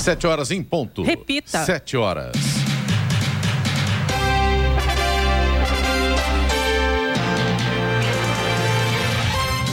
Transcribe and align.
Sete 0.00 0.26
horas 0.26 0.50
em 0.50 0.62
ponto. 0.62 1.02
Repita. 1.02 1.62
Sete 1.62 1.94
horas. 1.94 2.32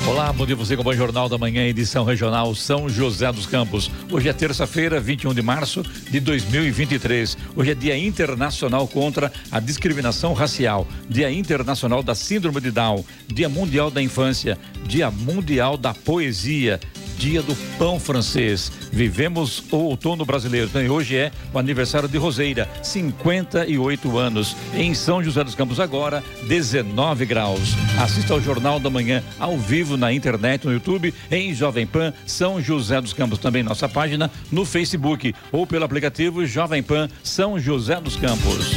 Olá, 0.06 0.34
bom 0.34 0.46
dia 0.46 0.56
você 0.56 0.76
com 0.76 0.84
o 0.84 0.94
Jornal 0.94 1.30
da 1.30 1.38
Manhã, 1.38 1.66
edição 1.66 2.04
regional 2.04 2.54
São 2.56 2.90
José 2.90 3.32
dos 3.32 3.46
Campos. 3.46 3.90
Hoje 4.12 4.28
é 4.28 4.34
terça-feira, 4.34 5.00
21 5.00 5.34
de 5.34 5.42
março 5.42 5.82
de 6.10 6.20
2023. 6.20 7.38
Hoje 7.56 7.72
é 7.72 7.76
Dia 7.76 7.98
Internacional 7.98 8.86
contra 8.86 9.32
a 9.50 9.62
Discriminação 9.62 10.34
Racial, 10.34 10.86
Dia 11.10 11.32
Internacional 11.32 12.04
da 12.04 12.14
Síndrome 12.14 12.60
de 12.60 12.72
Down, 12.72 13.06
Dia 13.28 13.48
Mundial 13.48 13.90
da 13.90 14.02
Infância, 14.02 14.58
Dia 14.86 15.10
Mundial 15.10 15.78
da 15.78 15.94
Poesia, 15.94 16.82
dia 17.18 17.42
do 17.42 17.56
pão 17.78 18.00
francês. 18.00 18.72
Vivemos 18.92 19.64
o 19.72 19.78
outono 19.78 20.26
brasileiro. 20.26 20.68
Então, 20.68 20.82
hoje 20.88 21.16
é 21.16 21.32
o 21.54 21.60
aniversário 21.60 22.08
de 22.08 22.18
Roseira, 22.18 22.70
58 22.84 24.18
anos. 24.18 24.56
Em 24.74 24.94
São 24.94 25.24
José 25.24 25.44
dos 25.44 25.56
Campos, 25.56 25.80
agora, 25.80 26.24
19 26.48 27.26
graus. 27.26 27.74
Assista 28.00 28.34
ao 28.34 28.42
Jornal 28.42 28.80
da 28.80 28.90
Manhã 28.90 29.24
ao 29.40 29.58
vivo 29.58 29.98
na 29.98 30.14
internet, 30.14 30.66
no 30.66 30.74
YouTube, 30.74 31.14
em 31.32 31.54
Jovem 31.54 31.88
Pan, 31.88 32.14
São 32.26 32.62
José 32.62 33.02
dos 33.02 33.14
Campos. 33.14 33.40
Também 33.40 33.64
nossa 33.64 33.90
página 33.90 34.32
no 34.52 34.66
Facebook 34.66 35.34
ou 35.52 35.66
pelo 35.66 35.86
aplicativo 35.86 36.46
Jovem 36.46 36.84
Pan 36.84 37.10
São 37.24 37.60
José 37.60 38.00
dos 38.00 38.16
Campos. 38.16 38.72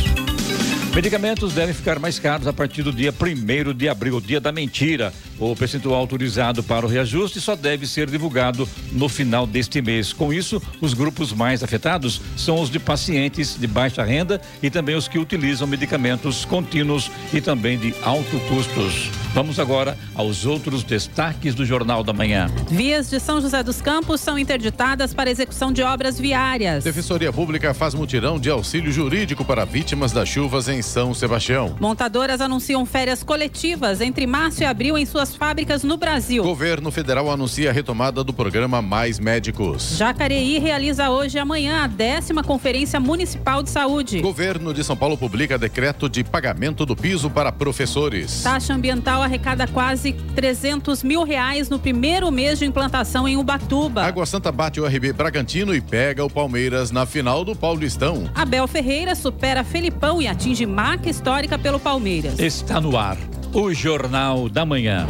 Medicamentos 0.94 1.54
devem 1.54 1.72
ficar 1.72 2.00
mais 2.00 2.18
caros 2.18 2.48
a 2.48 2.52
partir 2.52 2.82
do 2.82 2.92
dia 2.92 3.14
1 3.14 3.72
de 3.74 3.88
abril, 3.88 4.20
dia 4.20 4.40
da 4.40 4.50
mentira. 4.50 5.12
O 5.40 5.56
percentual 5.56 5.98
autorizado 5.98 6.62
para 6.62 6.84
o 6.84 6.88
reajuste 6.88 7.40
só 7.40 7.56
deve 7.56 7.86
ser 7.86 8.10
divulgado 8.10 8.68
no 8.92 9.08
final 9.08 9.46
deste 9.46 9.80
mês. 9.80 10.12
Com 10.12 10.32
isso, 10.32 10.62
os 10.82 10.92
grupos 10.92 11.32
mais 11.32 11.62
afetados 11.62 12.20
são 12.36 12.60
os 12.60 12.68
de 12.68 12.78
pacientes 12.78 13.56
de 13.58 13.66
baixa 13.66 14.04
renda 14.04 14.38
e 14.62 14.68
também 14.68 14.94
os 14.94 15.08
que 15.08 15.18
utilizam 15.18 15.66
medicamentos 15.66 16.44
contínuos 16.44 17.10
e 17.32 17.40
também 17.40 17.78
de 17.78 17.94
alto 18.02 18.38
custos. 18.48 19.10
Vamos 19.32 19.60
agora 19.60 19.96
aos 20.14 20.44
outros 20.44 20.82
destaques 20.82 21.54
do 21.54 21.64
Jornal 21.64 22.02
da 22.02 22.12
Manhã. 22.12 22.48
Vias 22.68 23.08
de 23.08 23.20
São 23.20 23.40
José 23.40 23.62
dos 23.62 23.80
Campos 23.80 24.20
são 24.20 24.36
interditadas 24.36 25.14
para 25.14 25.30
execução 25.30 25.72
de 25.72 25.82
obras 25.82 26.18
viárias. 26.18 26.82
Defensoria 26.82 27.32
Pública 27.32 27.72
faz 27.72 27.94
mutirão 27.94 28.40
de 28.40 28.50
auxílio 28.50 28.90
jurídico 28.90 29.44
para 29.44 29.64
vítimas 29.64 30.10
das 30.10 30.28
chuvas 30.28 30.68
em 30.68 30.82
São 30.82 31.14
Sebastião. 31.14 31.76
Montadoras 31.80 32.40
anunciam 32.40 32.84
férias 32.84 33.22
coletivas 33.22 34.00
entre 34.00 34.26
março 34.26 34.62
e 34.62 34.66
abril 34.66 34.98
em 34.98 35.06
suas 35.06 35.29
fábricas 35.36 35.82
no 35.82 35.96
Brasil. 35.96 36.42
Governo 36.42 36.90
federal 36.90 37.30
anuncia 37.30 37.70
a 37.70 37.72
retomada 37.72 38.22
do 38.22 38.32
programa 38.32 38.82
Mais 38.82 39.18
Médicos. 39.18 39.96
Jacareí 39.96 40.58
realiza 40.58 41.10
hoje 41.10 41.36
e 41.36 41.40
amanhã 41.40 41.84
a 41.84 41.86
décima 41.86 42.42
Conferência 42.42 42.98
Municipal 43.00 43.62
de 43.62 43.70
Saúde. 43.70 44.20
Governo 44.20 44.72
de 44.72 44.82
São 44.84 44.96
Paulo 44.96 45.16
publica 45.16 45.58
decreto 45.58 46.08
de 46.08 46.22
pagamento 46.24 46.84
do 46.86 46.96
piso 46.96 47.30
para 47.30 47.52
professores. 47.52 48.42
Taxa 48.42 48.74
ambiental 48.74 49.22
arrecada 49.22 49.66
quase 49.66 50.12
300 50.12 51.02
mil 51.02 51.22
reais 51.22 51.68
no 51.68 51.78
primeiro 51.78 52.30
mês 52.30 52.58
de 52.58 52.64
implantação 52.64 53.28
em 53.28 53.36
Ubatuba. 53.36 54.04
Água 54.04 54.26
Santa 54.26 54.52
bate 54.52 54.80
o 54.80 54.86
RB 54.86 55.12
Bragantino 55.12 55.74
e 55.74 55.80
pega 55.80 56.24
o 56.24 56.30
Palmeiras 56.30 56.90
na 56.90 57.06
final 57.06 57.44
do 57.44 57.54
Paulistão. 57.54 58.30
Abel 58.34 58.66
Ferreira 58.66 59.14
supera 59.14 59.64
Felipão 59.64 60.20
e 60.20 60.26
atinge 60.26 60.66
marca 60.66 61.08
histórica 61.08 61.58
pelo 61.58 61.78
Palmeiras. 61.78 62.38
Está 62.38 62.80
no 62.80 62.96
ar 62.96 63.16
o 63.52 63.74
Jornal 63.74 64.48
da 64.48 64.64
Manhã. 64.64 65.06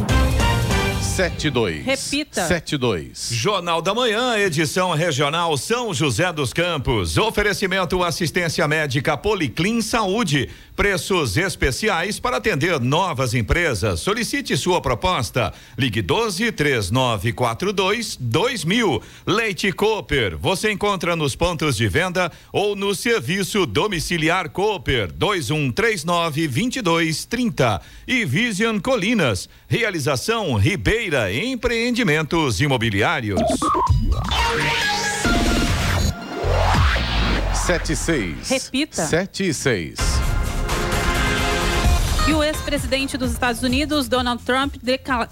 72. 1.01 1.85
Repita. 1.85 2.47
72. 2.47 3.29
Jornal 3.31 3.81
da 3.81 3.93
Manhã, 3.93 4.35
edição 4.37 4.91
regional 4.91 5.55
São 5.57 5.93
José 5.93 6.31
dos 6.33 6.51
Campos. 6.51 7.17
Oferecimento 7.17 8.01
assistência 8.03 8.67
médica 8.67 9.15
Policlin 9.15 9.81
Saúde. 9.81 10.49
Preços 10.75 11.37
especiais 11.37 12.19
para 12.19 12.37
atender 12.37 12.79
novas 12.79 13.33
empresas. 13.33 13.99
Solicite 13.99 14.55
sua 14.55 14.81
proposta. 14.81 15.53
Ligue 15.77 16.01
12 16.01 16.51
3942 16.51 18.17
2000. 18.19 19.01
Leite 19.25 19.71
Cooper. 19.71 20.37
Você 20.37 20.71
encontra 20.71 21.15
nos 21.15 21.35
pontos 21.35 21.75
de 21.75 21.87
venda 21.87 22.31
ou 22.51 22.75
no 22.75 22.95
serviço 22.95 23.65
domiciliar 23.65 24.49
Cooper 24.49 25.11
2139 25.11 26.47
2230. 26.47 27.81
E 28.07 28.25
Vision 28.25 28.79
Colinas. 28.79 29.49
Realização 29.67 30.55
Ribeira 30.55 31.33
Empreendimentos 31.33 32.61
Imobiliários. 32.61 33.41
76. 37.65 38.49
Repita. 38.49 39.05
7 39.05 39.53
e 42.73 42.79
6. 42.79 42.91
E 42.91 42.91
o 42.91 42.91
ex-presidente 42.91 43.17
dos 43.17 43.31
Estados 43.31 43.63
Unidos, 43.63 44.07
Donald 44.07 44.43
Trump, 44.43 44.75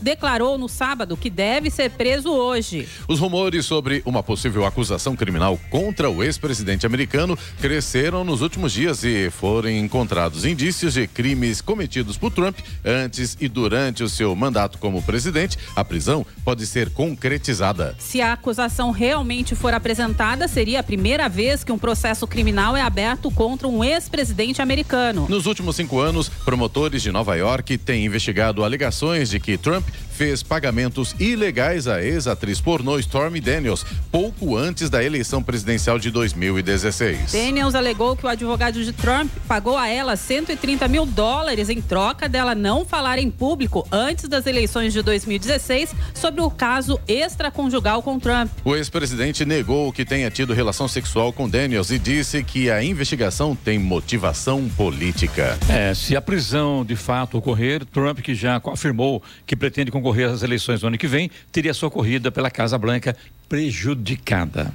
declarou 0.02 0.58
no 0.58 0.68
sábado 0.68 1.18
que 1.18 1.30
deve 1.30 1.70
ser 1.70 1.92
preso 1.92 2.30
hoje. 2.30 2.88
Os 3.08 3.20
rumores 3.20 3.66
sobre 3.66 4.02
uma 4.06 4.24
possível 4.24 4.66
acusação 4.66 5.16
criminal 5.16 5.60
contra 5.70 6.10
o 6.10 6.24
ex-presidente 6.24 6.86
americano 6.86 7.38
cresceram 7.62 8.24
nos 8.24 8.42
últimos 8.42 8.74
dias 8.74 9.04
e 9.04 9.30
foram 9.30 9.70
encontrados 9.70 10.46
indícios 10.46 10.94
de 10.94 11.08
crimes 11.08 11.62
cometidos 11.62 12.18
por 12.18 12.32
Trump 12.32 12.58
antes 12.84 13.38
e 13.40 13.48
durante 13.48 14.04
o 14.04 14.10
seu 14.10 14.36
mandato 14.36 14.78
como 14.78 15.02
presidente. 15.02 15.58
A 15.76 15.84
prisão 15.84 16.26
pode 16.44 16.66
ser 16.66 16.90
concretizada. 16.90 17.96
Se 18.00 18.22
a 18.22 18.34
acusação 18.34 18.92
realmente 18.92 19.56
for 19.56 19.74
apresentada, 19.74 20.48
seria 20.48 20.80
a 20.80 20.84
primeira 20.84 21.28
vez 21.28 21.64
que 21.64 21.72
um 21.72 21.78
processo 21.78 22.28
criminal 22.28 22.76
é 22.76 22.82
aberto 22.82 23.32
contra 23.32 23.68
um 23.68 23.84
ex-presidente 23.84 24.62
americano. 24.62 25.28
Nos 25.30 25.46
últimos 25.46 25.76
cinco 25.76 26.00
anos, 26.00 26.30
promotores 26.30 27.02
de 27.02 27.12
Nova 27.12 27.29
York 27.36 27.78
têm 27.78 28.06
investigado 28.06 28.64
alegações 28.64 29.30
de 29.30 29.40
que 29.40 29.58
Trump 29.58 29.88
fez 30.20 30.44
pagamentos 30.44 31.16
ilegais 31.18 31.88
à 31.88 32.04
ex-atriz 32.04 32.60
pornô 32.60 33.00
Stormy 33.00 33.40
Daniels 33.40 33.86
pouco 34.12 34.58
antes 34.58 34.90
da 34.90 35.02
eleição 35.02 35.42
presidencial 35.42 35.98
de 35.98 36.12
2016. 36.12 37.32
Daniels 37.32 37.74
alegou 37.74 38.18
que 38.18 38.26
o 38.26 38.28
advogado 38.28 38.84
de 38.84 38.92
Trump 38.92 39.32
pagou 39.48 39.78
a 39.78 39.88
ela 39.88 40.18
130 40.18 40.90
mil 40.90 41.06
dólares 41.06 41.70
em 41.70 41.82
troca 41.82 42.28
dela 42.28 42.54
não 42.54 42.84
falar 42.84 43.18
em 43.18 43.32
público 43.32 43.88
antes 43.90 44.28
das 44.28 44.46
eleições 44.46 44.92
de 44.92 45.02
2016 45.02 45.96
sobre 46.14 46.42
o 46.42 46.52
caso 46.52 47.00
extraconjugal 47.08 48.04
com 48.04 48.20
Trump. 48.20 48.52
O 48.66 48.76
ex-presidente 48.76 49.46
negou 49.46 49.94
que 49.94 50.04
tenha 50.04 50.30
tido 50.30 50.54
relação 50.54 50.90
sexual 50.90 51.32
com 51.32 51.48
Daniels 51.48 51.92
e 51.92 51.98
disse 51.98 52.44
que 52.44 52.70
a 52.70 52.84
investigação 52.84 53.56
tem 53.56 53.80
motivação 53.80 54.68
política. 54.76 55.58
É, 55.70 55.94
se 55.94 56.14
a 56.18 56.22
prisão 56.22 56.84
de 56.84 56.98
fato 56.98 57.19
ocorrer, 57.24 57.86
Trump, 57.86 58.20
que 58.20 58.36
já 58.36 58.62
afirmou 58.72 59.24
que 59.46 59.56
pretende 59.56 59.92
concorrer 59.92 60.30
às 60.30 60.44
eleições 60.44 60.82
do 60.82 60.88
ano 60.88 60.98
que 60.98 61.08
vem, 61.08 61.30
teria 61.52 61.74
sua 61.74 61.90
corrida 61.90 62.32
pela 62.32 62.52
Casa 62.52 62.78
Branca 62.78 63.16
prejudicada. 63.48 64.72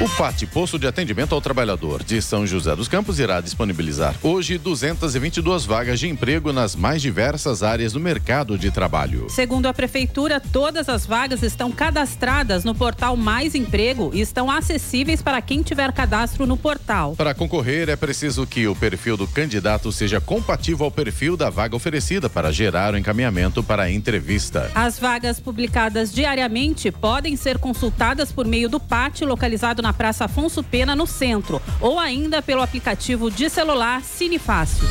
O 0.00 0.08
PAT, 0.10 0.46
Posto 0.46 0.78
de 0.78 0.86
Atendimento 0.86 1.34
ao 1.34 1.40
Trabalhador 1.40 2.04
de 2.04 2.22
São 2.22 2.46
José 2.46 2.76
dos 2.76 2.86
Campos, 2.86 3.18
irá 3.18 3.40
disponibilizar 3.40 4.14
hoje 4.22 4.56
222 4.56 5.66
vagas 5.66 5.98
de 5.98 6.06
emprego 6.06 6.52
nas 6.52 6.76
mais 6.76 7.02
diversas 7.02 7.64
áreas 7.64 7.94
do 7.94 7.98
mercado 7.98 8.56
de 8.56 8.70
trabalho. 8.70 9.26
Segundo 9.28 9.66
a 9.66 9.74
prefeitura, 9.74 10.38
todas 10.38 10.88
as 10.88 11.04
vagas 11.04 11.42
estão 11.42 11.72
cadastradas 11.72 12.62
no 12.62 12.76
portal 12.76 13.16
Mais 13.16 13.56
Emprego 13.56 14.12
e 14.14 14.20
estão 14.20 14.48
acessíveis 14.48 15.20
para 15.20 15.42
quem 15.42 15.64
tiver 15.64 15.92
cadastro 15.92 16.46
no 16.46 16.56
portal. 16.56 17.16
Para 17.16 17.34
concorrer, 17.34 17.88
é 17.88 17.96
preciso 17.96 18.46
que 18.46 18.68
o 18.68 18.76
perfil 18.76 19.16
do 19.16 19.26
candidato 19.26 19.90
seja 19.90 20.20
compatível 20.20 20.84
ao 20.84 20.92
perfil 20.92 21.36
da 21.36 21.50
vaga 21.50 21.74
oferecida 21.74 22.30
para 22.30 22.52
gerar 22.52 22.94
o 22.94 22.98
encaminhamento 22.98 23.64
para 23.64 23.82
a 23.82 23.90
entrevista. 23.90 24.70
As 24.76 24.96
vagas 24.96 25.40
publicadas 25.40 26.12
diariamente 26.12 26.92
podem 26.92 27.34
ser 27.34 27.58
consultadas 27.58 28.30
por 28.30 28.46
meio 28.46 28.68
do 28.68 28.78
PAT 28.78 29.22
localizado 29.22 29.82
na 29.82 29.87
Praça 29.92 30.24
Afonso 30.26 30.62
Pena, 30.62 30.94
no 30.94 31.06
centro, 31.06 31.60
ou 31.80 31.98
ainda 31.98 32.40
pelo 32.42 32.62
aplicativo 32.62 33.30
de 33.30 33.48
celular 33.48 34.02
Cine 34.02 34.38
Fácil. 34.38 34.86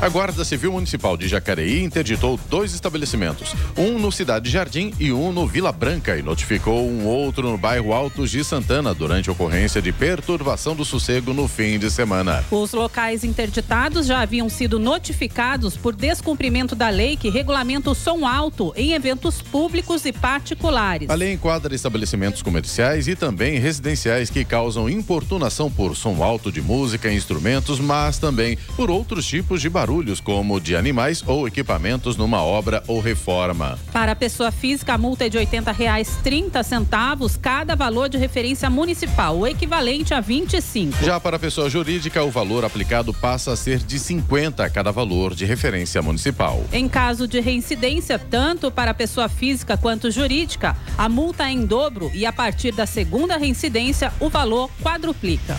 A 0.00 0.08
Guarda 0.08 0.44
Civil 0.44 0.70
Municipal 0.70 1.16
de 1.16 1.26
Jacareí 1.26 1.82
interditou 1.82 2.38
dois 2.48 2.72
estabelecimentos, 2.72 3.52
um 3.76 3.98
no 3.98 4.12
Cidade 4.12 4.48
Jardim 4.48 4.94
e 4.96 5.10
um 5.10 5.32
no 5.32 5.44
Vila 5.44 5.72
Branca, 5.72 6.16
e 6.16 6.22
notificou 6.22 6.88
um 6.88 7.04
outro 7.04 7.50
no 7.50 7.58
bairro 7.58 7.92
Altos 7.92 8.30
de 8.30 8.44
Santana 8.44 8.94
durante 8.94 9.28
ocorrência 9.28 9.82
de 9.82 9.90
perturbação 9.90 10.76
do 10.76 10.84
sossego 10.84 11.34
no 11.34 11.48
fim 11.48 11.80
de 11.80 11.90
semana. 11.90 12.44
Os 12.48 12.72
locais 12.72 13.24
interditados 13.24 14.06
já 14.06 14.20
haviam 14.20 14.48
sido 14.48 14.78
notificados 14.78 15.76
por 15.76 15.96
descumprimento 15.96 16.76
da 16.76 16.90
lei 16.90 17.16
que 17.16 17.28
regulamenta 17.28 17.90
o 17.90 17.94
som 17.94 18.24
alto 18.24 18.72
em 18.76 18.92
eventos 18.92 19.42
públicos 19.42 20.04
e 20.04 20.12
particulares. 20.12 21.10
A 21.10 21.14
lei 21.14 21.32
enquadra 21.32 21.74
estabelecimentos 21.74 22.40
comerciais 22.40 23.08
e 23.08 23.16
também 23.16 23.58
residenciais 23.58 24.30
que 24.30 24.44
causam 24.44 24.88
importunação 24.88 25.68
por 25.68 25.96
som 25.96 26.22
alto 26.22 26.52
de 26.52 26.62
música 26.62 27.10
e 27.10 27.16
instrumentos, 27.16 27.80
mas 27.80 28.16
também 28.16 28.56
por 28.76 28.92
outros 28.92 29.26
tipos 29.26 29.60
de 29.60 29.68
barulho 29.68 29.87
Guarulhos, 29.88 30.20
como 30.20 30.60
de 30.60 30.76
animais 30.76 31.24
ou 31.26 31.48
equipamentos 31.48 32.14
numa 32.14 32.42
obra 32.42 32.82
ou 32.86 33.00
reforma. 33.00 33.78
Para 33.90 34.12
a 34.12 34.16
pessoa 34.16 34.52
física, 34.52 34.92
a 34.92 34.98
multa 34.98 35.24
é 35.24 35.30
de 35.30 35.38
R$ 35.38 35.46
80,30 35.46 37.38
cada 37.40 37.74
valor 37.74 38.10
de 38.10 38.18
referência 38.18 38.68
municipal, 38.68 39.38
o 39.38 39.46
equivalente 39.46 40.12
a 40.12 40.20
25. 40.20 41.02
Já 41.02 41.18
para 41.18 41.36
a 41.36 41.38
pessoa 41.38 41.70
jurídica, 41.70 42.22
o 42.22 42.30
valor 42.30 42.66
aplicado 42.66 43.14
passa 43.14 43.52
a 43.52 43.56
ser 43.56 43.78
de 43.78 43.98
50 43.98 44.68
cada 44.68 44.92
valor 44.92 45.34
de 45.34 45.46
referência 45.46 46.02
municipal. 46.02 46.62
Em 46.70 46.86
caso 46.86 47.26
de 47.26 47.40
reincidência, 47.40 48.18
tanto 48.18 48.70
para 48.70 48.90
a 48.90 48.94
pessoa 48.94 49.28
física 49.30 49.78
quanto 49.78 50.10
jurídica, 50.10 50.76
a 50.98 51.08
multa 51.08 51.44
é 51.44 51.52
em 51.52 51.64
dobro 51.64 52.10
e 52.12 52.26
a 52.26 52.32
partir 52.32 52.72
da 52.72 52.84
segunda 52.84 53.38
reincidência, 53.38 54.12
o 54.20 54.28
valor 54.28 54.70
quadruplica. 54.82 55.56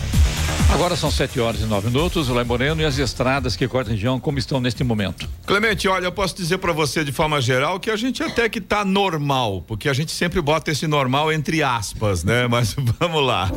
Agora 0.72 0.96
são 0.96 1.10
7 1.10 1.40
horas 1.40 1.60
e 1.60 1.64
9 1.64 1.88
minutos, 1.88 2.28
Lai 2.28 2.44
Moreno 2.44 2.80
e 2.80 2.84
as 2.84 2.96
estradas 2.96 3.56
que 3.56 3.66
cortam 3.66 3.92
a 3.92 3.94
região, 3.94 4.20
como 4.20 4.38
estão 4.38 4.60
neste 4.60 4.84
momento? 4.84 5.28
Clemente, 5.46 5.88
olha, 5.88 6.06
eu 6.06 6.12
posso 6.12 6.34
dizer 6.36 6.58
para 6.58 6.72
você 6.72 7.04
de 7.04 7.12
forma 7.12 7.40
geral 7.40 7.78
que 7.80 7.90
a 7.90 7.96
gente 7.96 8.22
até 8.22 8.48
que 8.48 8.60
tá 8.60 8.84
normal, 8.84 9.62
porque 9.66 9.88
a 9.88 9.92
gente 9.92 10.12
sempre 10.12 10.40
bota 10.40 10.70
esse 10.70 10.86
normal 10.86 11.32
entre 11.32 11.62
aspas, 11.62 12.24
né? 12.24 12.46
Mas 12.46 12.74
vamos 12.98 13.24
lá. 13.24 13.50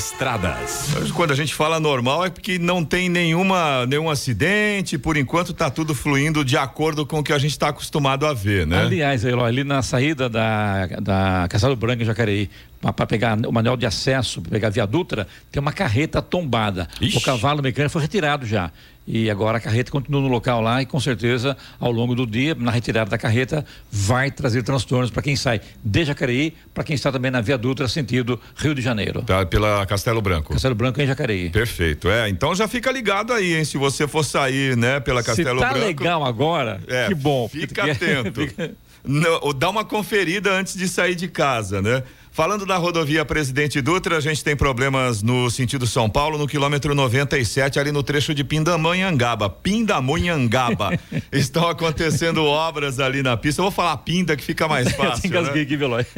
Estradas. 0.00 0.86
Quando 1.14 1.32
a 1.32 1.34
gente 1.34 1.54
fala 1.54 1.78
normal 1.78 2.24
é 2.24 2.30
porque 2.30 2.58
não 2.58 2.82
tem 2.82 3.10
nenhuma 3.10 3.84
nenhum 3.84 4.08
acidente, 4.08 4.96
por 4.96 5.14
enquanto 5.14 5.52
tá 5.52 5.68
tudo 5.68 5.94
fluindo 5.94 6.42
de 6.42 6.56
acordo 6.56 7.04
com 7.04 7.18
o 7.18 7.22
que 7.22 7.34
a 7.34 7.38
gente 7.38 7.50
está 7.50 7.68
acostumado 7.68 8.26
a 8.26 8.32
ver, 8.32 8.66
né? 8.66 8.80
Aliás, 8.80 9.26
ali 9.26 9.62
na 9.62 9.82
saída 9.82 10.26
da, 10.26 10.86
da 10.86 11.46
Castelo 11.50 11.76
Branco 11.76 12.02
em 12.02 12.06
Jacareí, 12.06 12.48
para 12.80 13.06
pegar 13.06 13.36
o 13.46 13.52
manual 13.52 13.76
de 13.76 13.84
acesso, 13.84 14.40
pegar 14.40 14.68
a 14.68 14.70
Via 14.70 14.86
Dutra, 14.86 15.28
tem 15.52 15.60
uma 15.60 15.72
carreta 15.72 16.22
tombada. 16.22 16.88
Ixi. 16.98 17.18
O 17.18 17.20
cavalo 17.20 17.62
mecânico 17.62 17.92
foi 17.92 18.00
retirado 18.00 18.46
já. 18.46 18.70
E 19.12 19.28
agora 19.28 19.58
a 19.58 19.60
carreta 19.60 19.90
continua 19.90 20.20
no 20.20 20.28
local 20.28 20.60
lá 20.60 20.80
e 20.80 20.86
com 20.86 21.00
certeza 21.00 21.56
ao 21.80 21.90
longo 21.90 22.14
do 22.14 22.24
dia, 22.24 22.54
na 22.54 22.70
retirada 22.70 23.10
da 23.10 23.18
carreta, 23.18 23.66
vai 23.90 24.30
trazer 24.30 24.62
transtornos 24.62 25.10
para 25.10 25.20
quem 25.20 25.34
sai 25.34 25.60
de 25.82 26.04
Jacareí, 26.04 26.54
para 26.72 26.84
quem 26.84 26.94
está 26.94 27.10
também 27.10 27.28
na 27.28 27.40
Via 27.40 27.58
Dutra, 27.58 27.88
sentido 27.88 28.40
Rio 28.54 28.72
de 28.72 28.80
Janeiro. 28.80 29.22
Tá, 29.22 29.44
pela 29.44 29.84
Castelo 29.84 30.22
Branco. 30.22 30.52
Castelo 30.52 30.76
Branco 30.76 31.02
em 31.02 31.08
Jacareí. 31.08 31.50
Perfeito, 31.50 32.08
é. 32.08 32.28
Então 32.28 32.54
já 32.54 32.68
fica 32.68 32.92
ligado 32.92 33.32
aí, 33.32 33.56
hein? 33.56 33.64
Se 33.64 33.76
você 33.76 34.06
for 34.06 34.24
sair, 34.24 34.76
né, 34.76 35.00
pela 35.00 35.24
Castelo 35.24 35.58
Se 35.58 35.66
tá 35.66 35.72
Branco. 35.72 35.86
legal 35.86 36.24
agora, 36.24 36.80
é, 36.86 37.08
que 37.08 37.14
bom. 37.16 37.48
Fica 37.48 37.82
atento. 37.90 38.46
fica... 38.46 38.70
Não, 39.04 39.52
dá 39.54 39.70
uma 39.70 39.84
conferida 39.84 40.52
antes 40.52 40.76
de 40.76 40.86
sair 40.86 41.14
de 41.14 41.26
casa, 41.26 41.82
né? 41.82 42.04
Falando 42.32 42.64
da 42.64 42.76
rodovia 42.76 43.24
Presidente 43.24 43.80
Dutra, 43.80 44.16
a 44.16 44.20
gente 44.20 44.44
tem 44.44 44.54
problemas 44.54 45.20
no 45.20 45.50
sentido 45.50 45.84
São 45.84 46.08
Paulo, 46.08 46.38
no 46.38 46.46
quilômetro 46.46 46.94
97, 46.94 47.80
ali 47.80 47.90
no 47.90 48.04
trecho 48.04 48.32
de 48.32 48.44
Pindamonhangaba. 48.44 49.50
Pindamonhangaba. 49.50 50.96
Estão 51.32 51.68
acontecendo 51.68 52.44
obras 52.44 53.00
ali 53.00 53.20
na 53.20 53.36
pista. 53.36 53.60
Eu 53.60 53.64
vou 53.64 53.72
falar 53.72 53.96
Pinda 53.98 54.36
que 54.36 54.44
fica 54.44 54.68
mais 54.68 54.92
fácil. 54.94 55.28
né? 55.42 55.60
aqui, 55.60 55.76
Veloy. 55.76 56.06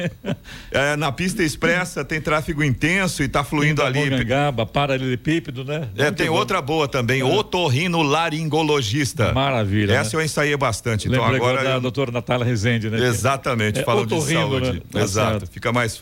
É, 0.71 0.97
na 0.97 1.13
pista 1.13 1.43
expressa 1.43 2.05
tem 2.05 2.21
tráfego 2.21 2.63
intenso 2.63 3.23
e 3.23 3.27
está 3.27 3.45
fluindo 3.45 3.83
ali. 3.83 4.03
Pindamonhangaba, 4.03 4.67
paralelepípedo, 4.67 5.65
né? 5.65 5.89
É, 5.97 6.11
tem 6.11 6.29
bom. 6.29 6.35
outra 6.35 6.61
boa 6.61 6.89
também, 6.89 7.21
é. 7.21 7.25
otorrino 7.25 8.03
laringologista. 8.03 9.33
Maravilha. 9.33 9.95
Essa 9.95 10.17
né? 10.17 10.23
eu 10.23 10.27
ensaiei 10.27 10.57
bastante. 10.57 11.09
Então 11.09 11.21
Lembrei 11.21 11.41
agora. 11.41 11.65
Da 11.65 11.75
eu... 11.75 11.81
doutora 11.81 12.11
Natália 12.11 12.45
Rezende, 12.45 12.91
né? 12.91 13.07
Exatamente, 13.07 13.81
é, 13.81 13.85
falando 13.85 14.09
de 14.09 14.33
saúde. 14.33 14.73
Né? 14.73 14.81
Tá 14.91 15.01
Exato, 15.01 15.47
fica 15.47 15.73
mais 15.73 15.97
fácil. 15.97 16.02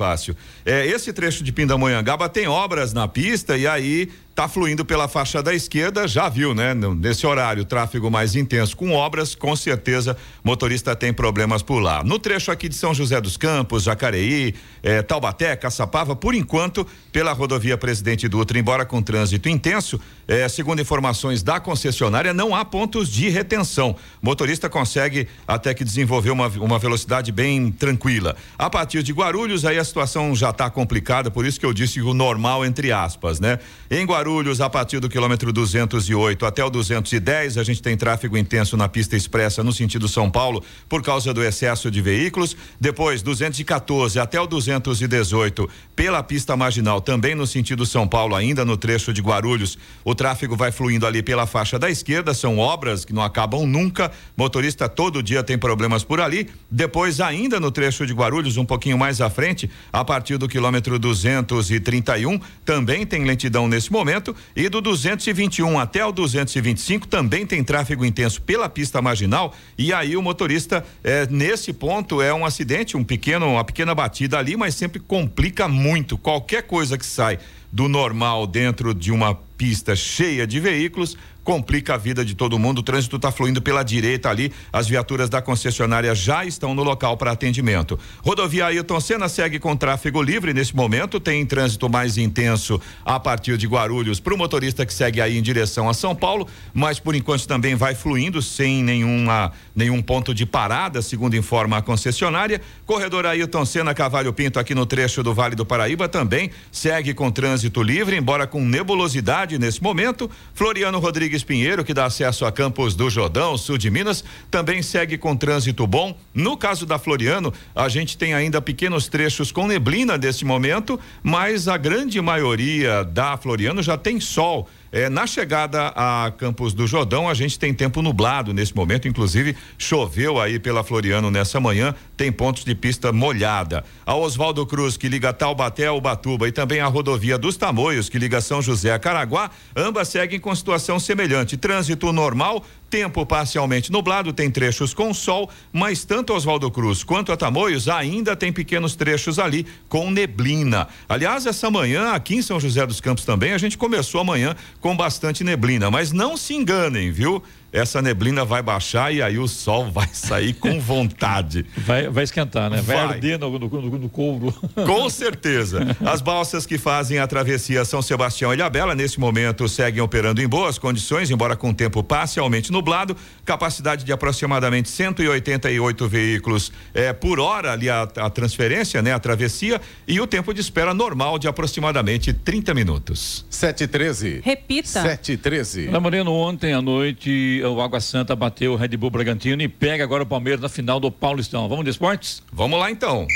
É, 0.64 0.86
esse 0.86 1.12
trecho 1.12 1.44
de 1.44 1.52
Pindamonhangaba 1.52 2.28
tem 2.28 2.46
obras 2.46 2.92
na 2.92 3.06
pista 3.06 3.56
e 3.56 3.66
aí 3.66 4.10
está 4.30 4.48
fluindo 4.48 4.84
pela 4.84 5.06
faixa 5.06 5.42
da 5.42 5.52
esquerda, 5.52 6.08
já 6.08 6.28
viu, 6.28 6.54
né? 6.54 6.72
Nesse 6.72 7.26
horário, 7.26 7.64
tráfego 7.64 8.10
mais 8.10 8.34
intenso 8.34 8.74
com 8.76 8.92
obras, 8.92 9.34
com 9.34 9.54
certeza 9.54 10.16
motorista 10.42 10.96
tem 10.96 11.12
problemas 11.12 11.62
por 11.62 11.80
lá. 11.80 12.02
No 12.02 12.18
trecho 12.18 12.50
aqui 12.50 12.68
de 12.68 12.74
São 12.74 12.94
José 12.94 13.20
dos 13.20 13.36
Campos, 13.36 13.82
Jacareí, 13.82 14.54
eh, 14.82 15.02
Taubaté, 15.02 15.54
Caçapava, 15.56 16.16
por 16.16 16.34
enquanto, 16.34 16.86
pela 17.12 17.32
rodovia 17.32 17.76
Presidente 17.76 18.28
Dutra, 18.28 18.58
embora 18.58 18.86
com 18.86 19.02
trânsito 19.02 19.48
intenso, 19.48 20.00
eh, 20.26 20.48
segundo 20.48 20.80
informações 20.80 21.42
da 21.42 21.60
concessionária, 21.60 22.32
não 22.32 22.54
há 22.54 22.64
pontos 22.64 23.10
de 23.10 23.28
retenção. 23.28 23.94
Motorista 24.22 24.70
consegue 24.70 25.28
até 25.46 25.74
que 25.74 25.84
desenvolver 25.84 26.30
uma, 26.30 26.46
uma 26.46 26.78
velocidade 26.78 27.30
bem 27.30 27.70
tranquila. 27.70 28.34
A 28.56 28.70
partir 28.70 29.02
de 29.02 29.12
Guarulhos, 29.12 29.66
aí 29.66 29.78
a 29.78 29.84
situação 29.84 30.34
já 30.34 30.48
está 30.48 30.70
complicada, 30.70 31.30
por 31.30 31.44
isso 31.44 31.60
que 31.60 31.66
eu 31.66 31.74
disse 31.74 32.00
o 32.00 32.14
normal 32.14 32.64
entre 32.64 32.90
aspas, 32.90 33.38
né? 33.38 33.58
Em 33.90 34.06
Guarulhos 34.06 34.19
Guarulhos, 34.20 34.60
a 34.60 34.68
partir 34.68 35.00
do 35.00 35.08
quilômetro 35.08 35.50
208 35.50 36.44
até 36.44 36.62
o 36.62 36.68
210, 36.68 37.56
a 37.56 37.64
gente 37.64 37.80
tem 37.80 37.96
tráfego 37.96 38.36
intenso 38.36 38.76
na 38.76 38.86
pista 38.86 39.16
expressa 39.16 39.64
no 39.64 39.72
sentido 39.72 40.06
São 40.08 40.30
Paulo 40.30 40.62
por 40.90 41.02
causa 41.02 41.32
do 41.32 41.42
excesso 41.42 41.90
de 41.90 42.02
veículos. 42.02 42.54
Depois, 42.78 43.22
214 43.22 44.20
até 44.20 44.38
o 44.38 44.46
218 44.46 45.66
pela 45.96 46.22
pista 46.22 46.54
marginal, 46.54 47.00
também 47.00 47.34
no 47.34 47.46
sentido 47.46 47.86
São 47.86 48.06
Paulo, 48.06 48.34
ainda 48.34 48.62
no 48.62 48.76
trecho 48.76 49.10
de 49.10 49.22
Guarulhos. 49.22 49.78
O 50.04 50.14
tráfego 50.14 50.54
vai 50.54 50.70
fluindo 50.70 51.06
ali 51.06 51.22
pela 51.22 51.46
faixa 51.46 51.78
da 51.78 51.88
esquerda, 51.88 52.34
são 52.34 52.58
obras 52.58 53.06
que 53.06 53.14
não 53.14 53.22
acabam 53.22 53.66
nunca. 53.66 54.12
Motorista 54.36 54.86
todo 54.86 55.22
dia 55.22 55.42
tem 55.42 55.56
problemas 55.56 56.04
por 56.04 56.20
ali. 56.20 56.50
Depois, 56.70 57.22
ainda 57.22 57.58
no 57.58 57.70
trecho 57.70 58.06
de 58.06 58.12
Guarulhos, 58.12 58.58
um 58.58 58.66
pouquinho 58.66 58.98
mais 58.98 59.22
à 59.22 59.30
frente, 59.30 59.70
a 59.90 60.04
partir 60.04 60.36
do 60.36 60.46
quilômetro 60.46 60.98
231, 60.98 62.38
também 62.66 63.06
tem 63.06 63.24
lentidão 63.24 63.66
nesse 63.66 63.90
momento 63.90 64.09
e 64.56 64.68
do 64.68 64.80
221 64.80 65.78
até 65.78 66.04
o 66.04 66.12
225 66.12 67.06
também 67.06 67.46
tem 67.46 67.62
tráfego 67.62 68.04
intenso 68.04 68.42
pela 68.42 68.68
pista 68.68 69.00
marginal 69.00 69.54
e 69.78 69.92
aí 69.92 70.16
o 70.16 70.22
motorista 70.22 70.84
é, 71.02 71.26
nesse 71.30 71.72
ponto 71.72 72.20
é 72.20 72.32
um 72.32 72.44
acidente, 72.44 72.96
um 72.96 73.04
pequeno, 73.04 73.46
uma 73.46 73.64
pequena 73.64 73.94
batida 73.94 74.38
ali, 74.38 74.56
mas 74.56 74.74
sempre 74.74 75.00
complica 75.00 75.68
muito. 75.68 76.18
Qualquer 76.18 76.62
coisa 76.62 76.98
que 76.98 77.06
sai 77.06 77.38
do 77.72 77.88
normal 77.88 78.46
dentro 78.46 78.92
de 78.92 79.12
uma 79.12 79.34
pista 79.56 79.94
cheia 79.94 80.46
de 80.46 80.58
veículos 80.58 81.16
complica 81.50 81.94
a 81.94 81.96
vida 81.96 82.24
de 82.24 82.36
todo 82.36 82.60
mundo. 82.60 82.78
O 82.78 82.82
trânsito 82.82 83.16
está 83.16 83.32
fluindo 83.32 83.60
pela 83.60 83.82
direita 83.82 84.30
ali. 84.30 84.52
As 84.72 84.86
viaturas 84.86 85.28
da 85.28 85.42
concessionária 85.42 86.14
já 86.14 86.44
estão 86.44 86.76
no 86.76 86.84
local 86.84 87.16
para 87.16 87.32
atendimento. 87.32 87.98
Rodovia 88.24 88.66
Ailton 88.66 89.00
Senna 89.00 89.28
segue 89.28 89.58
com 89.58 89.74
tráfego 89.74 90.22
livre 90.22 90.54
nesse 90.54 90.76
momento. 90.76 91.18
Tem 91.18 91.44
trânsito 91.44 91.90
mais 91.90 92.16
intenso 92.16 92.80
a 93.04 93.18
partir 93.18 93.56
de 93.56 93.66
Guarulhos 93.66 94.20
para 94.20 94.32
o 94.32 94.38
motorista 94.38 94.86
que 94.86 94.94
segue 94.94 95.20
aí 95.20 95.36
em 95.36 95.42
direção 95.42 95.88
a 95.88 95.92
São 95.92 96.14
Paulo, 96.14 96.46
mas 96.72 97.00
por 97.00 97.16
enquanto 97.16 97.48
também 97.48 97.74
vai 97.74 97.96
fluindo 97.96 98.40
sem 98.40 98.80
nenhuma 98.84 99.50
nenhum 99.74 100.00
ponto 100.00 100.32
de 100.32 100.46
parada, 100.46 101.02
segundo 101.02 101.36
informa 101.36 101.78
a 101.78 101.82
concessionária. 101.82 102.60
Corredor 102.86 103.26
Ailton 103.26 103.64
Senna 103.64 103.92
Cavalho 103.92 104.32
Pinto 104.32 104.60
aqui 104.60 104.72
no 104.72 104.86
trecho 104.86 105.20
do 105.20 105.34
Vale 105.34 105.56
do 105.56 105.66
Paraíba 105.66 106.08
também 106.08 106.52
segue 106.70 107.12
com 107.12 107.28
trânsito 107.28 107.82
livre, 107.82 108.16
embora 108.16 108.46
com 108.46 108.64
nebulosidade 108.64 109.58
nesse 109.58 109.82
momento. 109.82 110.30
Floriano 110.54 111.00
Rodrigues 111.00 111.39
Rodrigues 111.40 111.44
Pinheiro, 111.44 111.84
que 111.84 111.94
dá 111.94 112.06
acesso 112.06 112.44
a 112.44 112.52
Campos 112.52 112.94
do 112.94 113.08
Jordão, 113.10 113.56
sul 113.56 113.78
de 113.78 113.90
Minas, 113.90 114.24
também 114.50 114.82
segue 114.82 115.18
com 115.18 115.36
trânsito 115.36 115.86
bom. 115.86 116.16
No 116.34 116.56
caso 116.56 116.86
da 116.86 116.98
Floriano, 116.98 117.52
a 117.74 117.88
gente 117.88 118.16
tem 118.16 118.34
ainda 118.34 118.60
pequenos 118.60 119.08
trechos 119.08 119.50
com 119.50 119.66
neblina 119.66 120.16
nesse 120.16 120.44
momento, 120.44 120.98
mas 121.22 121.68
a 121.68 121.76
grande 121.76 122.20
maioria 122.20 123.04
da 123.04 123.36
Floriano 123.36 123.82
já 123.82 123.96
tem 123.96 124.20
sol. 124.20 124.68
É, 124.92 125.08
na 125.08 125.24
chegada 125.24 125.92
a 125.94 126.32
Campos 126.36 126.74
do 126.74 126.84
Jordão, 126.84 127.28
a 127.28 127.34
gente 127.34 127.58
tem 127.58 127.72
tempo 127.72 128.02
nublado 128.02 128.52
nesse 128.52 128.74
momento, 128.74 129.06
inclusive 129.06 129.56
choveu 129.78 130.40
aí 130.40 130.58
pela 130.58 130.82
Floriano 130.82 131.30
nessa 131.30 131.60
manhã, 131.60 131.94
tem 132.20 132.30
pontos 132.30 132.66
de 132.66 132.74
pista 132.74 133.10
molhada. 133.12 133.82
A 134.04 134.14
Oswaldo 134.14 134.66
Cruz, 134.66 134.94
que 134.94 135.08
liga 135.08 135.32
Taubaté 135.32 135.86
ao 135.86 135.98
Batuba, 136.02 136.46
e 136.46 136.52
também 136.52 136.78
a 136.78 136.86
rodovia 136.86 137.38
dos 137.38 137.56
Tamoios, 137.56 138.10
que 138.10 138.18
liga 138.18 138.42
São 138.42 138.60
José 138.60 138.92
a 138.92 138.98
Caraguá, 138.98 139.50
ambas 139.74 140.08
seguem 140.08 140.38
com 140.38 140.54
situação 140.54 141.00
semelhante. 141.00 141.56
Trânsito 141.56 142.12
normal, 142.12 142.62
Tempo 142.90 143.24
parcialmente 143.24 143.92
nublado, 143.92 144.32
tem 144.32 144.50
trechos 144.50 144.92
com 144.92 145.14
sol, 145.14 145.48
mas 145.72 146.04
tanto 146.04 146.34
Oswaldo 146.34 146.68
Cruz 146.72 147.04
quanto 147.04 147.30
a 147.30 147.36
Tamoios 147.36 147.88
ainda 147.88 148.34
tem 148.34 148.52
pequenos 148.52 148.96
trechos 148.96 149.38
ali 149.38 149.64
com 149.88 150.10
neblina. 150.10 150.88
Aliás, 151.08 151.46
essa 151.46 151.70
manhã 151.70 152.10
aqui 152.10 152.34
em 152.34 152.42
São 152.42 152.58
José 152.58 152.84
dos 152.84 153.00
Campos 153.00 153.24
também 153.24 153.52
a 153.52 153.58
gente 153.58 153.78
começou 153.78 154.20
amanhã 154.20 154.56
com 154.80 154.96
bastante 154.96 155.44
neblina, 155.44 155.88
mas 155.88 156.10
não 156.10 156.36
se 156.36 156.52
enganem, 156.52 157.12
viu? 157.12 157.40
Essa 157.72 158.02
neblina 158.02 158.44
vai 158.44 158.62
baixar 158.62 159.12
e 159.14 159.22
aí 159.22 159.38
o 159.38 159.46
sol 159.46 159.90
vai 159.90 160.08
sair 160.12 160.54
com 160.54 160.80
vontade. 160.80 161.64
Vai, 161.76 162.08
vai 162.08 162.24
esquentar, 162.24 162.70
né? 162.70 162.80
Vai, 162.82 162.96
vai. 162.96 163.06
arder 163.06 163.38
no, 163.38 163.58
no, 163.58 163.68
no, 163.68 163.98
no 163.98 164.08
couro. 164.08 164.52
Com 164.86 165.08
certeza. 165.08 165.96
As 166.04 166.20
balsas 166.20 166.66
que 166.66 166.78
fazem 166.78 167.18
a 167.18 167.26
travessia 167.26 167.84
São 167.84 168.02
Sebastião 168.02 168.52
e 168.52 168.56
Ilhabela, 168.56 168.94
nesse 168.94 169.20
momento, 169.20 169.68
seguem 169.68 170.02
operando 170.02 170.42
em 170.42 170.48
boas 170.48 170.78
condições, 170.78 171.30
embora 171.30 171.56
com 171.56 171.72
tempo 171.72 172.02
parcialmente 172.02 172.72
nublado. 172.72 173.16
Capacidade 173.44 174.04
de 174.04 174.12
aproximadamente 174.12 174.88
188 174.88 176.08
veículos 176.08 176.72
é, 176.92 177.12
por 177.12 177.38
hora 177.38 177.72
ali 177.72 177.88
a, 177.88 178.02
a 178.02 178.30
transferência, 178.30 179.00
né? 179.00 179.12
A 179.12 179.18
travessia 179.18 179.80
e 180.06 180.20
o 180.20 180.26
tempo 180.26 180.52
de 180.52 180.60
espera 180.60 180.92
normal 180.92 181.38
de 181.38 181.46
aproximadamente 181.48 182.32
30 182.32 182.74
minutos. 182.74 183.44
7 183.48 183.84
e 183.84 183.86
13. 183.86 184.40
Repita. 184.44 185.02
7 185.02 185.32
e 185.32 185.36
13. 185.36 185.88
Ana 185.88 186.00
Moreno, 186.00 186.32
ontem 186.32 186.72
à 186.72 186.82
noite 186.82 187.59
o 187.64 187.80
Água 187.80 188.00
Santa 188.00 188.34
bateu 188.34 188.72
o 188.72 188.76
Red 188.76 188.96
Bull 188.96 189.10
Bragantino 189.10 189.62
e 189.62 189.68
pega 189.68 190.04
agora 190.04 190.22
o 190.22 190.26
Palmeiras 190.26 190.60
na 190.60 190.68
final 190.68 191.00
do 191.00 191.10
Paulistão. 191.10 191.68
Vamos 191.68 191.84
de 191.84 191.90
esportes? 191.90 192.42
Vamos 192.52 192.78
lá 192.78 192.90
então. 192.90 193.26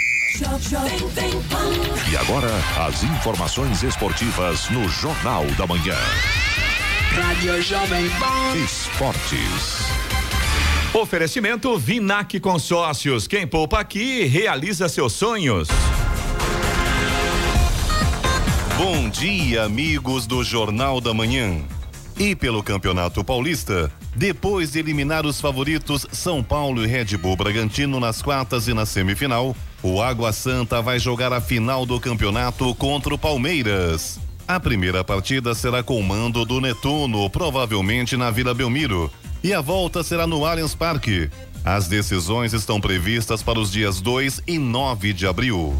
E 2.10 2.16
agora, 2.16 2.50
as 2.86 3.02
informações 3.04 3.82
esportivas 3.82 4.68
no 4.70 4.88
Jornal 4.88 5.44
da 5.56 5.66
Manhã. 5.66 5.96
Rádio 7.12 7.62
Jovem 7.62 8.10
Pan. 8.18 8.56
Esportes. 8.64 9.84
Oferecimento 10.92 11.76
Vinac 11.78 12.38
Consórcios. 12.40 13.26
Quem 13.26 13.46
poupa 13.46 13.78
aqui 13.78 14.24
realiza 14.24 14.88
seus 14.88 15.12
sonhos. 15.12 15.68
Bom 18.76 19.08
dia, 19.08 19.62
amigos 19.62 20.26
do 20.26 20.42
Jornal 20.42 21.00
da 21.00 21.14
Manhã. 21.14 21.62
E 22.18 22.34
pelo 22.36 22.62
Campeonato 22.62 23.24
Paulista, 23.24 23.90
depois 24.14 24.70
de 24.70 24.78
eliminar 24.78 25.26
os 25.26 25.40
favoritos 25.40 26.06
São 26.12 26.44
Paulo 26.44 26.84
e 26.84 26.86
Red 26.86 27.16
Bull 27.16 27.36
Bragantino 27.36 27.98
nas 27.98 28.22
quartas 28.22 28.68
e 28.68 28.74
na 28.74 28.86
semifinal, 28.86 29.56
o 29.82 30.00
Água 30.00 30.32
Santa 30.32 30.80
vai 30.80 31.00
jogar 31.00 31.32
a 31.32 31.40
final 31.40 31.84
do 31.84 31.98
campeonato 31.98 32.72
contra 32.76 33.12
o 33.12 33.18
Palmeiras. 33.18 34.20
A 34.46 34.60
primeira 34.60 35.02
partida 35.02 35.54
será 35.54 35.82
com 35.82 35.98
o 35.98 36.02
mando 36.04 36.44
do 36.44 36.60
Netuno, 36.60 37.28
provavelmente 37.28 38.16
na 38.16 38.30
Vila 38.30 38.54
Belmiro, 38.54 39.10
e 39.42 39.52
a 39.52 39.60
volta 39.60 40.04
será 40.04 40.24
no 40.26 40.46
Allianz 40.46 40.74
Parque. 40.74 41.28
As 41.64 41.88
decisões 41.88 42.52
estão 42.52 42.80
previstas 42.80 43.42
para 43.42 43.58
os 43.58 43.72
dias 43.72 44.00
2 44.00 44.42
e 44.46 44.58
9 44.58 45.12
de 45.12 45.26
abril. 45.26 45.74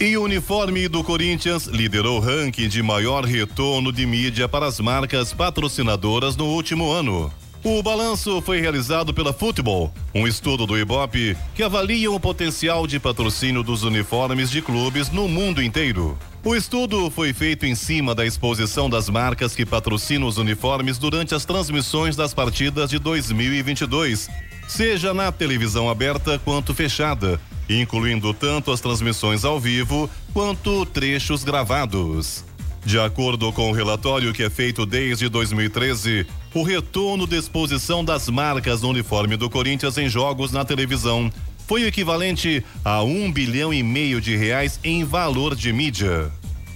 E 0.00 0.16
o 0.16 0.22
uniforme 0.22 0.88
do 0.88 1.04
Corinthians 1.04 1.66
liderou 1.66 2.18
o 2.18 2.20
ranking 2.20 2.68
de 2.68 2.82
maior 2.82 3.24
retorno 3.24 3.92
de 3.92 4.04
mídia 4.04 4.48
para 4.48 4.66
as 4.66 4.80
marcas 4.80 5.32
patrocinadoras 5.32 6.36
no 6.36 6.46
último 6.46 6.90
ano. 6.90 7.32
O 7.64 7.80
balanço 7.80 8.42
foi 8.42 8.60
realizado 8.60 9.14
pela 9.14 9.32
Futebol, 9.32 9.94
um 10.12 10.26
estudo 10.26 10.66
do 10.66 10.76
Ibope 10.76 11.36
que 11.54 11.62
avalia 11.62 12.10
o 12.10 12.18
potencial 12.18 12.88
de 12.88 12.98
patrocínio 12.98 13.62
dos 13.62 13.84
uniformes 13.84 14.50
de 14.50 14.60
clubes 14.60 15.12
no 15.12 15.28
mundo 15.28 15.62
inteiro. 15.62 16.18
O 16.44 16.56
estudo 16.56 17.08
foi 17.08 17.32
feito 17.32 17.64
em 17.64 17.76
cima 17.76 18.16
da 18.16 18.26
exposição 18.26 18.90
das 18.90 19.08
marcas 19.08 19.54
que 19.54 19.64
patrocinam 19.64 20.26
os 20.26 20.38
uniformes 20.38 20.98
durante 20.98 21.36
as 21.36 21.44
transmissões 21.44 22.16
das 22.16 22.34
partidas 22.34 22.90
de 22.90 22.98
2022, 22.98 24.28
seja 24.66 25.14
na 25.14 25.30
televisão 25.30 25.88
aberta 25.88 26.40
quanto 26.40 26.74
fechada, 26.74 27.40
incluindo 27.80 28.32
tanto 28.34 28.70
as 28.70 28.80
transmissões 28.80 29.44
ao 29.44 29.58
vivo 29.58 30.08
quanto 30.32 30.84
trechos 30.86 31.44
gravados. 31.44 32.44
De 32.84 32.98
acordo 32.98 33.52
com 33.52 33.70
o 33.70 33.72
relatório 33.72 34.32
que 34.32 34.42
é 34.42 34.50
feito 34.50 34.84
desde 34.84 35.28
2013, 35.28 36.26
o 36.52 36.62
retorno 36.62 37.26
de 37.26 37.36
exposição 37.36 38.04
das 38.04 38.28
marcas 38.28 38.82
no 38.82 38.88
uniforme 38.88 39.36
do 39.36 39.48
Corinthians 39.48 39.96
em 39.98 40.08
jogos 40.08 40.50
na 40.50 40.64
televisão 40.64 41.30
foi 41.66 41.84
equivalente 41.84 42.64
a 42.84 43.02
um 43.02 43.30
bilhão 43.30 43.72
e 43.72 43.82
meio 43.82 44.20
de 44.20 44.36
reais 44.36 44.80
em 44.82 45.04
valor 45.04 45.54
de 45.54 45.72
mídia. 45.72 46.30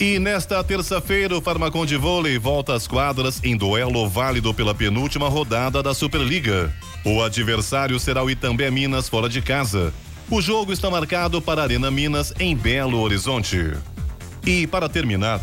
E 0.00 0.18
nesta 0.18 0.64
terça-feira, 0.64 1.36
o 1.36 1.40
Farmacon 1.40 1.86
de 1.86 1.96
Vôlei 1.96 2.38
volta 2.38 2.74
às 2.74 2.88
quadras 2.88 3.40
em 3.44 3.56
duelo 3.56 4.08
válido 4.08 4.52
pela 4.52 4.74
penúltima 4.74 5.28
rodada 5.28 5.82
da 5.82 5.94
Superliga. 5.94 6.74
O 7.04 7.22
adversário 7.22 8.00
será 8.00 8.24
o 8.24 8.30
Itambé 8.30 8.70
Minas 8.70 9.08
fora 9.08 9.28
de 9.28 9.40
casa. 9.40 9.94
O 10.28 10.40
jogo 10.40 10.72
está 10.72 10.90
marcado 10.90 11.42
para 11.42 11.60
a 11.60 11.64
Arena 11.64 11.90
Minas 11.90 12.32
em 12.40 12.56
Belo 12.56 13.00
Horizonte. 13.00 13.72
E 14.44 14.66
para 14.66 14.88
terminar, 14.88 15.40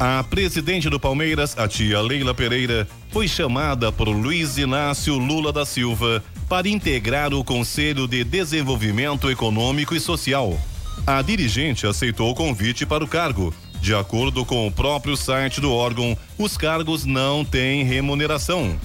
a 0.00 0.24
presidente 0.24 0.88
do 0.88 0.98
Palmeiras, 0.98 1.56
a 1.58 1.68
tia 1.68 2.00
Leila 2.00 2.34
Pereira, 2.34 2.88
foi 3.10 3.28
chamada 3.28 3.92
por 3.92 4.08
Luiz 4.08 4.56
Inácio 4.56 5.18
Lula 5.18 5.52
da 5.52 5.66
Silva 5.66 6.24
para 6.48 6.68
integrar 6.68 7.34
o 7.34 7.44
Conselho 7.44 8.08
de 8.08 8.24
Desenvolvimento 8.24 9.30
Econômico 9.30 9.94
e 9.94 10.00
Social. 10.00 10.58
A 11.06 11.20
dirigente 11.20 11.86
aceitou 11.86 12.30
o 12.30 12.34
convite 12.34 12.86
para 12.86 13.04
o 13.04 13.08
cargo 13.08 13.54
de 13.80 13.94
acordo 13.94 14.44
com 14.44 14.66
o 14.66 14.70
próprio 14.70 15.16
site 15.16 15.60
do 15.60 15.72
órgão, 15.72 16.16
os 16.38 16.56
cargos 16.56 17.06
não 17.06 17.44
têm 17.44 17.82
remuneração. 17.82 18.78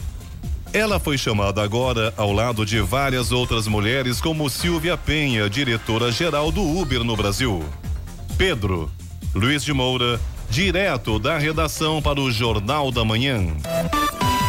Ela 0.71 0.99
foi 0.99 1.17
chamada 1.17 1.61
agora 1.61 2.13
ao 2.17 2.31
lado 2.31 2.65
de 2.65 2.79
várias 2.79 3.31
outras 3.31 3.67
mulheres, 3.67 4.21
como 4.21 4.49
Silvia 4.49 4.97
Penha, 4.97 5.49
diretora-geral 5.49 6.51
do 6.51 6.61
Uber 6.61 7.03
no 7.03 7.15
Brasil. 7.15 7.63
Pedro 8.37 8.89
Luiz 9.33 9.63
de 9.65 9.73
Moura, 9.73 10.19
direto 10.49 11.19
da 11.19 11.37
redação 11.37 12.01
para 12.01 12.19
o 12.19 12.31
Jornal 12.31 12.91
da 12.91 13.03
Manhã. 13.03 13.45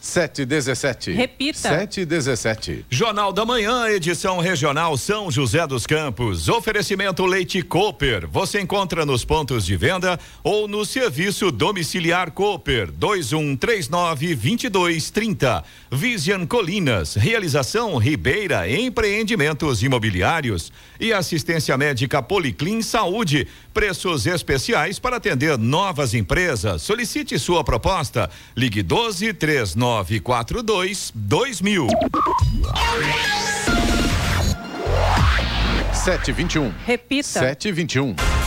7 0.00 0.46
17. 0.46 1.12
Repita. 1.12 1.58
7 1.58 2.06
17. 2.06 2.86
Jornal 2.88 3.32
da 3.32 3.44
Manhã, 3.44 3.86
edição 3.88 4.38
regional 4.38 4.96
São 4.96 5.30
José 5.30 5.66
dos 5.66 5.86
Campos. 5.86 6.48
Oferecimento 6.48 7.26
Leite 7.26 7.60
Cooper. 7.60 8.26
Você 8.26 8.60
encontra 8.60 9.04
nos 9.04 9.26
pontos 9.26 9.66
de 9.66 9.76
venda 9.76 10.18
ou 10.42 10.66
no 10.66 10.86
serviço 10.86 11.52
domiciliar 11.52 12.30
Cooper 12.30 12.90
2139 12.90 14.34
2230. 14.34 15.64
Vision 15.92 16.46
Colinas. 16.46 17.14
Realização 17.14 17.98
Ribeira 17.98 18.70
Empreendimentos 18.70 19.82
Imobiliários 19.82 20.72
e 20.98 21.12
assistência 21.12 21.76
médica 21.76 22.22
Policlin 22.22 22.80
Saúde. 22.80 23.46
Preços 23.80 24.26
especiais 24.26 24.98
para 24.98 25.16
atender 25.16 25.56
novas 25.56 26.12
empresas. 26.12 26.82
Solicite 26.82 27.38
sua 27.38 27.64
proposta. 27.64 28.28
Ligue 28.54 28.82
12 28.82 29.32
3942 29.32 31.10
2000. 31.14 31.88
7 35.94 36.30
21. 36.30 36.74
Repita. 36.84 37.26
7 37.26 37.72
21. 37.72 38.39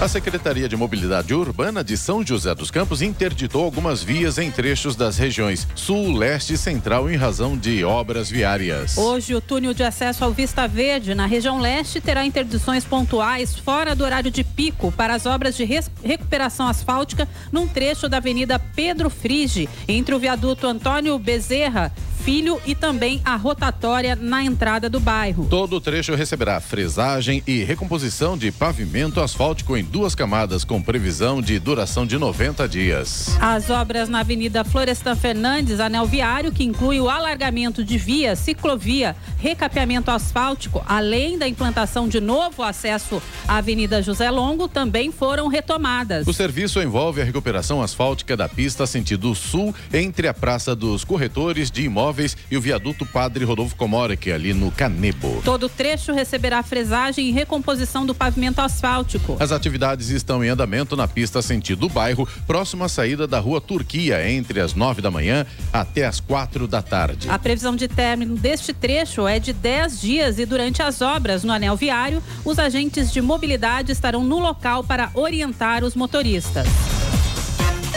A 0.00 0.06
Secretaria 0.06 0.68
de 0.68 0.76
Mobilidade 0.76 1.34
Urbana 1.34 1.82
de 1.82 1.96
São 1.96 2.24
José 2.24 2.54
dos 2.54 2.70
Campos 2.70 3.02
interditou 3.02 3.64
algumas 3.64 4.00
vias 4.00 4.38
em 4.38 4.48
trechos 4.48 4.94
das 4.94 5.18
regiões 5.18 5.66
Sul, 5.74 6.16
Leste 6.16 6.52
e 6.52 6.56
Central 6.56 7.10
em 7.10 7.16
razão 7.16 7.58
de 7.58 7.82
obras 7.82 8.30
viárias. 8.30 8.96
Hoje, 8.96 9.34
o 9.34 9.40
túnel 9.40 9.74
de 9.74 9.82
acesso 9.82 10.24
ao 10.24 10.30
Vista 10.30 10.68
Verde, 10.68 11.16
na 11.16 11.26
região 11.26 11.58
leste, 11.58 12.00
terá 12.00 12.24
interdições 12.24 12.84
pontuais 12.84 13.56
fora 13.56 13.92
do 13.96 14.04
horário 14.04 14.30
de 14.30 14.44
pico 14.44 14.92
para 14.92 15.16
as 15.16 15.26
obras 15.26 15.56
de 15.56 15.64
recuperação 16.04 16.68
asfáltica 16.68 17.28
num 17.50 17.66
trecho 17.66 18.08
da 18.08 18.18
Avenida 18.18 18.56
Pedro 18.56 19.10
Frige, 19.10 19.68
entre 19.88 20.14
o 20.14 20.18
viaduto 20.20 20.68
Antônio 20.68 21.18
Bezerra 21.18 21.92
Filho 22.28 22.60
e 22.66 22.74
também 22.74 23.22
a 23.24 23.36
rotatória 23.36 24.14
na 24.14 24.44
entrada 24.44 24.90
do 24.90 25.00
bairro. 25.00 25.46
Todo 25.48 25.76
o 25.76 25.80
trecho 25.80 26.14
receberá 26.14 26.60
fresagem 26.60 27.42
e 27.46 27.64
recomposição 27.64 28.36
de 28.36 28.52
pavimento 28.52 29.18
asfáltico 29.22 29.74
em 29.74 29.82
duas 29.82 30.14
camadas, 30.14 30.62
com 30.62 30.82
previsão 30.82 31.40
de 31.40 31.58
duração 31.58 32.06
de 32.06 32.18
90 32.18 32.68
dias. 32.68 33.34
As 33.40 33.70
obras 33.70 34.10
na 34.10 34.20
Avenida 34.20 34.62
Florestan 34.62 35.16
Fernandes, 35.16 35.80
anel 35.80 36.04
viário, 36.04 36.52
que 36.52 36.62
inclui 36.62 37.00
o 37.00 37.08
alargamento 37.08 37.82
de 37.82 37.96
via, 37.96 38.36
ciclovia, 38.36 39.16
recapeamento 39.38 40.10
asfáltico, 40.10 40.84
além 40.86 41.38
da 41.38 41.48
implantação 41.48 42.06
de 42.06 42.20
novo 42.20 42.62
acesso 42.62 43.22
à 43.48 43.56
Avenida 43.56 44.02
José 44.02 44.30
Longo, 44.30 44.68
também 44.68 45.10
foram 45.10 45.48
retomadas. 45.48 46.26
O 46.26 46.34
serviço 46.34 46.82
envolve 46.82 47.22
a 47.22 47.24
recuperação 47.24 47.80
asfáltica 47.80 48.36
da 48.36 48.50
pista 48.50 48.86
sentido 48.86 49.34
sul 49.34 49.74
entre 49.90 50.28
a 50.28 50.34
Praça 50.34 50.76
dos 50.76 51.04
Corretores 51.04 51.70
de 51.70 51.84
Imóveis 51.84 52.17
e 52.50 52.56
o 52.56 52.60
viaduto 52.60 53.06
Padre 53.06 53.44
Rodolfo 53.44 53.76
Comorec, 53.76 54.32
ali 54.32 54.52
no 54.52 54.70
Canebo. 54.70 55.40
Todo 55.44 55.68
trecho 55.68 56.12
receberá 56.12 56.62
fresagem 56.62 57.28
e 57.28 57.30
recomposição 57.30 58.04
do 58.04 58.14
pavimento 58.14 58.60
asfáltico. 58.60 59.36
As 59.38 59.52
atividades 59.52 60.08
estão 60.08 60.42
em 60.42 60.48
andamento 60.48 60.96
na 60.96 61.06
pista 61.06 61.40
sentido 61.40 61.88
bairro, 61.88 62.28
próximo 62.46 62.84
à 62.84 62.88
saída 62.88 63.26
da 63.26 63.38
rua 63.38 63.60
Turquia, 63.60 64.28
entre 64.28 64.60
as 64.60 64.74
nove 64.74 65.00
da 65.00 65.10
manhã 65.10 65.46
até 65.72 66.06
as 66.06 66.20
quatro 66.20 66.66
da 66.66 66.82
tarde. 66.82 67.28
A 67.30 67.38
previsão 67.38 67.76
de 67.76 67.86
término 67.86 68.36
deste 68.36 68.72
trecho 68.72 69.26
é 69.26 69.38
de 69.38 69.52
10 69.52 70.00
dias 70.00 70.38
e 70.38 70.46
durante 70.46 70.82
as 70.82 71.00
obras 71.00 71.44
no 71.44 71.52
anel 71.52 71.76
viário, 71.76 72.22
os 72.44 72.58
agentes 72.58 73.12
de 73.12 73.20
mobilidade 73.20 73.92
estarão 73.92 74.24
no 74.24 74.38
local 74.38 74.82
para 74.82 75.10
orientar 75.14 75.84
os 75.84 75.94
motoristas. 75.94 76.66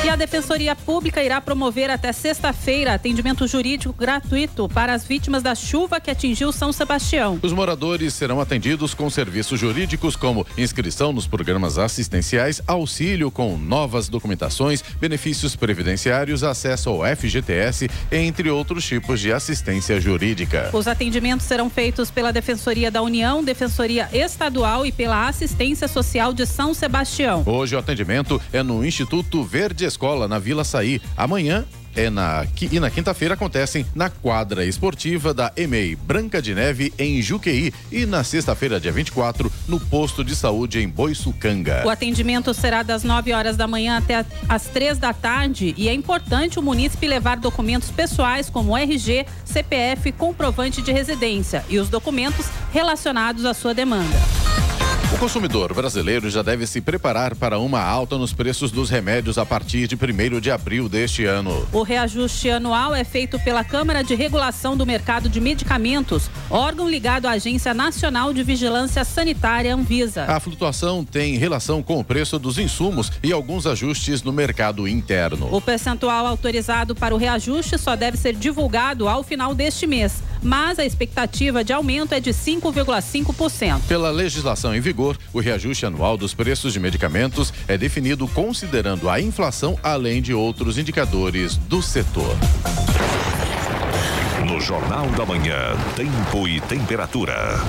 E 0.03 0.09
a 0.09 0.15
Defensoria 0.15 0.75
Pública 0.75 1.23
irá 1.23 1.39
promover 1.39 1.91
até 1.91 2.11
sexta-feira 2.11 2.95
atendimento 2.95 3.45
jurídico 3.45 3.93
gratuito 3.93 4.67
para 4.67 4.95
as 4.95 5.05
vítimas 5.05 5.43
da 5.43 5.53
chuva 5.53 5.99
que 5.99 6.09
atingiu 6.09 6.51
São 6.51 6.73
Sebastião. 6.73 7.37
Os 7.43 7.53
moradores 7.53 8.15
serão 8.15 8.41
atendidos 8.41 8.95
com 8.95 9.11
serviços 9.11 9.59
jurídicos 9.59 10.15
como 10.15 10.45
inscrição 10.57 11.13
nos 11.13 11.27
programas 11.27 11.77
assistenciais, 11.77 12.63
auxílio 12.65 13.29
com 13.29 13.55
novas 13.55 14.09
documentações, 14.09 14.83
benefícios 14.99 15.55
previdenciários, 15.55 16.43
acesso 16.43 16.89
ao 16.89 17.15
FGTS, 17.15 17.87
entre 18.11 18.49
outros 18.49 18.83
tipos 18.83 19.19
de 19.19 19.31
assistência 19.31 20.01
jurídica. 20.01 20.71
Os 20.73 20.87
atendimentos 20.87 21.45
serão 21.45 21.69
feitos 21.69 22.09
pela 22.09 22.33
Defensoria 22.33 22.89
da 22.89 23.03
União, 23.03 23.43
Defensoria 23.43 24.09
Estadual 24.11 24.83
e 24.83 24.91
pela 24.91 25.27
Assistência 25.27 25.87
Social 25.87 26.33
de 26.33 26.47
São 26.47 26.73
Sebastião. 26.73 27.43
Hoje 27.45 27.75
o 27.75 27.79
atendimento 27.79 28.41
é 28.51 28.63
no 28.63 28.83
Instituto 28.83 29.43
Verde 29.43 29.90
Escola, 29.91 30.27
na 30.27 30.39
Vila 30.39 30.63
Saí. 30.63 31.01
Amanhã 31.15 31.65
é 31.95 32.09
na 32.09 32.45
e 32.61 32.79
na 32.79 32.89
quinta-feira 32.89 33.33
acontecem 33.33 33.85
na 33.93 34.09
quadra 34.09 34.65
esportiva 34.65 35.33
da 35.33 35.51
EMEI 35.55 35.95
Branca 35.95 36.41
de 36.41 36.55
Neve 36.55 36.93
em 36.97 37.21
Juqueí 37.21 37.73
e 37.91 38.05
na 38.05 38.23
sexta-feira, 38.23 38.79
dia 38.79 38.91
24, 38.91 39.51
no 39.67 39.79
posto 39.79 40.23
de 40.23 40.35
saúde 40.35 40.79
em 40.79 40.87
Boiçucanga. 40.87 41.83
O 41.85 41.89
atendimento 41.89 42.53
será 42.53 42.83
das 42.83 43.03
9 43.03 43.33
horas 43.33 43.57
da 43.57 43.67
manhã 43.67 43.97
até 43.97 44.25
as 44.47 44.63
3 44.65 44.97
da 44.97 45.13
tarde 45.13 45.73
e 45.77 45.89
é 45.89 45.93
importante 45.93 46.59
o 46.59 46.61
munícipe 46.61 47.07
levar 47.07 47.37
documentos 47.37 47.89
pessoais 47.91 48.49
como 48.49 48.77
RG, 48.77 49.25
CPF, 49.43 50.11
comprovante 50.13 50.81
de 50.81 50.91
residência 50.91 51.65
e 51.69 51.77
os 51.79 51.89
documentos 51.89 52.45
relacionados 52.71 53.45
à 53.45 53.53
sua 53.53 53.73
demanda. 53.73 54.40
O 55.21 55.23
consumidor 55.23 55.71
brasileiro 55.75 56.31
já 56.31 56.41
deve 56.41 56.65
se 56.65 56.81
preparar 56.81 57.35
para 57.35 57.59
uma 57.59 57.79
alta 57.79 58.17
nos 58.17 58.33
preços 58.33 58.71
dos 58.71 58.89
remédios 58.89 59.37
a 59.37 59.45
partir 59.45 59.85
de 59.85 59.95
1 59.95 60.39
de 60.39 60.49
abril 60.49 60.89
deste 60.89 61.25
ano. 61.25 61.63
O 61.71 61.83
reajuste 61.83 62.49
anual 62.49 62.95
é 62.95 63.03
feito 63.03 63.39
pela 63.41 63.63
Câmara 63.63 64.03
de 64.03 64.15
Regulação 64.15 64.75
do 64.75 64.83
Mercado 64.83 65.29
de 65.29 65.39
Medicamentos, 65.39 66.27
órgão 66.49 66.89
ligado 66.89 67.27
à 67.27 67.33
Agência 67.33 67.71
Nacional 67.71 68.33
de 68.33 68.41
Vigilância 68.41 69.05
Sanitária 69.05 69.75
Anvisa. 69.75 70.23
A 70.23 70.39
flutuação 70.39 71.05
tem 71.05 71.37
relação 71.37 71.83
com 71.83 71.99
o 71.99 72.03
preço 72.03 72.39
dos 72.39 72.57
insumos 72.57 73.11
e 73.21 73.31
alguns 73.31 73.67
ajustes 73.67 74.23
no 74.23 74.33
mercado 74.33 74.87
interno. 74.87 75.55
O 75.55 75.61
percentual 75.61 76.25
autorizado 76.25 76.95
para 76.95 77.13
o 77.13 77.19
reajuste 77.19 77.77
só 77.77 77.95
deve 77.95 78.17
ser 78.17 78.33
divulgado 78.33 79.07
ao 79.07 79.21
final 79.21 79.53
deste 79.53 79.85
mês, 79.85 80.23
mas 80.41 80.79
a 80.79 80.85
expectativa 80.85 81.63
de 81.63 81.73
aumento 81.73 82.13
é 82.13 82.19
de 82.19 82.31
5,5%. 82.31 83.81
Pela 83.87 84.11
legislação 84.11 84.75
em 84.75 84.81
vigor, 84.81 85.17
o 85.33 85.39
reajuste 85.39 85.85
anual 85.85 86.17
dos 86.17 86.33
preços 86.33 86.73
de 86.73 86.79
medicamentos 86.79 87.53
é 87.67 87.77
definido 87.77 88.27
considerando 88.27 89.09
a 89.09 89.19
inflação, 89.19 89.77
além 89.83 90.21
de 90.21 90.33
outros 90.33 90.77
indicadores 90.77 91.57
do 91.57 91.81
setor. 91.81 92.35
No 94.45 94.59
Jornal 94.59 95.07
da 95.09 95.23
Manhã, 95.23 95.75
tempo 95.95 96.47
e 96.47 96.59
temperatura. 96.61 97.59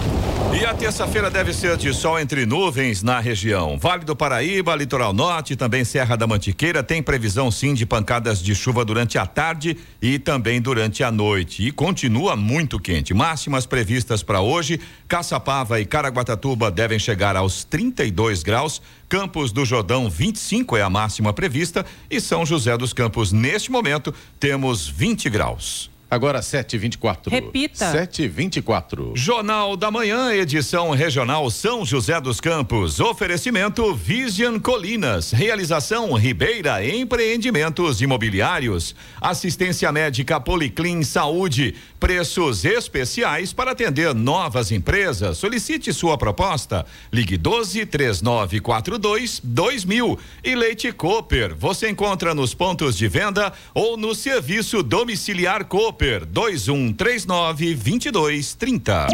E 0.59 0.65
a 0.65 0.73
terça-feira 0.73 1.31
deve 1.31 1.53
ser 1.53 1.77
de 1.77 1.93
sol 1.93 2.19
entre 2.19 2.47
nuvens 2.47 3.03
na 3.03 3.21
região. 3.21 3.79
Vale 3.79 4.05
do 4.05 4.17
Paraíba, 4.17 4.75
Litoral 4.75 5.13
Norte, 5.13 5.55
também 5.55 5.85
Serra 5.85 6.17
da 6.17 6.27
Mantiqueira 6.27 6.83
tem 6.83 7.03
previsão 7.03 7.51
sim 7.51 7.75
de 7.75 7.85
pancadas 7.85 8.43
de 8.43 8.55
chuva 8.55 8.85
durante 8.85 9.19
a 9.19 9.27
tarde 9.27 9.77
e 10.01 10.19
também 10.19 10.63
durante 10.63 11.05
a 11.05 11.11
noite. 11.11 11.67
E 11.67 11.71
continua 11.71 12.37
muito 12.37 12.79
quente. 12.79 13.13
Máximas 13.13 13.67
previstas 13.67 14.23
para 14.23 14.41
hoje: 14.41 14.81
Caçapava 15.07 15.79
e 15.79 15.85
Caraguatatuba 15.85 16.71
devem 16.71 16.99
chegar 16.99 17.37
aos 17.37 17.65
32 17.65 18.43
graus. 18.43 18.81
Campos 19.11 19.53
do 19.53 19.65
Jordão 19.67 20.09
25 20.09 20.77
é 20.77 20.83
a 20.83 20.89
máxima 20.89 21.35
prevista 21.35 21.85
e 22.11 22.19
São 22.19 22.47
José 22.47 22.79
dos 22.79 22.95
Campos 22.95 23.31
neste 23.31 23.71
momento 23.71 24.15
temos 24.41 24.89
20 24.89 25.29
graus. 25.29 25.92
Agora 26.13 26.41
7h24. 26.41 27.31
Repita. 27.31 27.91
7h24. 27.91 29.13
Jornal 29.17 29.79
da 29.79 29.91
Manhã, 29.91 30.31
edição 30.31 30.91
regional 30.91 31.51
São 31.51 31.87
José 31.87 32.21
dos 32.21 32.39
Campos. 32.39 33.01
Oferecimento 33.01 33.95
Vision 33.95 34.59
Colinas. 34.59 35.31
Realização 35.31 36.13
Ribeira 36.13 36.87
Empreendimentos 36.87 38.03
Imobiliários. 38.03 38.95
Assistência 39.23 39.91
médica 39.91 40.39
Policlin 40.39 41.03
Saúde. 41.03 41.77
Preços 41.99 42.67
especiais 42.67 43.55
para 43.55 43.71
atender 43.71 44.15
novas 44.15 44.71
empresas. 44.71 45.39
Solicite 45.39 45.95
sua 45.95 46.19
proposta. 46.19 46.85
Ligue 47.11 47.39
12 47.39 47.87
3942 47.87 49.41
2000. 49.43 50.19
E 50.45 50.55
Leite 50.55 50.93
Cooper. 50.93 51.55
Você 51.57 51.89
encontra 51.89 52.35
nos 52.35 52.53
pontos 52.53 52.99
de 52.99 53.09
venda 53.09 53.51
ou 53.73 53.97
no 53.97 54.15
serviço 54.15 54.83
domiciliar 54.83 55.65
Cooper 55.65 56.02
2139 56.03 57.77
2230. 57.77 59.07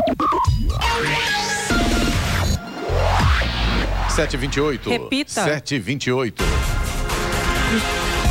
7h28. 4.09 4.89
Repita. 4.89 5.45
7h28. 5.45 6.43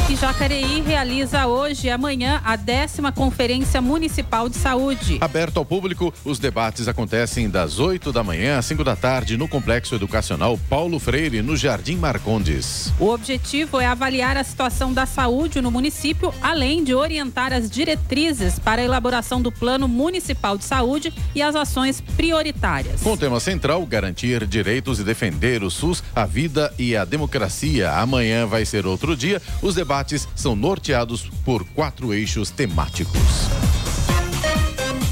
E 0.10 0.16
Jacareí 0.16 0.80
realiza 0.80 1.48
hoje 1.48 1.88
e 1.88 1.90
amanhã 1.90 2.40
a 2.46 2.56
décima 2.56 3.12
Conferência 3.12 3.82
Municipal 3.82 4.48
de 4.48 4.56
Saúde. 4.56 5.18
Aberto 5.20 5.58
ao 5.58 5.66
público, 5.66 6.14
os 6.24 6.40
debates 6.40 6.88
acontecem 6.88 7.50
das 7.50 7.78
8 7.78 8.14
da 8.14 8.24
manhã 8.24 8.58
às 8.58 8.66
5 8.68 8.86
da 8.86 8.96
tarde 8.96 9.36
no 9.36 9.50
Complexo 9.50 9.96
Educacional 9.96 10.58
Paulo 10.70 10.98
Freire, 10.98 11.42
no 11.42 11.58
Jardim 11.58 11.98
Marcondes. 11.98 12.94
O 12.98 13.10
objetivo 13.10 13.82
é 13.82 13.86
avaliar 13.86 14.38
a 14.38 14.46
situação 14.46 14.94
da 14.94 15.06
saúde 15.06 15.60
no 15.60 15.70
município, 15.70 16.34
além 16.42 16.86
de 16.86 16.96
orientar 16.96 17.52
as 17.52 17.70
diretrizes 17.70 18.58
para 18.58 18.82
a 18.82 18.86
elaboração 18.86 19.42
do 19.42 19.52
Plano 19.52 19.90
Municipal 19.90 20.58
de 20.58 20.64
Saúde 20.64 21.14
e 21.36 21.42
as 21.42 21.54
ações 21.54 22.00
prioritárias. 22.16 23.02
Com 23.02 23.12
o 23.12 23.18
tema 23.18 23.42
central, 23.42 23.86
garantir 23.86 24.48
direitos 24.48 25.02
e 25.02 25.04
defender 25.04 25.64
o 25.64 25.70
SUS, 25.70 26.02
a 26.16 26.26
vida 26.26 26.74
e 26.80 26.96
a 26.96 27.04
democracia. 27.04 27.92
Amanhã 27.92 28.48
vai 28.48 28.64
ser 28.64 28.88
outro 28.88 29.14
dia. 29.14 29.42
Os 29.62 29.76
debates 29.76 29.97
debates 29.98 30.28
são 30.36 30.56
norteados 30.56 31.30
por 31.44 31.66
quatro 31.70 32.14
eixos 32.14 32.52
temáticos. 32.52 33.87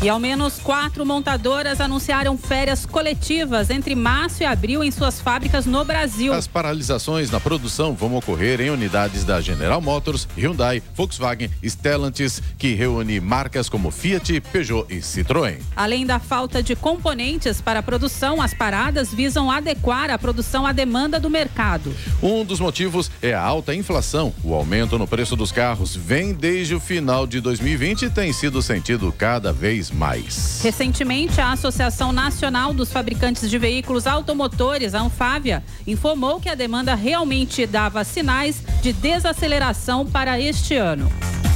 E 0.05 0.09
ao 0.09 0.19
menos 0.19 0.59
quatro 0.59 1.03
montadoras 1.03 1.81
anunciaram 1.81 2.37
férias 2.37 2.85
coletivas 2.85 3.71
entre 3.71 3.95
março 3.95 4.43
e 4.43 4.45
abril 4.45 4.83
em 4.83 4.91
suas 4.91 5.19
fábricas 5.19 5.65
no 5.65 5.83
Brasil. 5.83 6.31
As 6.31 6.45
paralisações 6.45 7.31
na 7.31 7.39
produção 7.39 7.95
vão 7.95 8.15
ocorrer 8.15 8.61
em 8.61 8.69
unidades 8.69 9.23
da 9.23 9.41
General 9.41 9.81
Motors, 9.81 10.27
Hyundai, 10.37 10.83
Volkswagen, 10.93 11.49
Stellantis, 11.63 12.39
que 12.55 12.75
reúne 12.75 13.19
marcas 13.19 13.67
como 13.67 13.89
Fiat, 13.89 14.41
Peugeot 14.41 14.85
e 14.93 14.97
Citroën. 14.97 15.57
Além 15.75 16.05
da 16.05 16.19
falta 16.19 16.61
de 16.61 16.75
componentes 16.75 17.59
para 17.59 17.79
a 17.79 17.83
produção, 17.83 18.39
as 18.39 18.53
paradas 18.53 19.11
visam 19.11 19.49
adequar 19.49 20.11
a 20.11 20.19
produção 20.19 20.67
à 20.67 20.71
demanda 20.71 21.19
do 21.19 21.31
mercado. 21.31 21.91
Um 22.21 22.45
dos 22.45 22.59
motivos 22.59 23.09
é 23.23 23.33
a 23.33 23.41
alta 23.41 23.73
inflação. 23.73 24.31
O 24.43 24.53
aumento 24.53 24.99
no 24.99 25.07
preço 25.07 25.35
dos 25.35 25.51
carros 25.51 25.95
vem 25.95 26.31
desde 26.31 26.75
o 26.75 26.79
final 26.79 27.25
de 27.25 27.41
2020 27.41 28.03
e 28.03 28.09
tem 28.11 28.31
sido 28.31 28.61
sentido 28.61 29.11
cada 29.11 29.51
vez 29.51 29.89
mais. 29.89 29.94
Recentemente, 30.61 31.39
a 31.39 31.53
Associação 31.53 32.11
Nacional 32.11 32.73
dos 32.73 32.91
Fabricantes 32.91 33.49
de 33.49 33.57
Veículos 33.57 34.05
Automotores, 34.05 34.93
a 34.93 35.01
Anfávia, 35.01 35.63
informou 35.87 36.39
que 36.39 36.49
a 36.49 36.55
demanda 36.55 36.93
realmente 36.95 37.65
dava 37.65 38.03
sinais 38.03 38.61
de 38.81 38.91
desaceleração 38.91 40.05
para 40.05 40.39
este 40.39 40.75
ano. 40.75 41.09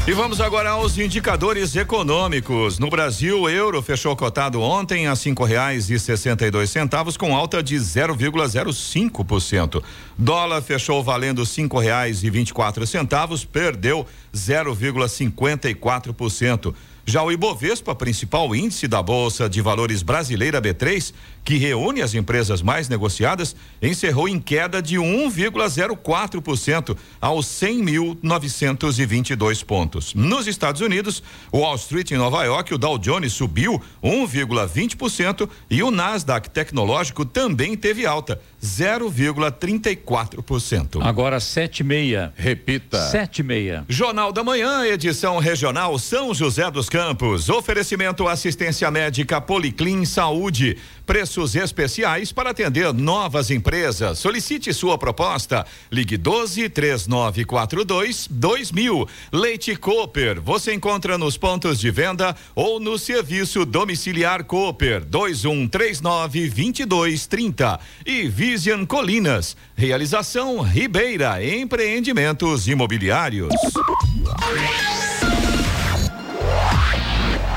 E 0.08 0.12
vamos 0.12 0.41
agora 0.41 0.71
aos 0.71 0.97
indicadores 0.97 1.75
econômicos. 1.75 2.80
No 2.80 2.89
Brasil, 2.89 3.41
o 3.41 3.49
euro 3.49 3.80
fechou 3.82 4.15
cotado 4.15 4.60
ontem 4.60 5.06
a 5.06 5.15
cinco 5.15 5.43
reais 5.43 5.91
e 5.91 5.99
sessenta 5.99 6.47
e 6.47 6.52
dois 6.52 6.71
centavos 6.71 7.15
com 7.15 7.36
alta 7.36 7.62
de 7.62 7.75
0,05%. 7.75 9.84
Dólar 10.17 10.63
fechou 10.63 11.04
valendo 11.04 11.45
cinco 11.45 11.78
reais 11.78 12.23
e 12.23 12.30
vinte 12.32 12.49
e 12.49 12.54
quatro 12.54 12.88
centavos, 12.88 13.45
perdeu 13.45 14.04
0,54%. 14.34 16.73
Já 17.10 17.24
o 17.24 17.32
Ibovespa, 17.32 17.95
principal 17.95 18.56
índice 18.56 18.88
da 18.88 19.02
Bolsa 19.02 19.50
de 19.50 19.63
Valores 19.63 20.04
brasileira 20.04 20.62
B3, 20.62 21.12
que 21.43 21.58
reúne 21.58 22.02
as 22.02 22.13
empresas 22.13 22.62
mais 22.62 22.88
negociadas, 22.88 23.56
encerrou 23.82 24.28
em 24.28 24.39
queda 24.39 24.80
de 24.82 24.97
1,04% 24.97 26.95
aos 27.19 27.47
100.922 27.47 29.65
pontos. 29.65 30.13
Nos 30.13 30.45
Estados 30.47 30.82
Unidos, 30.82 31.23
o 31.52 31.60
Wall 31.60 31.75
Street 31.75 32.12
em 32.12 32.17
Nova 32.17 32.43
York, 32.43 32.73
o 32.73 32.78
Dow 32.78 32.97
Jones 32.97 33.34
subiu 33.34 33.82
1,20% 34.04 35.49
e 35.69 35.84
o 35.84 35.91
Nasdaq 35.91 36.49
tecnológico 36.49 37.25
também 37.25 37.75
teve 37.75 38.06
alta, 38.06 38.39
0,34%. 38.63 41.02
Agora 41.02 41.39
sete 41.39 41.80
e 41.80 41.84
meia. 41.84 42.32
Repita. 42.36 43.10
Sete 43.10 43.39
e 43.39 43.43
meia. 43.43 43.84
Jornal 43.88 44.32
da 44.32 44.43
Manhã, 44.43 44.86
edição 44.86 45.39
regional 45.39 45.97
São 45.97 46.32
José 46.34 46.69
dos 46.69 46.89
Campos. 46.89 47.49
Oferecimento 47.49 48.28
assistência 48.28 48.91
médica 48.91 49.41
Policlin 49.41 50.06
Saúde. 50.06 50.78
Preços 51.10 51.56
especiais 51.56 52.32
para 52.32 52.52
atender 52.52 52.93
novas 52.93 53.50
empresas. 53.50 54.19
Solicite 54.19 54.72
sua 54.72 54.95
proposta. 54.95 55.65
Ligue 55.91 56.15
12 56.15 56.69
3942 56.69 58.28
2000. 58.30 59.10
Leite 59.34 59.76
Cooper. 59.76 60.39
Você 60.39 60.72
encontra 60.72 61.17
nos 61.17 61.36
pontos 61.36 61.80
de 61.80 61.89
venda 61.89 62.36
ou 62.54 62.80
no 62.80 63.00
serviço 63.00 63.65
domiciliar 63.65 64.43
Cooper 64.43 65.04
2139 65.04 66.48
2230. 66.48 67.80
E 68.06 68.28
Vision 68.28 68.86
Colinas. 68.86 69.58
Realização 69.76 70.62
Ribeira 70.62 71.43
Empreendimentos 71.43 72.67
Imobiliários. 72.67 73.50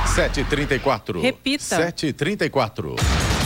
734. 0.06 1.20
Repita. 1.20 1.76
734. 1.76 2.96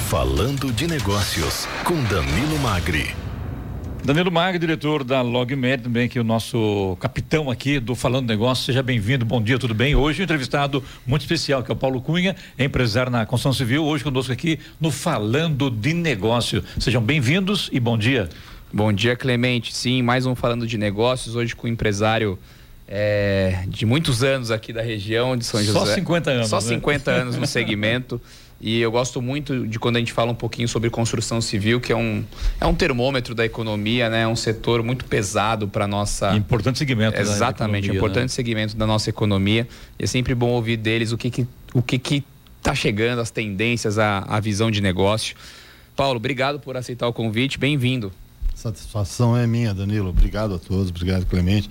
Falando 0.09 0.73
de 0.73 0.87
negócios 0.87 1.67
com 1.83 2.01
Danilo 2.05 2.57
Magri. 2.61 3.13
Danilo 4.05 4.31
Magri, 4.31 4.57
diretor 4.57 5.03
da 5.03 5.21
LogMed, 5.21 5.83
também 5.83 6.09
que 6.09 6.17
é 6.17 6.21
o 6.21 6.25
nosso 6.25 6.97
capitão 7.01 7.51
aqui 7.51 7.81
do 7.81 7.97
Falando 7.97 8.29
Negócio. 8.29 8.65
Seja 8.67 8.85
bem-vindo, 8.85 9.25
bom 9.25 9.43
dia, 9.43 9.59
tudo 9.59 9.75
bem? 9.75 9.97
Hoje 9.97 10.21
um 10.21 10.25
entrevistado 10.25 10.81
muito 11.05 11.23
especial, 11.23 11.61
que 11.65 11.73
é 11.73 11.75
o 11.75 11.77
Paulo 11.77 12.01
Cunha, 12.01 12.37
empresário 12.57 13.11
na 13.11 13.27
construção 13.27 13.53
civil, 13.53 13.85
hoje 13.85 14.05
conosco 14.05 14.33
aqui 14.33 14.61
no 14.81 14.93
Falando 14.93 15.69
de 15.69 15.93
Negócio. 15.93 16.63
Sejam 16.79 17.03
bem-vindos 17.03 17.69
e 17.73 17.81
bom 17.81 17.99
dia. 17.99 18.29
Bom 18.73 18.93
dia, 18.93 19.17
Clemente. 19.17 19.75
Sim, 19.75 20.03
mais 20.03 20.25
um 20.25 20.37
Falando 20.37 20.69
de 20.69 20.79
Negócios, 20.79 21.35
hoje 21.35 21.57
com 21.57 21.67
um 21.67 21.71
empresário 21.71 22.39
é, 22.87 23.65
de 23.67 23.85
muitos 23.85 24.23
anos 24.23 24.53
aqui 24.53 24.73
da 24.73 24.83
região 24.83 25.37
de 25.37 25.45
São 25.45 25.61
Só 25.65 25.81
José. 25.81 25.95
50 25.97 26.31
anos, 26.31 26.49
Só 26.49 26.61
né? 26.61 26.63
50 26.63 27.11
anos 27.11 27.37
no 27.37 27.47
segmento. 27.47 28.21
E 28.61 28.81
eu 28.81 28.91
gosto 28.91 29.21
muito 29.21 29.67
de 29.67 29.79
quando 29.79 29.97
a 29.97 29.99
gente 29.99 30.13
fala 30.13 30.33
um 30.33 30.35
pouquinho 30.35 30.67
sobre 30.67 30.89
construção 30.89 31.41
civil, 31.41 31.79
que 31.79 31.93
é 31.93 31.97
um, 31.97 32.25
é 32.59 32.67
um 32.67 32.75
termômetro 32.75 33.35
da 33.35 33.45
economia, 33.45 34.09
né? 34.09 34.23
É 34.23 34.29
um 34.29 34.37
setor 34.37 34.83
muito 34.83 35.05
pesado 35.05 35.69
para 35.69 35.87
nossa. 35.87 36.35
Importante 36.35 36.79
segmento. 36.79 37.17
né, 37.17 37.21
Exatamente, 37.21 37.91
um 37.91 37.93
economia, 37.93 37.99
importante 37.99 38.23
né? 38.23 38.29
segmento 38.29 38.77
da 38.77 38.87
nossa 38.87 39.11
economia. 39.11 39.69
E 39.99 40.05
é 40.05 40.07
sempre 40.07 40.35
bom 40.35 40.51
ouvir 40.51 40.79
deles 40.79 41.13
o 41.13 41.19
que 41.19 41.31
que, 41.31 41.47
o 41.75 41.83
que, 41.83 41.99
que 41.99 42.25
tá 42.63 42.75
chegando, 42.75 43.21
as 43.21 43.31
tendências, 43.31 43.99
a, 43.99 44.21
a 44.21 44.41
visão 44.41 44.71
de 44.71 44.81
negócio. 44.81 45.37
Paulo, 45.95 46.17
obrigado 46.17 46.59
por 46.59 46.77
aceitar 46.77 47.07
o 47.07 47.13
convite. 47.13 47.59
Bem-vindo. 47.59 48.11
Satisfação 48.55 49.37
é 49.37 49.47
minha, 49.47 49.75
Danilo. 49.75 50.09
Obrigado 50.09 50.55
a 50.55 50.59
todos, 50.59 50.89
obrigado 50.89 51.27
Clemente 51.27 51.69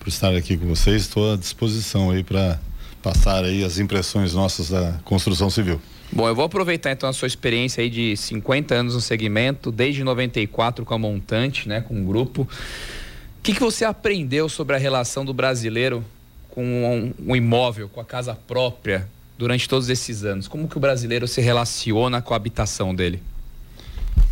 por 0.00 0.08
estar 0.08 0.34
aqui 0.34 0.56
com 0.56 0.66
vocês. 0.66 1.02
Estou 1.02 1.32
à 1.32 1.36
disposição 1.36 2.10
aí 2.10 2.22
para 2.22 2.60
passar 3.06 3.44
aí 3.44 3.62
as 3.62 3.78
impressões 3.78 4.34
nossas 4.34 4.70
da 4.70 4.94
construção 5.04 5.48
civil. 5.48 5.80
Bom, 6.10 6.26
eu 6.26 6.34
vou 6.34 6.44
aproveitar 6.44 6.90
então 6.90 7.08
a 7.08 7.12
sua 7.12 7.28
experiência 7.28 7.80
aí 7.80 7.88
de 7.88 8.16
50 8.16 8.74
anos 8.74 8.94
no 8.96 9.00
segmento, 9.00 9.70
desde 9.70 10.02
94 10.02 10.84
com 10.84 10.92
a 10.92 10.98
Montante, 10.98 11.68
né, 11.68 11.80
com 11.80 12.02
o 12.02 12.04
grupo. 12.04 12.42
O 12.42 13.42
que, 13.44 13.54
que 13.54 13.60
você 13.60 13.84
aprendeu 13.84 14.48
sobre 14.48 14.74
a 14.74 14.78
relação 14.78 15.24
do 15.24 15.32
brasileiro 15.32 16.04
com 16.48 16.64
um, 16.64 17.30
um 17.30 17.36
imóvel, 17.36 17.88
com 17.88 18.00
a 18.00 18.04
casa 18.04 18.34
própria, 18.34 19.06
durante 19.38 19.68
todos 19.68 19.88
esses 19.88 20.24
anos? 20.24 20.48
Como 20.48 20.66
que 20.66 20.76
o 20.76 20.80
brasileiro 20.80 21.28
se 21.28 21.40
relaciona 21.40 22.20
com 22.20 22.34
a 22.34 22.36
habitação 22.36 22.92
dele? 22.92 23.22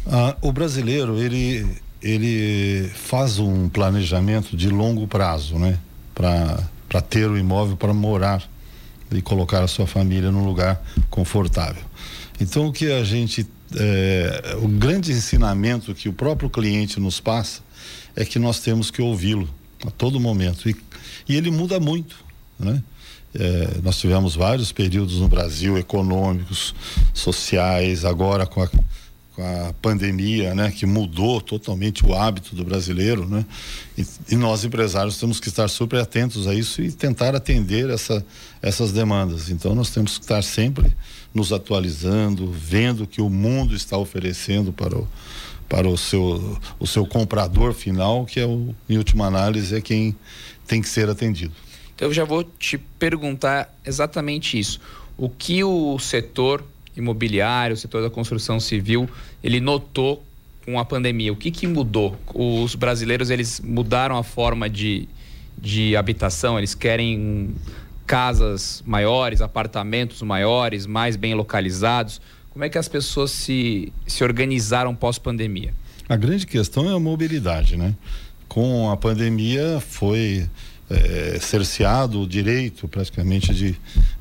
Ah, 0.05 0.37
o 0.43 0.51
brasileiro 0.51 1.17
ele 1.23 1.65
ele 2.03 2.91
faz 2.93 3.39
um 3.39 3.69
planejamento 3.69 4.57
de 4.57 4.69
longo 4.69 5.07
prazo, 5.07 5.61
né, 5.61 5.79
para 6.13 6.59
para 6.89 7.01
ter 7.01 7.29
o 7.29 7.39
imóvel 7.39 7.77
para 7.77 7.95
morar 7.95 8.43
e 9.17 9.23
colocar 9.23 9.63
a 9.63 9.69
sua 9.69 9.87
família 9.87 10.31
num 10.31 10.45
lugar 10.45 10.83
confortável. 11.11 11.83
Então 12.41 12.67
o 12.67 12.73
que 12.73 12.91
a 12.91 13.05
gente 13.05 13.47
é, 13.77 14.57
o 14.63 14.69
grande 14.69 15.13
ensinamento 15.13 15.95
que 15.95 16.09
o 16.09 16.13
próprio 16.13 16.49
cliente 16.49 17.01
nos 17.01 17.21
passa 17.21 17.61
é 18.15 18.25
que 18.25 18.39
nós 18.39 18.61
temos 18.61 18.91
que 18.91 19.03
ouvi-lo 19.03 19.49
a 19.87 19.91
todo 19.91 20.21
momento 20.21 20.69
e, 20.69 20.77
e 21.29 21.37
ele 21.37 21.51
muda 21.51 21.81
muito, 21.81 22.17
né? 22.59 22.83
É, 23.37 23.81
nós 23.83 23.99
tivemos 23.99 24.37
vários 24.37 24.71
períodos 24.71 25.19
no 25.19 25.27
Brasil 25.27 25.77
econômicos, 25.77 26.73
sociais, 27.13 28.05
agora 28.05 28.47
com 28.47 28.63
a, 28.63 28.71
com 29.35 29.43
a 29.43 29.73
pandemia, 29.83 30.55
né, 30.55 30.71
que 30.71 30.87
mudou 30.87 31.41
totalmente 31.41 32.07
o 32.07 32.15
hábito 32.15 32.55
do 32.55 32.65
brasileiro, 32.65 33.29
né? 33.29 33.45
E, 33.99 34.07
e 34.31 34.37
nós 34.37 34.65
empresários 34.65 35.19
temos 35.19 35.41
que 35.41 35.49
estar 35.49 35.69
super 35.69 36.01
atentos 36.01 36.47
a 36.47 36.55
isso 36.55 36.81
e 36.81 36.93
tentar 36.93 37.35
atender 37.35 37.91
essa, 37.91 38.25
essas 38.63 38.93
demandas. 38.93 39.51
Então 39.51 39.75
nós 39.75 39.91
temos 39.91 40.19
que 40.19 40.25
estar 40.25 40.43
sempre 40.43 40.95
nos 41.35 41.53
atualizando, 41.53 42.51
vendo 42.53 43.05
o 43.05 43.07
que 43.07 43.21
o 43.21 43.29
mundo 43.29 43.75
está 43.75 43.99
oferecendo 43.99 44.73
para 44.73 44.97
o 44.97 45.09
para 45.67 45.89
o 45.89 45.97
seu 45.97 46.61
o 46.79 46.87
seu 46.87 47.07
comprador 47.07 47.73
final, 47.73 48.27
que 48.27 48.39
é 48.39 48.47
o 48.47 48.75
em 48.89 48.99
última 48.99 49.27
análise 49.27 49.75
é 49.75 49.81
quem 49.81 50.15
tem 50.67 50.81
que 50.81 50.89
ser 50.89 51.09
atendido. 51.09 51.55
Então 51.95 52.09
eu 52.09 52.15
já 52.15 52.25
vou 52.25 52.45
te 52.45 52.79
perguntar 52.79 53.75
exatamente 53.85 54.59
isso. 54.59 54.81
O 55.17 55.29
que 55.29 55.65
o 55.65 55.99
setor 55.99 56.65
imobiliário, 56.97 57.75
o 57.75 57.77
setor 57.77 58.03
da 58.03 58.11
construção 58.11 58.61
civil, 58.61 59.09
ele 59.43 59.61
notou 59.61 60.25
com 60.65 60.79
a 60.79 60.85
pandemia? 60.85 61.33
O 61.33 61.37
que, 61.37 61.51
que 61.51 61.67
mudou? 61.67 62.17
Os 62.35 62.75
brasileiros 62.75 63.31
eles 63.31 63.61
mudaram 63.61 64.17
a 64.17 64.23
forma 64.23 64.69
de, 64.69 65.09
de 65.59 65.97
habitação, 65.97 66.59
eles 66.59 66.75
querem 66.75 67.55
casas 68.07 68.83
maiores, 68.87 69.41
apartamentos 69.41 70.23
maiores, 70.23 70.87
mais 70.87 71.17
bem 71.17 71.35
localizados. 71.35 72.21
Como 72.51 72.65
é 72.65 72.69
que 72.69 72.79
as 72.79 72.89
pessoas 72.89 73.31
se, 73.31 73.93
se 74.07 74.23
organizaram 74.23 74.95
pós-pandemia? 74.95 75.75
A 76.09 76.17
grande 76.17 76.47
questão 76.47 76.89
é 76.89 76.95
a 76.95 77.01
mobilidade, 77.01 77.77
né? 77.77 77.95
Com 78.47 78.91
a 78.91 78.97
pandemia 78.97 79.81
foi 79.81 80.49
é, 80.91 81.39
cerceado 81.41 82.21
o 82.21 82.27
direito 82.29 82.87
praticamente 82.87 83.55
de, 83.55 83.75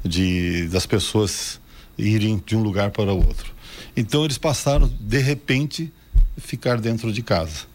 de 0.04 0.68
das 0.70 0.86
pessoas 0.86 1.60
irem 1.98 2.42
de 2.46 2.56
um 2.56 2.62
lugar 2.62 2.92
para 2.92 3.14
o 3.14 3.18
outro. 3.18 3.54
Então 3.96 4.24
eles 4.24 4.38
passaram 4.38 4.92
de 5.00 5.20
repente 5.20 5.92
ficar 6.38 6.80
dentro 6.80 7.12
de 7.12 7.22
casa, 7.22 7.66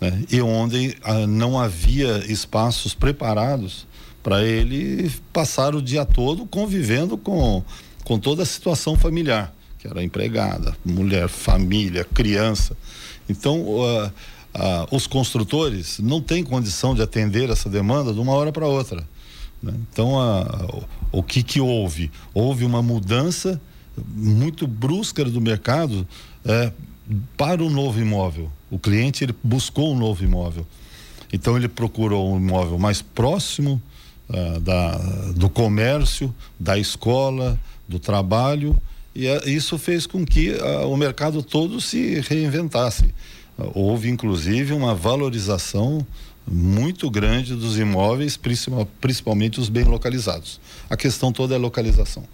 né? 0.00 0.24
E 0.30 0.40
onde 0.40 0.96
ah, 1.02 1.26
não 1.26 1.58
havia 1.58 2.24
espaços 2.30 2.94
preparados 2.94 3.86
para 4.22 4.44
ele 4.44 5.10
passar 5.32 5.74
o 5.74 5.80
dia 5.80 6.04
todo 6.04 6.44
convivendo 6.46 7.16
com 7.16 7.64
com 8.04 8.18
toda 8.18 8.42
a 8.42 8.46
situação 8.46 8.96
familiar, 8.96 9.54
que 9.78 9.86
era 9.86 10.02
empregada, 10.02 10.76
mulher, 10.84 11.28
família, 11.28 12.04
criança. 12.04 12.76
Então, 13.28 13.60
uh, 13.60 14.06
uh, 14.06 14.10
os 14.90 15.06
construtores 15.06 16.00
não 16.00 16.20
têm 16.20 16.42
condição 16.42 16.94
de 16.94 17.02
atender 17.02 17.50
essa 17.50 17.68
demanda 17.68 18.12
de 18.12 18.18
uma 18.18 18.32
hora 18.32 18.50
para 18.50 18.66
outra. 18.66 19.06
Né? 19.62 19.72
Então, 19.90 20.14
uh, 20.14 20.84
o 21.12 21.22
que, 21.22 21.42
que 21.42 21.60
houve? 21.60 22.10
Houve 22.32 22.64
uma 22.64 22.82
mudança 22.82 23.60
muito 24.08 24.66
brusca 24.66 25.24
do 25.24 25.40
mercado 25.40 26.06
é, 26.44 26.72
para 27.36 27.62
o 27.62 27.68
novo 27.68 28.00
imóvel. 28.00 28.50
O 28.70 28.78
cliente 28.78 29.24
ele 29.24 29.34
buscou 29.42 29.92
um 29.92 29.98
novo 29.98 30.24
imóvel. 30.24 30.66
Então, 31.32 31.56
ele 31.56 31.68
procurou 31.68 32.32
um 32.32 32.38
imóvel 32.38 32.78
mais 32.78 33.02
próximo 33.02 33.80
da, 34.62 34.96
do 35.34 35.50
comércio, 35.50 36.32
da 36.58 36.78
escola, 36.78 37.58
do 37.88 37.98
trabalho 37.98 38.80
e 39.14 39.26
isso 39.46 39.76
fez 39.76 40.06
com 40.06 40.24
que 40.24 40.52
o 40.86 40.96
mercado 40.96 41.42
todo 41.42 41.80
se 41.80 42.20
reinventasse. 42.20 43.12
houve 43.74 44.08
inclusive 44.08 44.72
uma 44.72 44.94
valorização 44.94 46.06
muito 46.50 47.08
grande 47.10 47.54
dos 47.54 47.78
imóveis, 47.78 48.38
principalmente 49.00 49.60
os 49.60 49.68
bem 49.68 49.84
localizados. 49.84 50.60
A 50.88 50.96
questão 50.96 51.32
toda 51.32 51.54
é 51.54 51.58
localização. 51.58 52.24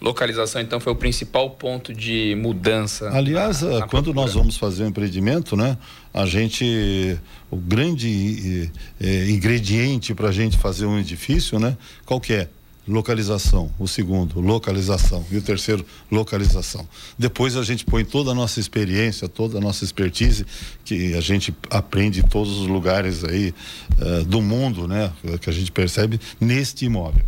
Localização, 0.00 0.60
então, 0.60 0.78
foi 0.78 0.92
o 0.92 0.96
principal 0.96 1.50
ponto 1.50 1.92
de 1.94 2.34
mudança. 2.36 3.08
Aliás, 3.10 3.62
na, 3.62 3.80
na 3.80 3.86
quando 3.86 4.04
procura. 4.04 4.26
nós 4.26 4.34
vamos 4.34 4.56
fazer 4.56 4.84
um 4.84 4.88
empreendimento, 4.88 5.56
né? 5.56 5.78
A 6.12 6.26
gente, 6.26 7.18
o 7.50 7.56
grande 7.56 8.70
eh, 9.00 9.30
ingrediente 9.30 10.14
para 10.14 10.28
a 10.28 10.32
gente 10.32 10.58
fazer 10.58 10.84
um 10.84 10.98
edifício, 10.98 11.58
né? 11.58 11.76
Qual 12.04 12.20
que 12.20 12.34
é? 12.34 12.48
Localização, 12.86 13.70
o 13.78 13.88
segundo, 13.88 14.40
localização 14.40 15.24
e 15.30 15.36
o 15.36 15.42
terceiro, 15.42 15.84
localização. 16.10 16.86
Depois 17.18 17.56
a 17.56 17.62
gente 17.62 17.84
põe 17.84 18.04
toda 18.04 18.32
a 18.32 18.34
nossa 18.34 18.60
experiência, 18.60 19.28
toda 19.28 19.58
a 19.58 19.60
nossa 19.60 19.84
expertise 19.84 20.46
que 20.84 21.14
a 21.14 21.20
gente 21.20 21.54
aprende 21.70 22.20
em 22.20 22.24
todos 22.24 22.58
os 22.58 22.66
lugares 22.66 23.24
aí 23.24 23.54
uh, 23.98 24.24
do 24.24 24.42
mundo, 24.42 24.86
né, 24.86 25.12
que 25.40 25.48
a 25.48 25.52
gente 25.52 25.72
percebe 25.72 26.20
neste 26.40 26.84
imóvel. 26.84 27.24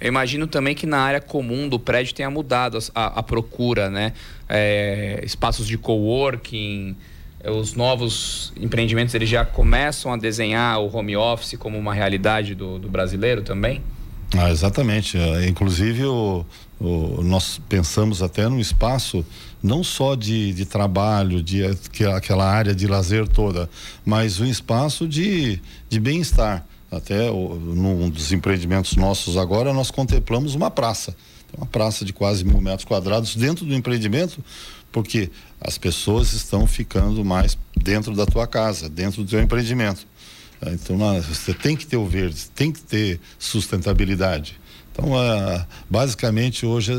Eu 0.00 0.08
imagino 0.08 0.46
também 0.46 0.76
que 0.76 0.86
na 0.86 0.98
área 0.98 1.20
comum 1.20 1.68
do 1.68 1.78
prédio 1.78 2.14
tenha 2.14 2.30
mudado 2.30 2.78
a, 2.94 3.18
a 3.18 3.22
procura, 3.22 3.90
né? 3.90 4.12
É, 4.48 5.20
espaços 5.24 5.66
de 5.66 5.76
coworking, 5.76 6.96
é, 7.40 7.50
os 7.50 7.74
novos 7.74 8.52
empreendimentos 8.56 9.12
eles 9.14 9.28
já 9.28 9.44
começam 9.44 10.12
a 10.12 10.16
desenhar 10.16 10.80
o 10.80 10.96
home 10.96 11.16
office 11.16 11.56
como 11.58 11.76
uma 11.76 11.92
realidade 11.92 12.54
do, 12.54 12.78
do 12.78 12.88
brasileiro 12.88 13.42
também? 13.42 13.82
Ah, 14.36 14.50
exatamente. 14.50 15.16
É, 15.16 15.48
inclusive, 15.48 16.04
o, 16.04 16.44
o, 16.78 17.22
nós 17.22 17.60
pensamos 17.68 18.22
até 18.22 18.48
num 18.48 18.60
espaço 18.60 19.24
não 19.62 19.82
só 19.82 20.14
de, 20.14 20.52
de 20.52 20.64
trabalho, 20.64 21.42
de 21.42 21.62
que, 21.92 22.04
aquela 22.04 22.48
área 22.48 22.74
de 22.74 22.86
lazer 22.86 23.26
toda, 23.26 23.68
mas 24.04 24.38
um 24.38 24.46
espaço 24.46 25.08
de, 25.08 25.60
de 25.88 25.98
bem-estar. 25.98 26.64
Até 26.90 27.30
o, 27.30 27.54
num 27.54 28.08
dos 28.08 28.32
empreendimentos 28.32 28.96
nossos 28.96 29.36
agora, 29.36 29.72
nós 29.72 29.90
contemplamos 29.90 30.54
uma 30.54 30.70
praça. 30.70 31.14
Uma 31.56 31.66
praça 31.66 32.04
de 32.04 32.12
quase 32.12 32.44
mil 32.44 32.60
metros 32.60 32.84
quadrados 32.84 33.34
dentro 33.34 33.64
do 33.64 33.74
empreendimento, 33.74 34.42
porque 34.92 35.30
as 35.60 35.76
pessoas 35.76 36.32
estão 36.32 36.66
ficando 36.66 37.24
mais 37.24 37.58
dentro 37.76 38.14
da 38.14 38.26
tua 38.26 38.46
casa, 38.46 38.88
dentro 38.88 39.22
do 39.22 39.28
teu 39.28 39.40
empreendimento. 39.40 40.06
Então, 40.66 40.98
você 41.22 41.54
tem 41.54 41.76
que 41.76 41.86
ter 41.86 41.96
o 41.96 42.06
verde, 42.06 42.48
tem 42.54 42.72
que 42.72 42.80
ter 42.80 43.20
sustentabilidade. 43.38 44.58
Então, 44.98 45.12
basicamente, 45.88 46.66
hoje 46.66 46.92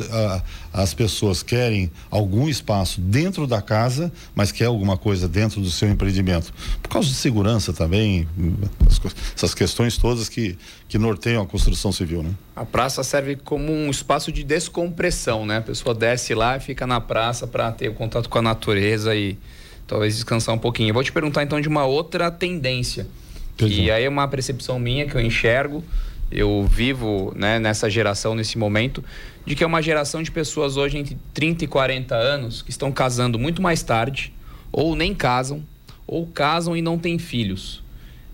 as 0.72 0.94
pessoas 0.94 1.44
querem 1.44 1.92
algum 2.10 2.48
espaço 2.48 3.02
dentro 3.02 3.46
da 3.46 3.62
casa, 3.62 4.10
mas 4.34 4.54
quer 4.54 4.66
alguma 4.66 4.98
coisa 4.98 5.28
dentro 5.28 5.60
do 5.60 5.70
seu 5.70 5.90
empreendimento. 5.90 6.54
Por 6.82 6.88
causa 6.88 7.10
de 7.10 7.16
segurança 7.16 7.74
também, 7.74 8.26
essas 9.36 9.54
questões 9.54 9.98
todas 9.98 10.30
que, 10.30 10.58
que 10.88 10.98
norteiam 10.98 11.44
a 11.44 11.46
construção 11.46 11.92
civil, 11.92 12.24
né? 12.24 12.32
A 12.56 12.64
praça 12.64 13.04
serve 13.04 13.36
como 13.36 13.70
um 13.70 13.90
espaço 13.90 14.32
de 14.32 14.46
descompressão, 14.46 15.46
né? 15.46 15.58
A 15.58 15.62
pessoa 15.62 15.94
desce 15.94 16.34
lá 16.34 16.56
e 16.56 16.62
fica 16.62 16.88
na 16.88 17.02
praça 17.02 17.46
para 17.46 17.70
ter 17.74 17.90
o 17.90 17.94
contato 17.94 18.30
com 18.30 18.38
a 18.38 18.42
natureza 18.42 19.14
e 19.14 19.38
talvez 19.86 20.16
descansar 20.16 20.56
um 20.56 20.60
pouquinho. 20.60 20.92
Eu 20.92 20.94
vou 20.94 21.04
te 21.04 21.12
perguntar 21.12 21.44
então 21.44 21.60
de 21.60 21.68
uma 21.68 21.86
outra 21.86 22.32
tendência 22.32 23.08
e 23.66 23.92
aí 23.92 24.04
é 24.04 24.10
uma 24.10 24.28
percepção 24.28 24.80
minha 24.80 25.06
que 25.06 25.16
eu 25.16 25.22
enxergo, 25.22 25.84
eu 26.32 26.66
vivo 26.70 27.34
né, 27.36 27.60
nessa 27.60 27.90
geração, 27.90 28.36
nesse 28.36 28.58
momento, 28.58 29.04
de 29.46 29.56
que 29.56 29.64
é 29.64 29.68
uma 29.68 29.82
geração 29.82 30.22
de 30.22 30.32
pessoas 30.32 30.78
hoje 30.78 30.98
entre 30.98 31.18
30 31.34 31.66
e 31.66 31.68
40 31.68 32.16
anos 32.16 32.62
que 32.62 32.70
estão 32.70 32.92
casando 32.92 33.40
muito 33.40 33.62
mais 33.62 33.82
tarde, 33.82 34.34
ou 34.72 34.96
nem 34.96 35.14
casam, 35.14 35.64
ou 36.06 36.28
casam 36.28 36.78
e 36.78 36.82
não 36.82 36.98
têm 36.98 37.18
filhos. 37.18 37.84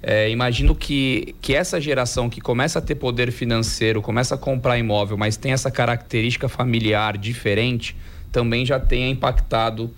É, 0.07 0.29
imagino 0.29 0.75
que, 0.75 1.33
que 1.41 1.55
essa 1.55 1.81
geração 1.81 2.29
que 2.29 2.39
começa 2.39 2.77
a 2.77 2.81
ter 2.81 2.95
poder 2.95 3.31
financeiro, 3.31 4.01
começa 4.01 4.35
a 4.35 4.37
comprar 4.37 4.77
imóvel, 4.77 5.17
mas 5.17 5.35
tem 5.35 5.51
essa 5.51 5.71
característica 5.71 6.47
familiar 6.47 7.17
diferente, 7.17 7.95
também 8.31 8.65
já 8.65 8.79
tenha 8.79 9.09
impactado 9.09 9.89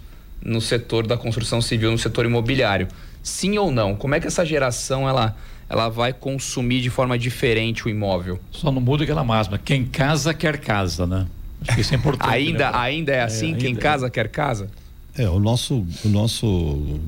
no 0.41 0.61
setor 0.61 1.05
da 1.05 1.17
construção 1.17 1.61
civil, 1.61 1.91
no 1.91 1.97
setor 1.97 2.25
imobiliário. 2.25 2.87
Sim 3.21 3.57
ou 3.57 3.71
não? 3.71 3.95
Como 3.95 4.15
é 4.15 4.19
que 4.19 4.27
essa 4.27 4.45
geração 4.45 5.07
ela, 5.07 5.35
ela 5.69 5.89
vai 5.89 6.13
consumir 6.13 6.81
de 6.81 6.89
forma 6.89 7.17
diferente 7.17 7.85
o 7.85 7.89
imóvel? 7.89 8.39
Só 8.51 8.71
não 8.71 8.81
muda 8.81 9.03
aquela 9.03 9.23
máxima. 9.23 9.57
Quem 9.57 9.85
casa 9.85 10.33
quer 10.33 10.59
casa, 10.59 11.05
né? 11.05 11.27
Acho 11.61 11.75
que 11.75 11.81
isso 11.81 11.93
é 11.93 11.97
importante. 11.97 12.29
ainda, 12.29 12.71
né? 12.71 12.77
ainda 12.77 13.11
é 13.11 13.21
assim? 13.21 13.53
É, 13.53 13.57
Quem 13.57 13.73
é. 13.73 13.77
casa 13.77 14.07
é. 14.07 14.09
quer 14.09 14.29
casa? 14.29 14.69
É, 15.17 15.27
o 15.27 15.39
nosso, 15.39 15.85
o 16.05 16.09
nosso, 16.09 16.99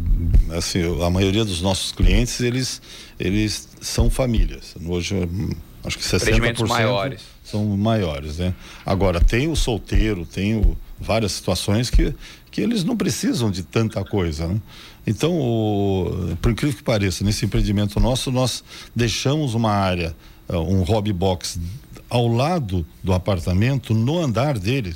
assim, 0.51 0.79
a 1.03 1.09
maioria 1.11 1.45
dos 1.45 1.61
nossos 1.61 1.91
clientes, 1.91 2.39
eles, 2.39 2.81
eles 3.19 3.69
são 3.81 4.09
famílias. 4.09 4.75
Hoje, 4.83 5.15
acho 5.83 5.95
que 5.95 6.03
60% 6.03 6.67
maiores. 6.67 7.21
são 7.43 7.63
maiores, 7.77 8.39
né? 8.39 8.55
Agora, 8.83 9.21
tem 9.21 9.47
o 9.47 9.55
solteiro, 9.55 10.25
tem 10.25 10.55
o, 10.55 10.75
várias 10.99 11.33
situações 11.33 11.91
que, 11.91 12.15
que 12.49 12.61
eles 12.61 12.83
não 12.83 12.97
precisam 12.97 13.51
de 13.51 13.61
tanta 13.61 14.03
coisa, 14.03 14.47
né? 14.47 14.59
Então, 15.05 15.33
o, 15.33 16.35
por 16.41 16.51
incrível 16.51 16.77
que 16.77 16.83
pareça, 16.83 17.23
nesse 17.23 17.45
empreendimento 17.45 17.99
nosso, 17.99 18.31
nós 18.31 18.63
deixamos 18.95 19.53
uma 19.53 19.71
área, 19.71 20.15
eh, 20.47 20.57
um 20.57 20.83
hobby 20.83 21.13
box 21.13 21.59
ao 22.09 22.27
lado 22.27 22.85
do 23.03 23.13
apartamento, 23.13 23.93
no 23.93 24.19
andar 24.19 24.57
dele, 24.57 24.95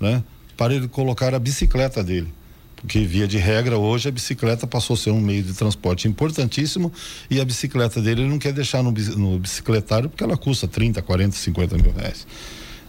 né? 0.00 0.22
Para 0.56 0.74
ele 0.74 0.88
colocar 0.88 1.34
a 1.34 1.38
bicicleta 1.38 2.02
dele. 2.02 2.32
Porque, 2.76 3.00
via 3.00 3.26
de 3.26 3.38
regra, 3.38 3.78
hoje 3.78 4.08
a 4.08 4.12
bicicleta 4.12 4.66
passou 4.66 4.94
a 4.94 4.96
ser 4.96 5.10
um 5.10 5.20
meio 5.20 5.42
de 5.42 5.54
transporte 5.54 6.06
importantíssimo 6.06 6.92
e 7.30 7.40
a 7.40 7.44
bicicleta 7.44 8.00
dele 8.00 8.22
ele 8.22 8.28
não 8.28 8.38
quer 8.38 8.52
deixar 8.52 8.82
no, 8.82 8.92
no 8.92 9.38
bicicletário 9.38 10.10
porque 10.10 10.22
ela 10.22 10.36
custa 10.36 10.68
30, 10.68 11.00
40, 11.00 11.34
50 11.34 11.78
mil 11.78 11.92
reais. 11.92 12.26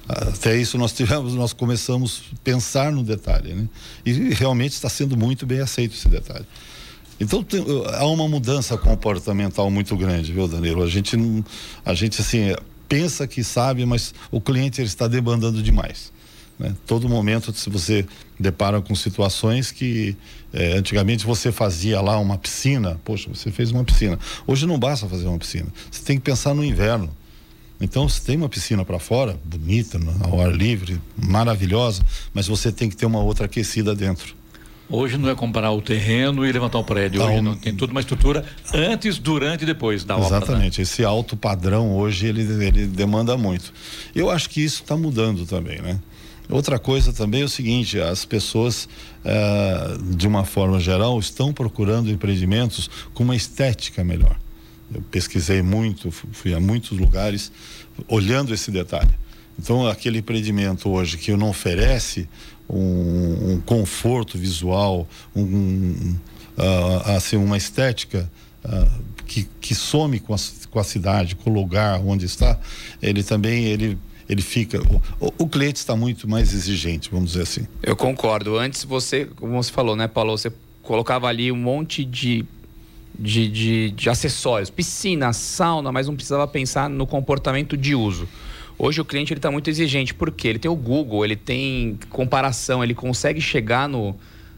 Até 0.07 0.55
isso 0.55 0.77
nós 0.77 0.93
tivemos, 0.93 1.33
nós 1.33 1.51
começamos 1.51 2.23
a 2.31 2.35
pensar 2.43 2.91
no 2.91 3.03
detalhe, 3.03 3.53
né? 3.53 3.67
E 4.05 4.11
realmente 4.33 4.73
está 4.73 4.87
sendo 4.87 5.17
muito 5.17 5.45
bem 5.45 5.59
aceito 5.59 5.95
esse 5.95 6.07
detalhe. 6.07 6.45
Então 7.19 7.43
tem, 7.43 7.63
há 7.97 8.05
uma 8.05 8.27
mudança 8.27 8.77
comportamental 8.77 9.71
muito 9.71 9.95
grande, 9.97 10.31
viu, 10.31 10.47
Danilo? 10.47 10.83
A 10.83 10.87
gente 10.87 11.17
a 11.83 11.93
gente 11.93 12.21
assim 12.21 12.53
pensa 12.87 13.25
que 13.25 13.43
sabe, 13.43 13.85
mas 13.85 14.13
o 14.29 14.39
cliente 14.39 14.81
está 14.81 15.07
demandando 15.07 15.63
demais. 15.63 16.13
Né? 16.59 16.75
Todo 16.85 17.09
momento 17.09 17.51
se 17.53 17.69
você 17.69 18.05
depara 18.39 18.81
com 18.81 18.93
situações 18.93 19.71
que 19.71 20.15
eh, 20.53 20.77
antigamente 20.77 21.25
você 21.25 21.51
fazia 21.51 21.99
lá 21.99 22.19
uma 22.19 22.37
piscina, 22.37 22.99
poxa, 23.03 23.29
você 23.33 23.51
fez 23.51 23.71
uma 23.71 23.83
piscina. 23.83 24.19
Hoje 24.45 24.67
não 24.67 24.77
basta 24.77 25.07
fazer 25.07 25.25
uma 25.25 25.39
piscina. 25.39 25.67
Você 25.89 26.03
tem 26.03 26.17
que 26.17 26.23
pensar 26.23 26.53
no 26.53 26.63
inverno. 26.63 27.09
Então, 27.79 28.07
se 28.07 28.21
tem 28.21 28.37
uma 28.37 28.47
piscina 28.47 28.85
para 28.85 28.99
fora, 28.99 29.37
bonita, 29.43 29.99
ao 30.23 30.41
ar 30.41 30.51
livre, 30.51 30.99
maravilhosa, 31.17 32.03
mas 32.33 32.47
você 32.47 32.71
tem 32.71 32.89
que 32.89 32.95
ter 32.95 33.05
uma 33.05 33.21
outra 33.21 33.45
aquecida 33.45 33.93
dentro. 33.93 34.33
Hoje 34.87 35.17
não 35.17 35.29
é 35.29 35.35
comparar 35.35 35.71
o 35.71 35.81
terreno 35.81 36.45
e 36.45 36.51
levantar 36.51 36.77
o 36.77 36.83
prédio. 36.83 37.21
Hoje 37.21 37.41
não, 37.41 37.55
tem 37.55 37.75
toda 37.75 37.91
uma 37.91 37.99
estrutura 37.99 38.45
antes, 38.73 39.17
durante 39.17 39.63
e 39.63 39.65
depois 39.65 40.03
da 40.03 40.15
obra. 40.15 40.27
Exatamente. 40.27 40.77
Né? 40.77 40.83
Esse 40.83 41.03
alto 41.03 41.35
padrão 41.35 41.95
hoje 41.95 42.27
ele, 42.27 42.41
ele 42.41 42.85
demanda 42.85 43.35
muito. 43.35 43.73
Eu 44.13 44.29
acho 44.29 44.49
que 44.49 44.63
isso 44.63 44.83
está 44.83 44.95
mudando 44.95 45.45
também, 45.45 45.81
né? 45.81 45.99
Outra 46.47 46.77
coisa 46.77 47.11
também 47.11 47.41
é 47.41 47.45
o 47.45 47.49
seguinte: 47.49 47.99
as 47.99 48.23
pessoas, 48.23 48.87
eh, 49.23 49.97
de 50.15 50.27
uma 50.27 50.45
forma 50.45 50.79
geral, 50.79 51.17
estão 51.19 51.51
procurando 51.51 52.11
empreendimentos 52.11 52.87
com 53.15 53.23
uma 53.23 53.35
estética 53.35 54.03
melhor. 54.03 54.37
Pesquisei 55.11 55.61
muito, 55.61 56.11
fui 56.11 56.53
a 56.53 56.59
muitos 56.59 56.97
lugares 56.97 57.51
olhando 58.07 58.53
esse 58.53 58.71
detalhe. 58.71 59.13
Então, 59.57 59.87
aquele 59.87 60.19
empreendimento 60.19 60.89
hoje 60.89 61.17
que 61.17 61.31
não 61.35 61.49
oferece 61.49 62.27
um, 62.69 63.53
um 63.53 63.61
conforto 63.61 64.37
visual, 64.37 65.07
um, 65.35 66.15
uh, 66.57 67.15
assim, 67.15 67.37
uma 67.37 67.57
estética 67.57 68.29
uh, 68.65 69.03
que, 69.25 69.47
que 69.61 69.73
some 69.73 70.19
com 70.19 70.33
a, 70.33 70.37
com 70.69 70.79
a 70.79 70.83
cidade, 70.83 71.35
com 71.35 71.49
o 71.49 71.53
lugar 71.53 72.01
onde 72.05 72.25
está, 72.25 72.59
ele 73.01 73.23
também 73.23 73.65
ele 73.65 73.97
ele 74.27 74.41
fica. 74.41 74.81
O, 75.19 75.31
o, 75.37 75.47
cliente 75.47 75.77
está 75.77 75.95
muito 75.95 76.27
mais 76.27 76.51
exigente, 76.51 77.09
vamos 77.11 77.33
dizer 77.33 77.43
assim. 77.43 77.67
Eu 77.81 77.95
concordo. 77.95 78.57
Antes 78.57 78.83
você, 78.83 79.25
como 79.25 79.61
você 79.61 79.71
falou, 79.71 79.95
né, 79.95 80.07
Paulo? 80.07 80.35
Você 80.35 80.51
colocava 80.81 81.27
ali 81.27 81.51
um 81.51 81.55
monte 81.55 82.03
de, 82.03 82.43
de, 83.17 83.47
de, 83.47 83.91
de 83.91 84.09
acessórios, 84.09 84.69
piscina, 84.69 85.33
sauna, 85.33 85.91
mas 85.91 86.07
não 86.07 86.15
precisava 86.15 86.47
pensar 86.47 86.89
no 86.89 87.07
comportamento 87.07 87.75
de 87.75 87.95
uso. 87.95 88.27
Hoje 88.77 88.99
o 88.99 89.05
cliente 89.05 89.33
está 89.33 89.49
muito 89.49 89.69
exigente, 89.69 90.13
porque 90.13 90.47
ele 90.47 90.59
tem 90.59 90.69
o 90.69 90.75
Google, 90.75 91.23
ele 91.23 91.35
tem 91.35 91.97
comparação, 92.09 92.83
ele 92.83 92.93
consegue 92.93 93.39
chegar 93.39 93.87
no, 93.87 94.13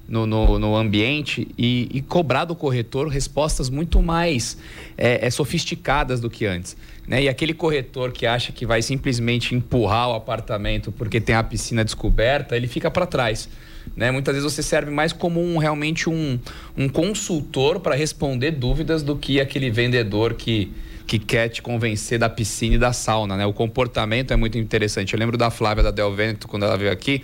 no, 0.07 0.25
no, 0.25 0.57
no 0.57 0.75
ambiente 0.75 1.47
e, 1.57 1.87
e, 1.93 2.01
cobrar 2.01 2.45
do 2.45 2.55
corretor 2.55 3.07
respostas 3.07 3.69
muito 3.69 4.01
mais 4.01 4.57
é, 4.97 5.27
é, 5.27 5.29
sofisticadas 5.29 6.19
do 6.19 6.29
que 6.29 6.45
antes. 6.45 6.75
Né? 7.07 7.23
E 7.23 7.29
aquele 7.29 7.53
corretor 7.53 8.11
que 8.11 8.25
acha 8.25 8.51
que 8.51 8.65
vai 8.65 8.81
simplesmente 8.81 9.53
empurrar 9.53 10.09
o 10.09 10.13
apartamento 10.13 10.91
porque 10.91 11.21
tem 11.21 11.35
a 11.35 11.43
piscina 11.43 11.85
descoberta, 11.85 12.55
ele 12.55 12.67
fica 12.67 12.89
para 12.89 13.05
trás. 13.05 13.47
Né? 13.95 14.11
Muitas 14.11 14.35
vezes 14.35 14.51
você 14.51 14.63
serve 14.63 14.91
mais 14.91 15.13
como 15.13 15.41
um, 15.41 15.57
realmente 15.57 16.09
um, 16.09 16.39
um 16.75 16.87
consultor 16.89 17.79
para 17.79 17.95
responder 17.95 18.51
dúvidas 18.51 19.03
do 19.03 19.15
que 19.15 19.39
aquele 19.39 19.69
vendedor 19.69 20.33
que, 20.33 20.71
que 21.05 21.17
quer 21.19 21.49
te 21.49 21.61
convencer 21.61 22.19
da 22.19 22.29
piscina 22.29 22.75
e 22.75 22.77
da 22.77 22.93
sauna, 22.93 23.37
né? 23.37 23.45
O 23.45 23.53
comportamento 23.53 24.31
é 24.31 24.35
muito 24.35 24.57
interessante. 24.57 25.13
Eu 25.13 25.19
lembro 25.19 25.37
da 25.37 25.49
Flávia 25.49 25.83
da 25.83 25.91
Del 25.91 26.13
Vento, 26.13 26.47
quando 26.47 26.63
ela 26.63 26.77
veio 26.77 26.91
aqui, 26.91 27.21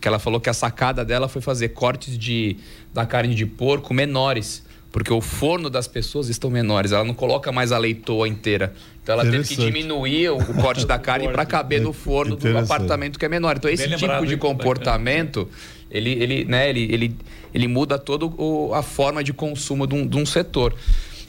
que 0.00 0.08
ela 0.08 0.18
falou 0.18 0.40
que 0.40 0.48
a 0.48 0.54
sacada 0.54 1.04
dela 1.04 1.28
foi 1.28 1.42
fazer 1.42 1.70
cortes 1.70 2.18
de, 2.18 2.56
da 2.92 3.06
carne 3.06 3.34
de 3.34 3.46
porco 3.46 3.92
menores, 3.92 4.64
porque 4.92 5.12
o 5.12 5.20
forno 5.20 5.68
das 5.68 5.86
pessoas 5.86 6.28
estão 6.28 6.48
menores. 6.48 6.92
Ela 6.92 7.04
não 7.04 7.14
coloca 7.14 7.52
mais 7.52 7.72
a 7.72 7.78
leitoa 7.78 8.28
inteira. 8.28 8.72
Então 9.02 9.12
ela 9.12 9.30
teve 9.30 9.46
que 9.46 9.56
diminuir 9.56 10.30
o, 10.30 10.38
corte 10.60 10.84
da 10.88 10.98
carne 10.98 11.28
para 11.28 11.44
caber 11.44 11.80
no 11.80 11.92
forno 11.92 12.34
do 12.34 12.58
apartamento 12.58 13.18
que 13.18 13.24
é 13.24 13.28
menor. 13.28 13.56
Então 13.56 13.70
esse 13.70 13.86
Bem 13.86 13.96
tipo 13.96 14.06
lembrado, 14.06 14.26
de 14.26 14.36
comportamento, 14.36 15.48
ele, 15.90 16.10
ele, 16.10 16.44
né, 16.44 16.68
ele, 16.68 16.92
ele, 16.92 17.16
ele 17.54 17.68
muda 17.68 17.98
toda 17.98 18.26
a 18.74 18.82
forma 18.82 19.22
de 19.22 19.32
consumo 19.32 19.86
de 19.86 19.94
um, 19.94 20.06
de 20.06 20.16
um 20.16 20.26
setor. 20.26 20.74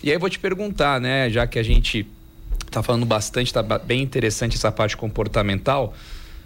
E 0.04 0.10
aí 0.10 0.15
eu 0.15 0.20
vou 0.20 0.30
te 0.30 0.39
perguntar, 0.39 1.00
né, 1.02 1.30
já 1.30 1.48
que 1.48 1.58
a 1.58 1.63
gente 1.63 2.08
está 2.65 2.84
falando 2.84 3.06
bastante, 3.06 3.48
está 3.48 3.62
bem 3.62 4.02
interessante 4.02 4.56
essa 4.56 4.72
parte 4.72 4.96
comportamental. 4.96 5.93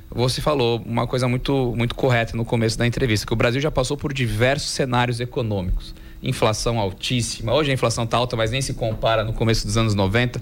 Você 0.09 0.41
falou 0.41 0.81
uma 0.85 1.07
coisa 1.07 1.27
muito, 1.27 1.73
muito 1.75 1.95
correta 1.95 2.35
no 2.35 2.43
começo 2.43 2.77
da 2.77 2.85
entrevista, 2.85 3.25
que 3.25 3.33
o 3.33 3.35
Brasil 3.35 3.61
já 3.61 3.71
passou 3.71 3.95
por 3.95 4.13
diversos 4.13 4.71
cenários 4.71 5.19
econômicos. 5.19 5.95
Inflação 6.21 6.79
altíssima, 6.79 7.53
hoje 7.53 7.71
a 7.71 7.73
inflação 7.73 8.03
está 8.03 8.17
alta, 8.17 8.35
mas 8.35 8.51
nem 8.51 8.61
se 8.61 8.73
compara 8.73 9.23
no 9.23 9.33
começo 9.33 9.65
dos 9.65 9.77
anos 9.77 9.95
90. 9.95 10.39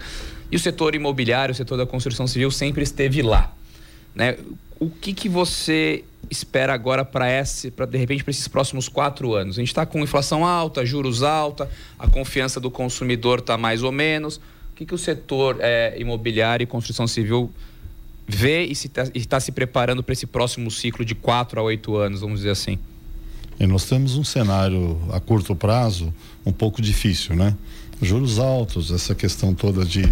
E 0.52 0.56
o 0.56 0.60
setor 0.60 0.96
imobiliário, 0.96 1.54
o 1.54 1.56
setor 1.56 1.78
da 1.78 1.86
construção 1.86 2.26
civil 2.26 2.50
sempre 2.50 2.84
esteve 2.84 3.22
lá. 3.22 3.54
Né? 4.20 4.36
O 4.78 4.90
que, 4.90 5.14
que 5.14 5.30
você 5.30 6.04
espera 6.30 6.74
agora 6.74 7.06
para 7.06 7.32
esse, 7.32 7.72
para 7.72 7.86
de 7.86 7.98
repente 7.98 8.22
para 8.22 8.32
esses 8.32 8.50
próximos 8.50 8.90
quatro 8.90 9.34
anos? 9.34 9.58
A 9.58 9.62
gente 9.62 9.70
está 9.70 9.86
com 9.86 10.04
inflação 10.04 10.46
alta, 10.46 10.86
juros 10.86 11.24
alta, 11.24 11.70
a 11.98 12.06
confiança 12.06 12.60
do 12.60 12.70
consumidor 12.70 13.40
está 13.40 13.58
mais 13.58 13.82
ou 13.82 13.94
menos. 13.94 14.36
O 14.36 14.76
que, 14.76 14.86
que 14.86 14.94
o 14.94 14.98
setor 14.98 15.58
é, 15.62 15.96
imobiliário 15.98 16.66
e 16.66 16.68
construção 16.68 17.08
civil 17.08 17.50
vê 18.28 18.66
e 18.66 18.74
está 18.74 19.06
tá 19.28 19.40
se 19.40 19.54
preparando 19.54 20.04
para 20.04 20.12
esse 20.12 20.28
próximo 20.28 20.70
ciclo 20.70 21.06
de 21.06 21.16
quatro 21.16 21.60
a 21.60 21.64
oito 21.64 21.96
anos, 21.96 22.20
vamos 22.20 22.40
dizer 22.40 22.52
assim? 22.52 22.78
E 23.58 23.66
nós 23.66 23.86
temos 23.86 24.18
um 24.18 24.24
cenário 24.24 25.00
a 25.12 25.20
curto 25.20 25.56
prazo 25.56 26.14
um 26.46 26.52
pouco 26.52 26.82
difícil, 26.82 27.36
né? 27.36 27.56
Juros 28.02 28.40
altos, 28.40 28.92
essa 28.92 29.14
questão 29.14 29.54
toda 29.54 29.84
de, 29.84 30.04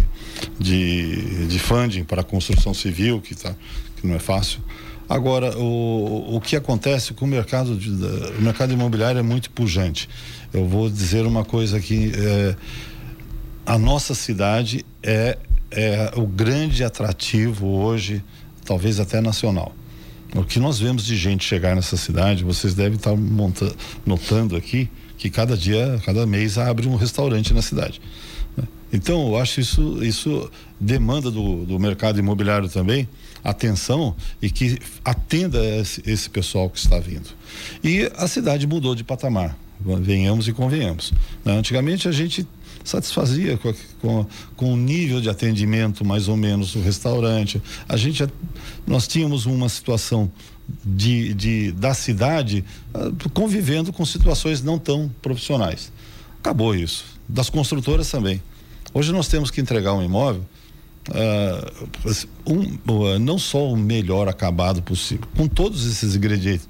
de, 0.58 1.46
de 1.46 1.58
funding 1.58 2.04
para 2.04 2.20
a 2.20 2.24
construção 2.24 2.74
civil, 2.74 3.18
que, 3.18 3.34
tá, 3.34 3.54
que 4.00 4.06
não 4.06 4.14
é 4.14 4.18
fácil. 4.18 4.60
Agora, 5.08 5.56
o, 5.56 6.36
o 6.36 6.40
que 6.40 6.54
acontece 6.54 7.14
com 7.14 7.24
o 7.24 7.28
mercado, 7.28 7.76
de, 7.76 7.88
o 7.90 8.42
mercado 8.42 8.72
imobiliário 8.72 9.18
é 9.18 9.22
muito 9.22 9.50
pujante. 9.50 10.08
Eu 10.52 10.66
vou 10.66 10.90
dizer 10.90 11.24
uma 11.24 11.44
coisa 11.44 11.78
aqui: 11.78 12.12
é, 12.14 12.54
a 13.64 13.78
nossa 13.78 14.14
cidade 14.14 14.84
é, 15.02 15.38
é 15.70 16.12
o 16.14 16.26
grande 16.26 16.84
atrativo 16.84 17.66
hoje, 17.66 18.22
talvez 18.66 19.00
até 19.00 19.20
nacional. 19.20 19.74
O 20.36 20.44
que 20.44 20.60
nós 20.60 20.78
vemos 20.78 21.06
de 21.06 21.16
gente 21.16 21.42
chegar 21.42 21.74
nessa 21.74 21.96
cidade, 21.96 22.44
vocês 22.44 22.74
devem 22.74 22.96
estar 22.96 23.16
monta, 23.16 23.74
notando 24.04 24.56
aqui 24.56 24.90
que 25.16 25.30
cada 25.30 25.56
dia, 25.56 26.00
cada 26.04 26.26
mês 26.26 26.58
abre 26.58 26.86
um 26.86 26.96
restaurante 26.96 27.54
na 27.54 27.62
cidade. 27.62 27.98
Né? 28.54 28.64
Então, 28.92 29.28
eu 29.28 29.36
acho 29.38 29.58
isso, 29.58 30.04
isso 30.04 30.50
demanda 30.78 31.30
do, 31.30 31.64
do 31.64 31.78
mercado 31.78 32.18
imobiliário 32.18 32.68
também 32.68 33.08
atenção 33.42 34.14
e 34.40 34.50
que 34.50 34.78
atenda 35.04 35.64
esse, 35.64 36.02
esse 36.06 36.30
pessoal 36.30 36.68
que 36.68 36.78
está 36.78 36.98
vindo. 36.98 37.28
E 37.82 38.10
a 38.16 38.26
cidade 38.26 38.66
mudou 38.66 38.94
de 38.94 39.04
patamar, 39.04 39.56
venhamos 40.00 40.48
e 40.48 40.52
convenhamos. 40.52 41.12
Né? 41.44 41.56
Antigamente 41.56 42.08
a 42.08 42.12
gente 42.12 42.46
satisfazia 42.84 43.56
com, 43.58 43.74
com, 44.00 44.26
com 44.56 44.72
o 44.72 44.76
nível 44.76 45.20
de 45.20 45.28
atendimento 45.28 46.04
mais 46.04 46.28
ou 46.28 46.36
menos 46.36 46.72
do 46.72 46.80
restaurante. 46.80 47.62
A 47.88 47.96
gente, 47.96 48.26
nós 48.86 49.06
tínhamos 49.06 49.46
uma 49.46 49.68
situação 49.68 50.30
de, 50.84 51.34
de, 51.34 51.72
da 51.72 51.94
cidade 51.94 52.64
uh, 52.94 53.30
convivendo 53.30 53.92
com 53.92 54.04
situações 54.04 54.62
não 54.62 54.78
tão 54.78 55.10
profissionais. 55.22 55.92
Acabou 56.40 56.74
isso. 56.74 57.04
Das 57.28 57.50
construtoras 57.50 58.10
também. 58.10 58.42
Hoje 58.94 59.12
nós 59.12 59.28
temos 59.28 59.50
que 59.50 59.60
entregar 59.60 59.92
um 59.92 60.02
imóvel 60.02 60.44
uh, 61.10 62.26
um, 62.46 62.78
uh, 62.92 63.18
não 63.18 63.38
só 63.38 63.70
o 63.70 63.76
melhor 63.76 64.28
acabado 64.28 64.82
possível, 64.82 65.26
com 65.36 65.46
todos 65.46 65.86
esses 65.86 66.14
ingredientes 66.14 66.68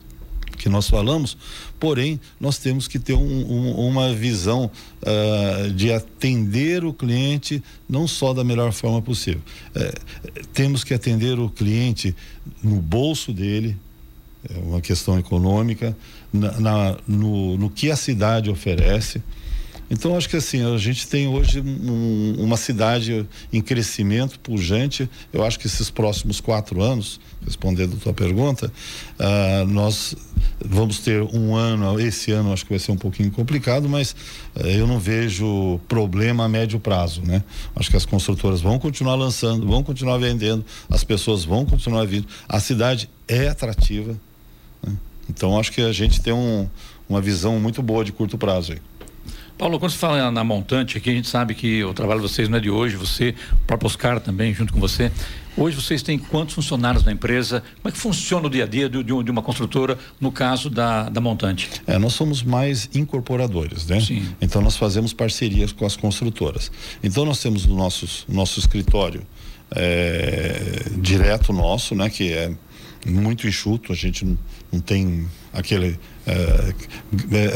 que 0.59 0.69
nós 0.69 0.89
falamos, 0.89 1.37
porém 1.79 2.21
nós 2.41 2.59
temos 2.59 2.89
que 2.89 2.99
ter 2.99 3.15
um, 3.15 3.21
um, 3.21 3.89
uma 3.89 4.13
visão 4.13 4.71
uh, 5.03 5.71
de 5.73 5.93
atender 5.93 6.85
o 6.85 6.93
cliente 6.93 7.63
não 7.89 8.09
só 8.09 8.35
da 8.35 8.43
melhor 8.43 8.73
forma 8.73 9.01
possível. 9.01 9.41
Uh, 9.75 10.45
temos 10.53 10.83
que 10.85 10.93
atender 10.93 11.39
o 11.39 11.49
cliente 11.49 12.15
no 12.63 12.83
bolso 12.83 13.33
dele, 13.33 13.77
é 14.49 14.59
uma 14.59 14.81
questão 14.81 15.19
econômica, 15.19 15.97
na, 16.33 16.61
na 16.61 16.97
no, 17.07 17.57
no 17.57 17.71
que 17.71 17.91
a 17.91 17.97
cidade 17.97 18.51
oferece. 18.51 19.23
Então 19.91 20.17
acho 20.17 20.29
que 20.29 20.37
assim 20.37 20.63
a 20.65 20.77
gente 20.77 21.07
tem 21.07 21.27
hoje 21.29 21.61
um, 21.61 22.37
uma 22.39 22.57
cidade 22.57 23.27
em 23.53 23.61
crescimento 23.61 24.39
pujante. 24.41 25.09
Eu 25.33 25.45
acho 25.45 25.59
que 25.59 25.67
esses 25.67 25.89
próximos 25.89 26.41
quatro 26.41 26.83
anos, 26.83 27.19
respondendo 27.45 27.97
a 27.97 28.01
tua 28.01 28.13
pergunta, 28.13 28.71
uh, 29.19 29.67
nós 29.67 30.15
vamos 30.63 30.99
ter 30.99 31.23
um 31.23 31.55
ano. 31.55 31.99
Esse 31.99 32.33
ano 32.33 32.53
acho 32.53 32.65
que 32.65 32.71
vai 32.71 32.79
ser 32.79 32.93
um 32.93 32.97
pouquinho 32.97 33.31
complicado, 33.31 33.89
mas 33.89 34.15
uh, 34.55 34.67
eu 34.67 34.87
não 34.87 34.99
vejo 34.99 35.81
problema 35.89 36.45
a 36.45 36.49
médio 36.49 36.79
prazo, 36.79 37.23
né? 37.23 37.43
Acho 37.75 37.91
que 37.91 37.97
as 37.97 38.05
construtoras 38.05 38.61
vão 38.61 38.79
continuar 38.79 39.15
lançando, 39.15 39.67
vão 39.67 39.83
continuar 39.83 40.19
vendendo, 40.19 40.65
as 40.91 41.03
pessoas 41.03 41.45
vão 41.45 41.65
continuar 41.65 42.05
vindo. 42.05 42.27
A 42.47 42.61
cidade 42.61 43.09
é 43.27 43.49
atrativa. 43.49 44.15
Né? 44.83 44.95
Então 45.31 45.59
acho 45.59 45.73
que 45.73 45.81
a 45.81 45.93
gente 45.93 46.21
tem 46.21 46.33
um, 46.33 46.69
uma 47.09 47.23
visão 47.23 47.59
muito 47.59 47.83
boa 47.83 48.05
de 48.05 48.13
curto 48.13 48.37
prazo 48.37 48.73
aí. 48.73 48.79
Paulo, 49.59 49.81
quando 49.81 49.91
você 49.91 49.99
fala 49.99 50.31
na 50.31 50.45
montante 50.45 50.97
aqui, 50.97 51.11
a 51.11 51.13
gente 51.13 51.27
sabe 51.27 51.53
que 51.53 51.83
o 51.83 51.93
trabalho 51.93 52.21
de 52.21 52.29
vocês 52.29 52.49
não 52.49 52.59
é 52.59 52.61
de 52.61 52.71
hoje, 52.71 52.95
você, 52.95 53.35
o 53.53 53.67
próprio 53.67 53.89
Oscar 53.89 54.21
também, 54.21 54.55
junto 54.55 54.73
com 54.73 54.79
você. 54.79 55.11
Hoje 55.57 55.75
vocês 55.75 56.01
têm 56.01 56.17
quantos 56.17 56.55
funcionários 56.55 57.03
na 57.03 57.11
empresa? 57.11 57.65
Como 57.83 57.89
é 57.89 57.91
que 57.91 57.99
funciona 57.99 58.47
o 58.47 58.51
dia 58.51 58.63
a 58.63 58.67
dia 58.69 58.89
de, 58.89 59.03
de 59.03 59.31
uma 59.31 59.43
construtora, 59.43 59.99
no 60.21 60.31
caso 60.31 60.71
da, 60.71 61.09
da 61.09 61.21
montante? 61.21 61.69
É, 61.89 61.99
nós 61.99 62.13
somos 62.13 62.45
mais 62.45 62.89
incorporadores, 62.95 63.85
né? 63.89 64.01
Sim. 64.01 64.29
Então 64.41 64.63
nós 64.63 64.77
fazemos 64.77 65.13
parcerias 65.13 65.73
com 65.73 65.85
as 65.85 65.97
construtoras. 65.97 66.71
Então 67.03 67.25
nós 67.25 67.43
temos 67.43 67.65
o 67.65 67.75
nosso, 67.75 68.27
nosso 68.29 68.61
escritório 68.61 69.27
é, 69.73 70.85
direto 70.99 71.53
nosso, 71.53 71.97
né? 71.97 72.09
Que 72.09 72.33
é 72.33 72.53
muito 73.05 73.49
enxuto, 73.49 73.93
a 73.93 73.97
gente 73.97 74.25
não, 74.25 74.39
não 74.71 74.81
tem 74.81 75.27
aquele. 75.53 75.99
É, 76.27 76.75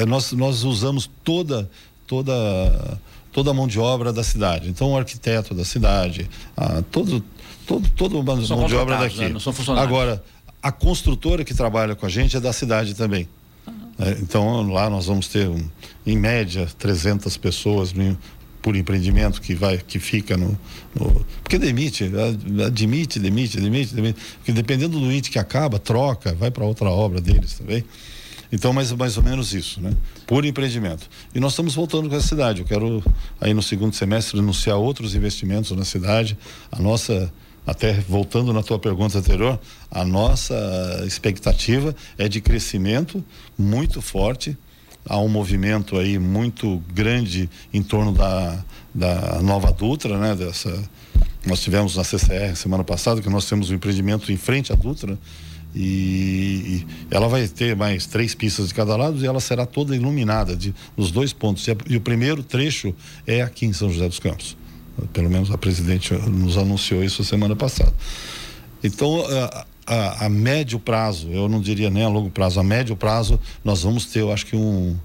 é, 0.01 0.07
nós, 0.07 0.33
nós 0.33 0.65
usamos 0.65 1.09
toda, 1.23 1.71
toda, 2.12 3.01
toda 3.33 3.51
a 3.53 3.55
mão 3.55 3.66
de 3.66 3.81
obra 3.81 4.12
da 4.12 4.22
cidade. 4.22 4.68
Então, 4.68 4.92
o 4.92 4.98
arquiteto 4.98 5.55
da 5.55 5.64
cidade, 5.64 6.29
a, 6.55 6.83
todo, 6.83 7.25
todo, 7.66 7.88
todo 7.96 8.18
a 8.18 8.22
mão 8.22 8.66
de 8.66 8.77
obra 8.77 8.98
daqui. 8.98 9.18
Né? 9.18 9.35
Agora, 9.79 10.22
a 10.62 10.70
construtora 10.70 11.42
que 11.42 11.55
trabalha 11.55 11.94
com 11.94 12.05
a 12.05 12.11
gente 12.11 12.37
é 12.37 12.40
da 12.40 12.53
cidade 12.53 12.94
também. 12.94 13.27
É, 13.98 14.11
então 14.20 14.70
lá 14.70 14.90
nós 14.90 15.07
vamos 15.07 15.27
ter 15.29 15.48
um, 15.48 15.64
em 16.05 16.16
média 16.16 16.68
300 16.79 17.35
pessoas 17.38 17.94
por 18.61 18.77
empreendimento 18.77 19.40
que 19.40 19.55
vai 19.55 19.79
que 19.79 19.98
fica 19.98 20.37
no, 20.37 20.59
no 20.94 21.27
porque 21.42 21.59
demite 21.59 22.11
admite 22.66 23.20
demite 23.20 23.61
demite 23.61 23.94
demite 23.94 24.20
porque 24.38 24.51
dependendo 24.51 24.98
do 24.98 25.12
índice 25.12 25.31
que 25.31 25.38
acaba 25.38 25.79
troca 25.79 26.35
vai 26.35 26.51
para 26.51 26.64
outra 26.64 26.88
obra 26.88 27.20
deles 27.20 27.55
também 27.55 27.85
então 28.53 28.73
mais 28.73 28.93
mais 28.93 29.17
ou 29.17 29.23
menos 29.23 29.55
isso 29.55 29.81
né 29.81 29.93
por 30.27 30.44
empreendimento 30.44 31.09
e 31.35 31.40
nós 31.40 31.53
estamos 31.53 31.75
voltando 31.75 32.09
com 32.09 32.15
a 32.15 32.21
cidade 32.21 32.61
eu 32.61 32.67
quero 32.67 33.03
aí 33.40 33.53
no 33.55 33.63
segundo 33.63 33.96
semestre 33.96 34.38
anunciar 34.38 34.77
outros 34.77 35.15
investimentos 35.15 35.73
na 35.73 35.85
cidade 35.85 36.37
a 36.71 36.81
nossa 36.81 37.33
até 37.67 37.92
voltando 37.92 38.53
na 38.53 38.63
tua 38.63 38.79
pergunta 38.79 39.19
anterior, 39.19 39.59
a 39.90 40.05
nossa 40.05 41.03
expectativa 41.07 41.94
é 42.19 42.29
de 42.29 42.40
crescimento 42.40 43.25
muito 43.57 44.03
forte. 44.03 44.57
Há 45.05 45.19
um 45.19 45.29
movimento 45.29 45.96
aí 45.96 46.19
muito 46.19 46.83
grande 46.92 47.48
em 47.73 47.83
torno 47.83 48.13
da, 48.13 48.65
da 48.94 49.40
nova 49.42 49.73
Dutra, 49.73 50.17
né? 50.17 50.35
Dessa, 50.35 50.83
nós 51.44 51.61
tivemos 51.61 51.96
na 51.96 52.05
CCR 52.05 52.55
semana 52.55 52.85
passada 52.85 53.21
que 53.21 53.29
nós 53.29 53.46
temos 53.46 53.71
um 53.71 53.75
empreendimento 53.75 54.31
em 54.31 54.37
frente 54.37 54.73
à 54.73 54.77
Dutra 54.77 55.19
e, 55.75 56.87
ela 57.10 57.29
vai 57.29 57.46
ter 57.48 57.75
mais 57.77 58.06
três 58.06 58.35
pistas 58.35 58.68
de 58.68 58.75
cada 58.75 58.96
lado 58.96 59.18
e 59.23 59.27
ela 59.27 59.40
será 59.40 59.64
toda 59.64 59.96
iluminada 59.96 60.56
de, 60.56 60.75
nos 60.96 61.10
dois 61.10 61.33
pontos. 61.33 61.66
E, 61.66 61.77
e 61.88 61.96
o 61.96 62.00
primeiro 62.00 62.42
trecho 62.42 62.94
é 63.27 63.42
aqui 63.42 63.66
em 63.66 63.73
São 63.73 63.90
José 63.90 64.08
dos 64.08 64.18
Campos. 64.18 64.56
Pelo 65.12 65.31
menos 65.31 65.50
a 65.50 65.56
presidente 65.56 66.12
nos 66.14 66.58
anunciou 66.58 67.02
isso 67.02 67.25
semana 67.25 67.56
passada. 67.56 67.92
Então, 68.85 69.25
a, 69.27 69.66
a, 69.87 70.27
a, 70.27 70.29
médio 70.29 70.79
prazo, 70.79 71.29
eu 71.31 71.48
não 71.48 71.60
diria 71.60 71.88
nem 71.88 72.04
a 72.04 72.08
longo 72.08 72.31
prazo, 72.31 72.60
a 72.60 72.64
médio 72.64 72.96
prazo, 72.96 73.40
nós 73.64 73.83
vamos 73.83 74.06
ter, 74.06 74.20
eu 74.20 74.33
acho 74.33 74.46
que 74.46 74.56
um, 74.56 74.96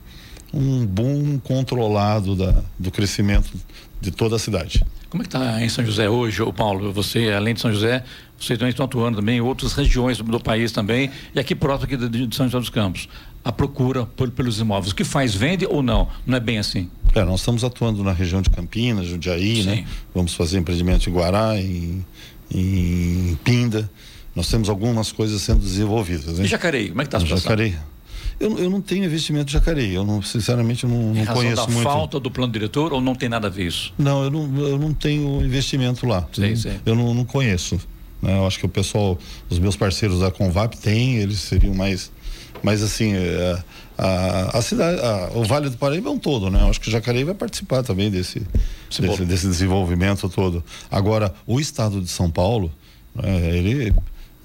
um 0.54 0.86
boom 0.86 1.40
controlado 1.40 2.36
da, 2.36 2.64
do 2.78 2.92
crescimento 2.92 3.52
de 4.00 4.12
toda 4.12 4.36
a 4.36 4.40
cidade. 4.40 4.84
Como 5.10 5.24
é 5.24 5.26
que 5.26 5.36
está 5.36 5.64
em 5.64 5.70
São 5.70 5.86
José 5.86 6.10
hoje, 6.10 6.42
Paulo? 6.54 6.92
Você, 6.92 7.32
além 7.32 7.54
de 7.54 7.62
São 7.62 7.72
José, 7.72 8.04
vocês 8.38 8.60
também 8.60 8.72
estão 8.72 8.86
atuando 8.86 9.18
também 9.18 9.38
em 9.38 9.42
outras 9.42 9.74
regiões 9.74 10.18
do 10.18 10.40
país 10.40 10.72
também, 10.72 11.10
e 11.34 11.40
aqui 11.40 11.56
próximo 11.56 11.86
aqui 11.86 11.98
de, 12.10 12.28
de 12.28 12.36
São 12.36 12.46
José 12.46 12.60
dos 12.60 12.70
Campos. 12.70 13.08
A 13.44 13.52
procura 13.52 14.06
por, 14.06 14.30
pelos 14.30 14.60
imóveis. 14.60 14.92
O 14.92 14.96
que 14.96 15.06
faz, 15.06 15.34
vende 15.34 15.66
ou 15.66 15.82
não? 15.82 16.10
Não 16.26 16.36
é 16.36 16.40
bem 16.40 16.58
assim? 16.58 16.90
É, 17.16 17.24
nós 17.24 17.40
estamos 17.40 17.64
atuando 17.64 18.04
na 18.04 18.12
região 18.12 18.42
de 18.42 18.50
Campinas, 18.50 19.08
Jundiaí, 19.08 19.64
né? 19.64 19.76
Sim. 19.76 19.82
né? 19.82 19.88
Vamos 20.14 20.34
fazer 20.34 20.60
empreendimento 20.60 21.10
em 21.10 21.14
Guará, 21.14 21.58
em, 21.58 22.06
em 22.54 23.38
Pinda. 23.44 23.90
Nós 24.36 24.50
temos 24.50 24.70
algumas 24.70 25.12
coisas 25.12 25.42
sendo 25.42 25.62
desenvolvidas. 25.62 26.38
Né? 26.38 26.46
E 26.46 26.48
Jacareí, 26.48 26.90
como 26.90 27.02
é 27.02 27.06
que 27.06 27.08
está 27.08 27.18
a 27.18 27.22
situação? 27.22 27.44
Jacareí. 27.50 27.76
Eu, 28.40 28.58
eu 28.60 28.70
não 28.70 28.82
tenho 28.82 29.04
investimento 29.04 29.46
de 29.46 29.54
Jacareí, 29.54 29.96
eu 29.96 30.06
não, 30.06 30.22
sinceramente 30.22 30.84
eu 30.84 30.90
não, 30.90 31.14
não 31.14 31.26
conheço 31.26 31.56
da 31.56 31.68
muito. 31.68 31.84
falta 31.84 32.20
do 32.20 32.30
plano 32.30 32.54
diretor 32.54 32.94
ou 32.94 33.02
não 33.02 33.16
tem 33.16 33.28
nada 33.28 33.48
a 33.48 33.50
ver 33.50 33.68
isso? 33.68 33.94
Não, 33.98 34.24
eu 34.24 34.30
não, 34.30 34.68
eu 34.68 34.78
não 34.78 34.94
tenho 34.94 35.44
investimento 35.44 36.06
lá. 36.06 36.28
Sim, 36.32 36.50
eu, 36.50 36.56
sim. 36.56 36.80
eu 36.86 36.96
não, 36.96 37.14
não 37.16 37.26
conheço. 37.26 37.80
Né? 38.22 38.38
Eu 38.38 38.46
acho 38.46 38.60
que 38.60 38.66
o 38.66 38.70
pessoal, 38.70 39.18
os 39.50 39.58
meus 39.58 39.76
parceiros 39.76 40.20
da 40.20 40.30
Convap 40.30 40.76
têm, 40.78 41.18
eles 41.18 41.40
seriam 41.40 41.74
mais. 41.74 42.12
Mas 42.62 42.84
assim, 42.84 43.14
é, 43.14 43.64
a, 43.98 44.58
a 44.58 44.62
cidade, 44.62 45.00
a, 45.02 45.32
o 45.34 45.44
Vale 45.44 45.70
do 45.70 45.78
Paraíba 45.78 46.10
é 46.10 46.12
um 46.12 46.20
todo, 46.20 46.50
né? 46.50 46.62
Eu 46.62 46.70
acho 46.70 46.80
que 46.80 46.92
Jacareí 46.92 47.24
vai 47.24 47.34
participar 47.36 47.84
também 47.84 48.12
desse, 48.12 48.42
desse, 49.00 49.26
desse, 49.26 49.48
desenvolvimento 49.48 50.30
todo. 50.30 50.64
Agora, 50.90 51.34
o 51.46 51.60
estado 51.60 52.02
de 52.02 52.10
São 52.10 52.30
Paulo, 52.30 52.72
é, 53.22 53.58
ele, 53.58 53.94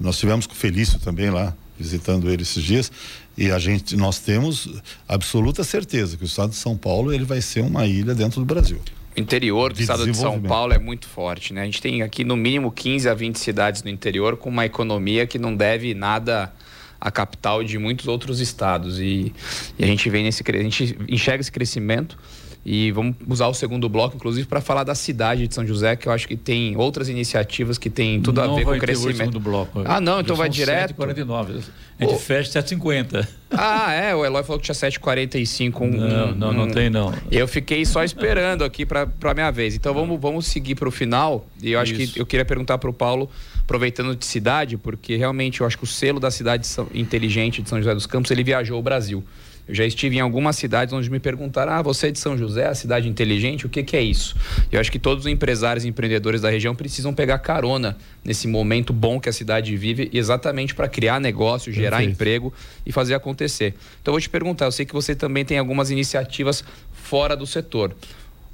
nós 0.01 0.18
tivemos 0.18 0.47
com 0.47 0.55
o 0.55 0.57
Felício 0.57 0.99
também 0.99 1.30
lá, 1.30 1.55
visitando 1.78 2.30
ele 2.30 2.43
esses 2.43 2.62
dias, 2.62 2.93
e 3.36 3.50
a 3.50 3.58
gente, 3.58 3.96
nós 3.96 4.18
temos 4.18 4.68
absoluta 5.08 5.64
certeza 5.64 6.16
que 6.16 6.24
o 6.24 6.26
estado 6.26 6.50
de 6.50 6.56
São 6.56 6.76
Paulo 6.76 7.12
ele 7.12 7.24
vai 7.24 7.40
ser 7.40 7.60
uma 7.60 7.86
ilha 7.86 8.14
dentro 8.14 8.40
do 8.40 8.46
Brasil. 8.46 8.80
O 9.16 9.20
interior 9.20 9.72
do 9.72 9.76
de 9.76 9.82
estado 9.82 10.06
de 10.06 10.16
São 10.16 10.40
Paulo 10.40 10.72
é 10.72 10.78
muito 10.78 11.06
forte, 11.06 11.52
né? 11.52 11.62
A 11.62 11.64
gente 11.64 11.82
tem 11.82 12.02
aqui 12.02 12.24
no 12.24 12.36
mínimo 12.36 12.72
15 12.72 13.08
a 13.08 13.14
20 13.14 13.38
cidades 13.38 13.82
no 13.82 13.90
interior 13.90 14.36
com 14.36 14.48
uma 14.48 14.64
economia 14.64 15.26
que 15.26 15.38
não 15.38 15.54
deve 15.54 15.92
nada 15.94 16.52
à 17.00 17.10
capital 17.10 17.62
de 17.62 17.78
muitos 17.78 18.06
outros 18.06 18.40
estados 18.40 19.00
e, 19.00 19.32
e 19.78 19.84
a 19.84 19.86
gente 19.86 20.08
vem 20.08 20.22
nesse 20.22 20.42
a 20.46 20.62
gente 20.62 20.96
enxerga 21.08 21.40
esse 21.40 21.50
crescimento 21.52 22.16
e 22.64 22.92
vamos 22.92 23.16
usar 23.28 23.48
o 23.48 23.54
segundo 23.54 23.88
bloco, 23.88 24.14
inclusive, 24.14 24.46
para 24.46 24.60
falar 24.60 24.84
da 24.84 24.94
cidade 24.94 25.48
de 25.48 25.54
São 25.54 25.66
José, 25.66 25.96
que 25.96 26.06
eu 26.06 26.12
acho 26.12 26.28
que 26.28 26.36
tem 26.36 26.76
outras 26.76 27.08
iniciativas 27.08 27.76
que 27.76 27.90
têm 27.90 28.20
tudo 28.20 28.40
não 28.40 28.52
a 28.52 28.56
ver 28.56 28.64
com 28.64 28.70
o 28.70 28.78
crescimento. 28.78 29.16
segundo 29.16 29.40
bloco. 29.40 29.82
Ah, 29.84 30.00
não, 30.00 30.20
então 30.20 30.36
vai 30.36 30.48
direto. 30.48 30.94
7h49. 30.94 31.62
A 31.98 32.04
gente 32.04 32.22
fecha 32.22 32.62
7h50. 32.62 33.26
Ah, 33.50 33.92
é, 33.92 34.14
o 34.14 34.24
Eloy 34.24 34.42
falou 34.44 34.60
que 34.60 34.64
tinha 34.64 34.74
7h45. 34.74 35.80
Um, 35.80 35.90
não, 35.90 36.34
não, 36.34 36.50
um, 36.50 36.52
não 36.52 36.70
tem 36.70 36.88
não. 36.88 37.12
Eu 37.30 37.48
fiquei 37.48 37.84
só 37.84 38.04
esperando 38.04 38.62
aqui 38.64 38.86
para 38.86 39.08
a 39.22 39.34
minha 39.34 39.50
vez. 39.50 39.74
Então 39.74 39.92
vamos, 39.92 40.20
vamos 40.20 40.46
seguir 40.46 40.76
para 40.76 40.88
o 40.88 40.92
final. 40.92 41.46
E 41.60 41.72
eu 41.72 41.80
acho 41.80 41.94
Isso. 41.94 42.14
que 42.14 42.20
eu 42.20 42.26
queria 42.26 42.44
perguntar 42.44 42.78
para 42.78 42.88
o 42.88 42.92
Paulo, 42.92 43.28
aproveitando 43.60 44.14
de 44.14 44.24
cidade, 44.24 44.76
porque 44.76 45.16
realmente 45.16 45.60
eu 45.60 45.66
acho 45.66 45.76
que 45.76 45.84
o 45.84 45.86
selo 45.86 46.20
da 46.20 46.30
cidade 46.30 46.66
inteligente 46.94 47.60
de 47.60 47.68
São 47.68 47.78
José 47.78 47.92
dos 47.92 48.06
Campos, 48.06 48.30
ele 48.30 48.44
viajou 48.44 48.78
o 48.78 48.82
Brasil. 48.82 49.24
Eu 49.68 49.74
já 49.74 49.84
estive 49.84 50.16
em 50.16 50.20
algumas 50.20 50.56
cidades 50.56 50.92
onde 50.92 51.10
me 51.10 51.20
perguntaram: 51.20 51.72
ah, 51.72 51.82
você 51.82 52.08
é 52.08 52.10
de 52.10 52.18
São 52.18 52.36
José, 52.36 52.66
a 52.66 52.74
cidade 52.74 53.08
inteligente, 53.08 53.64
o 53.66 53.68
que, 53.68 53.82
que 53.82 53.96
é 53.96 54.02
isso? 54.02 54.36
Eu 54.70 54.80
acho 54.80 54.90
que 54.90 54.98
todos 54.98 55.24
os 55.24 55.30
empresários 55.30 55.84
e 55.84 55.88
empreendedores 55.88 56.40
da 56.40 56.50
região 56.50 56.74
precisam 56.74 57.14
pegar 57.14 57.38
carona 57.38 57.96
nesse 58.24 58.48
momento 58.48 58.92
bom 58.92 59.20
que 59.20 59.28
a 59.28 59.32
cidade 59.32 59.76
vive, 59.76 60.10
exatamente 60.12 60.74
para 60.74 60.88
criar 60.88 61.20
negócio, 61.20 61.72
gerar 61.72 61.98
Perfeito. 61.98 62.14
emprego 62.14 62.54
e 62.84 62.92
fazer 62.92 63.14
acontecer. 63.14 63.74
Então 64.00 64.12
eu 64.12 64.14
vou 64.14 64.20
te 64.20 64.28
perguntar: 64.28 64.64
eu 64.64 64.72
sei 64.72 64.84
que 64.84 64.92
você 64.92 65.14
também 65.14 65.44
tem 65.44 65.58
algumas 65.58 65.90
iniciativas 65.90 66.64
fora 66.92 67.36
do 67.36 67.46
setor. 67.46 67.94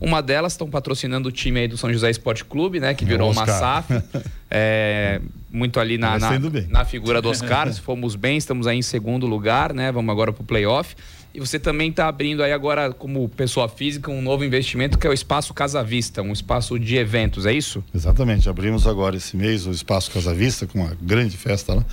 Uma 0.01 0.23
delas 0.23 0.53
estão 0.53 0.69
patrocinando 0.69 1.29
o 1.29 1.33
time 1.33 1.61
aí 1.61 1.69
do 1.69 1.77
São 1.77 1.93
José 1.93 2.09
Esporte 2.11 2.45
Clube, 2.45 2.79
né? 2.79 2.95
Que 2.95 3.05
virou 3.05 3.31
uma 3.31 3.47
SAF. 3.47 3.93
É, 4.51 5.21
muito 5.51 5.79
ali 5.79 5.99
na, 5.99 6.19
na, 6.19 6.31
na, 6.71 6.83
figura 6.83 7.21
do 7.21 7.29
Oscar. 7.29 7.71
Se 7.71 7.83
fomos 7.83 8.17
bem, 8.17 8.39
estamos 8.39 8.67
aí 8.67 8.79
em 8.79 8.83
segundo 8.83 9.27
lugar, 9.27 9.75
né? 9.75 9.93
Vamos 9.93 10.11
agora 10.11 10.33
para 10.33 10.43
o 10.43 10.45
playoff. 10.47 10.97
E 11.35 11.39
você 11.39 11.59
também 11.59 11.91
está 11.91 12.09
abrindo 12.09 12.43
aí 12.43 12.51
agora, 12.51 12.91
como 12.91 13.29
pessoa 13.29 13.69
física, 13.69 14.11
um 14.11 14.23
novo 14.23 14.47
investimento 14.47 14.99
que 14.99 15.07
é 15.07 15.11
o 15.11 15.13
Espaço 15.13 15.53
Casa 15.53 15.85
Vista, 15.85 16.23
um 16.23 16.33
espaço 16.33 16.79
de 16.79 16.97
eventos, 16.97 17.45
é 17.45 17.53
isso? 17.53 17.85
Exatamente. 17.95 18.49
Abrimos 18.49 18.87
agora 18.87 19.17
esse 19.17 19.37
mês 19.37 19.67
o 19.67 19.71
Espaço 19.71 20.11
Casa 20.11 20.33
Vista, 20.33 20.67
com 20.67 20.81
uma 20.81 20.97
grande 21.03 21.37
festa 21.37 21.75
lá. 21.75 21.85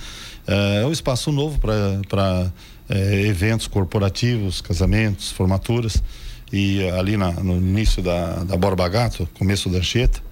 É 0.46 0.86
um 0.86 0.92
espaço 0.92 1.30
novo 1.30 1.60
para 1.60 2.50
é, 2.88 3.26
eventos 3.26 3.66
corporativos, 3.66 4.62
casamentos, 4.62 5.30
formaturas 5.30 6.02
e 6.52 6.88
ali 6.90 7.16
na, 7.16 7.32
no 7.32 7.56
início 7.56 8.02
da, 8.02 8.44
da 8.44 8.56
Borba 8.56 8.88
Gato, 8.88 9.28
começo 9.34 9.68
da 9.68 9.78
Anchieta, 9.78 10.22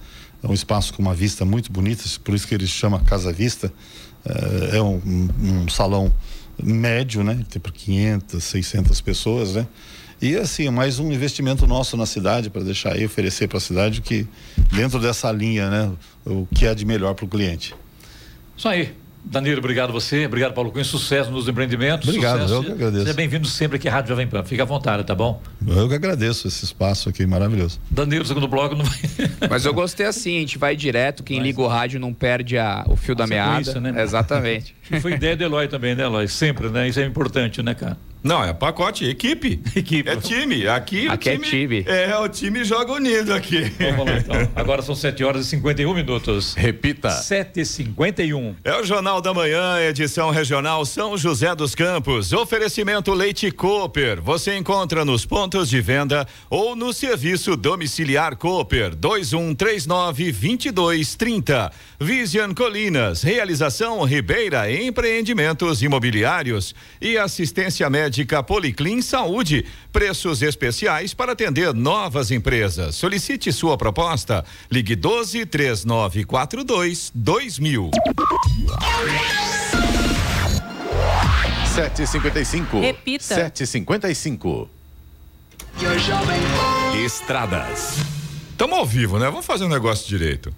é 0.43 0.47
um 0.47 0.53
espaço 0.53 0.93
com 0.93 1.01
uma 1.01 1.13
vista 1.13 1.43
muito 1.43 1.71
bonita, 1.71 2.03
por 2.23 2.35
isso 2.35 2.47
que 2.47 2.53
ele 2.53 2.67
chama 2.67 2.99
Casa 2.99 3.33
Vista. 3.33 3.71
É, 4.25 4.77
é 4.77 4.81
um, 4.81 5.01
um, 5.41 5.69
salão 5.69 6.13
médio, 6.61 7.23
né? 7.23 7.43
Tem 7.49 7.61
para 7.61 7.71
500, 7.71 8.43
600 8.43 9.01
pessoas, 9.01 9.55
né? 9.55 9.67
E 10.21 10.35
assim, 10.37 10.69
mais 10.69 10.99
um 10.99 11.11
investimento 11.11 11.67
nosso 11.67 11.97
na 11.97 12.05
cidade 12.05 12.49
para 12.49 12.63
deixar 12.63 12.93
aí 12.93 13.05
oferecer 13.05 13.47
para 13.47 13.57
a 13.57 13.61
cidade 13.61 14.01
que 14.01 14.25
dentro 14.71 14.99
dessa 14.99 15.31
linha, 15.31 15.69
né, 15.69 15.91
o 16.25 16.47
que 16.55 16.65
é 16.65 16.73
de 16.73 16.85
melhor 16.85 17.13
para 17.13 17.25
o 17.25 17.27
cliente. 17.27 17.75
Isso 18.55 18.69
aí. 18.69 18.95
Danilo, 19.25 19.57
obrigado 19.57 19.89
a 19.89 19.93
você, 19.93 20.25
obrigado 20.25 20.53
Paulo 20.53 20.71
Cunha, 20.71 20.83
sucesso 20.83 21.31
nos 21.31 21.47
empreendimentos. 21.47 22.07
Obrigado, 22.07 22.41
sucesso. 22.41 22.53
eu 22.53 22.63
que 22.63 22.71
agradeço. 22.71 23.03
Seja 23.03 23.13
bem-vindo 23.13 23.47
sempre 23.47 23.77
aqui 23.77 23.89
à 23.89 23.91
Rádio 23.91 24.09
Jovem 24.09 24.27
Pan, 24.27 24.43
fica 24.43 24.63
à 24.63 24.65
vontade, 24.65 25.03
tá 25.03 25.15
bom? 25.15 25.41
Eu 25.67 25.89
que 25.89 25.95
agradeço 25.95 26.47
esse 26.47 26.63
espaço 26.63 27.09
aqui 27.09 27.25
maravilhoso. 27.25 27.79
Danilo, 27.89 28.25
segundo 28.25 28.47
bloco 28.47 28.75
não 28.75 28.85
vai... 28.85 28.99
Mas 29.49 29.65
eu 29.65 29.73
gostei 29.73 30.05
assim, 30.05 30.37
a 30.37 30.39
gente 30.41 30.57
vai 30.57 30.75
direto, 30.75 31.23
quem 31.23 31.41
liga 31.41 31.59
o 31.59 31.67
rádio 31.67 31.99
não 31.99 32.13
perde 32.13 32.57
a, 32.57 32.85
o 32.87 32.95
fio 32.95 33.13
a 33.13 33.17
da 33.17 33.27
meada. 33.27 33.61
Isso, 33.61 33.81
né? 33.81 34.01
Exatamente. 34.01 34.75
E 34.91 34.99
foi 34.99 35.13
ideia 35.13 35.35
do 35.35 35.43
Eloy 35.43 35.67
também, 35.67 35.95
né 35.95 36.03
Eloy? 36.03 36.27
Sempre, 36.27 36.69
né? 36.69 36.87
Isso 36.87 36.99
é 36.99 37.05
importante, 37.05 37.63
né 37.63 37.73
cara? 37.73 37.97
Não, 38.25 38.43
é 38.43 38.51
pacote, 38.55 39.05
equipe. 39.05 39.61
Equipe. 39.75 40.09
É 40.09 40.15
time. 40.15 40.67
Aqui, 40.67 41.07
Aqui 41.07 41.29
o 41.29 41.33
é 41.33 41.37
time. 41.37 41.85
É, 41.85 42.17
o 42.17 42.27
time 42.27 42.63
joga 42.63 42.91
unido 42.93 43.31
aqui. 43.31 43.71
Vamos 43.77 44.03
lá, 44.03 44.17
então. 44.17 44.51
Agora 44.55 44.81
são 44.81 44.95
7 44.95 45.23
horas 45.23 45.45
e 45.45 45.49
51 45.51 45.93
minutos. 45.93 46.55
Repita. 46.55 47.11
7 47.11 47.59
e 47.59 47.65
51 47.65 48.55
É 48.63 48.75
o 48.77 48.83
Jornal 48.83 49.21
da 49.21 49.31
Manhã, 49.31 49.79
edição 49.79 50.31
regional 50.31 50.83
São 50.87 51.15
José 51.15 51.53
dos 51.53 51.75
Campos. 51.75 52.33
Oferecimento 52.33 53.13
Leite 53.13 53.51
Cooper. 53.51 54.19
Você 54.23 54.57
encontra 54.57 55.05
nos 55.05 55.23
pontos 55.23 55.69
de 55.69 55.79
venda 55.79 56.27
ou 56.49 56.75
no 56.75 56.91
serviço 56.93 57.55
domiciliar 57.55 58.35
Cooper 58.37 58.95
2139 58.95 60.31
2230. 60.31 61.71
Vision 61.99 62.53
Colinas, 62.55 63.21
realização 63.21 64.03
Ribeira 64.03 64.71
Empreendimentos 64.71 65.83
Imobiliários 65.83 66.73
e 66.99 67.19
assistência 67.19 67.87
médica 67.87 68.14
Policlin 68.45 69.01
Saúde. 69.01 69.65
Preços 69.91 70.41
especiais 70.41 71.13
para 71.13 71.33
atender 71.33 71.73
novas 71.73 72.31
empresas. 72.31 72.95
Solicite 72.95 73.51
sua 73.51 73.77
proposta. 73.77 74.45
Ligue 74.71 74.95
12 74.95 75.45
3942 75.45 77.11
2000. 77.13 77.91
7h55. 81.75 82.79
Repita. 82.79 83.51
7h55. 83.51 84.67
Estradas. 87.03 87.97
Estamos 88.51 88.77
ao 88.77 88.85
vivo, 88.85 89.19
né? 89.19 89.25
Vamos 89.25 89.45
fazer 89.45 89.65
um 89.65 89.69
negócio 89.69 90.07
direito. 90.07 90.53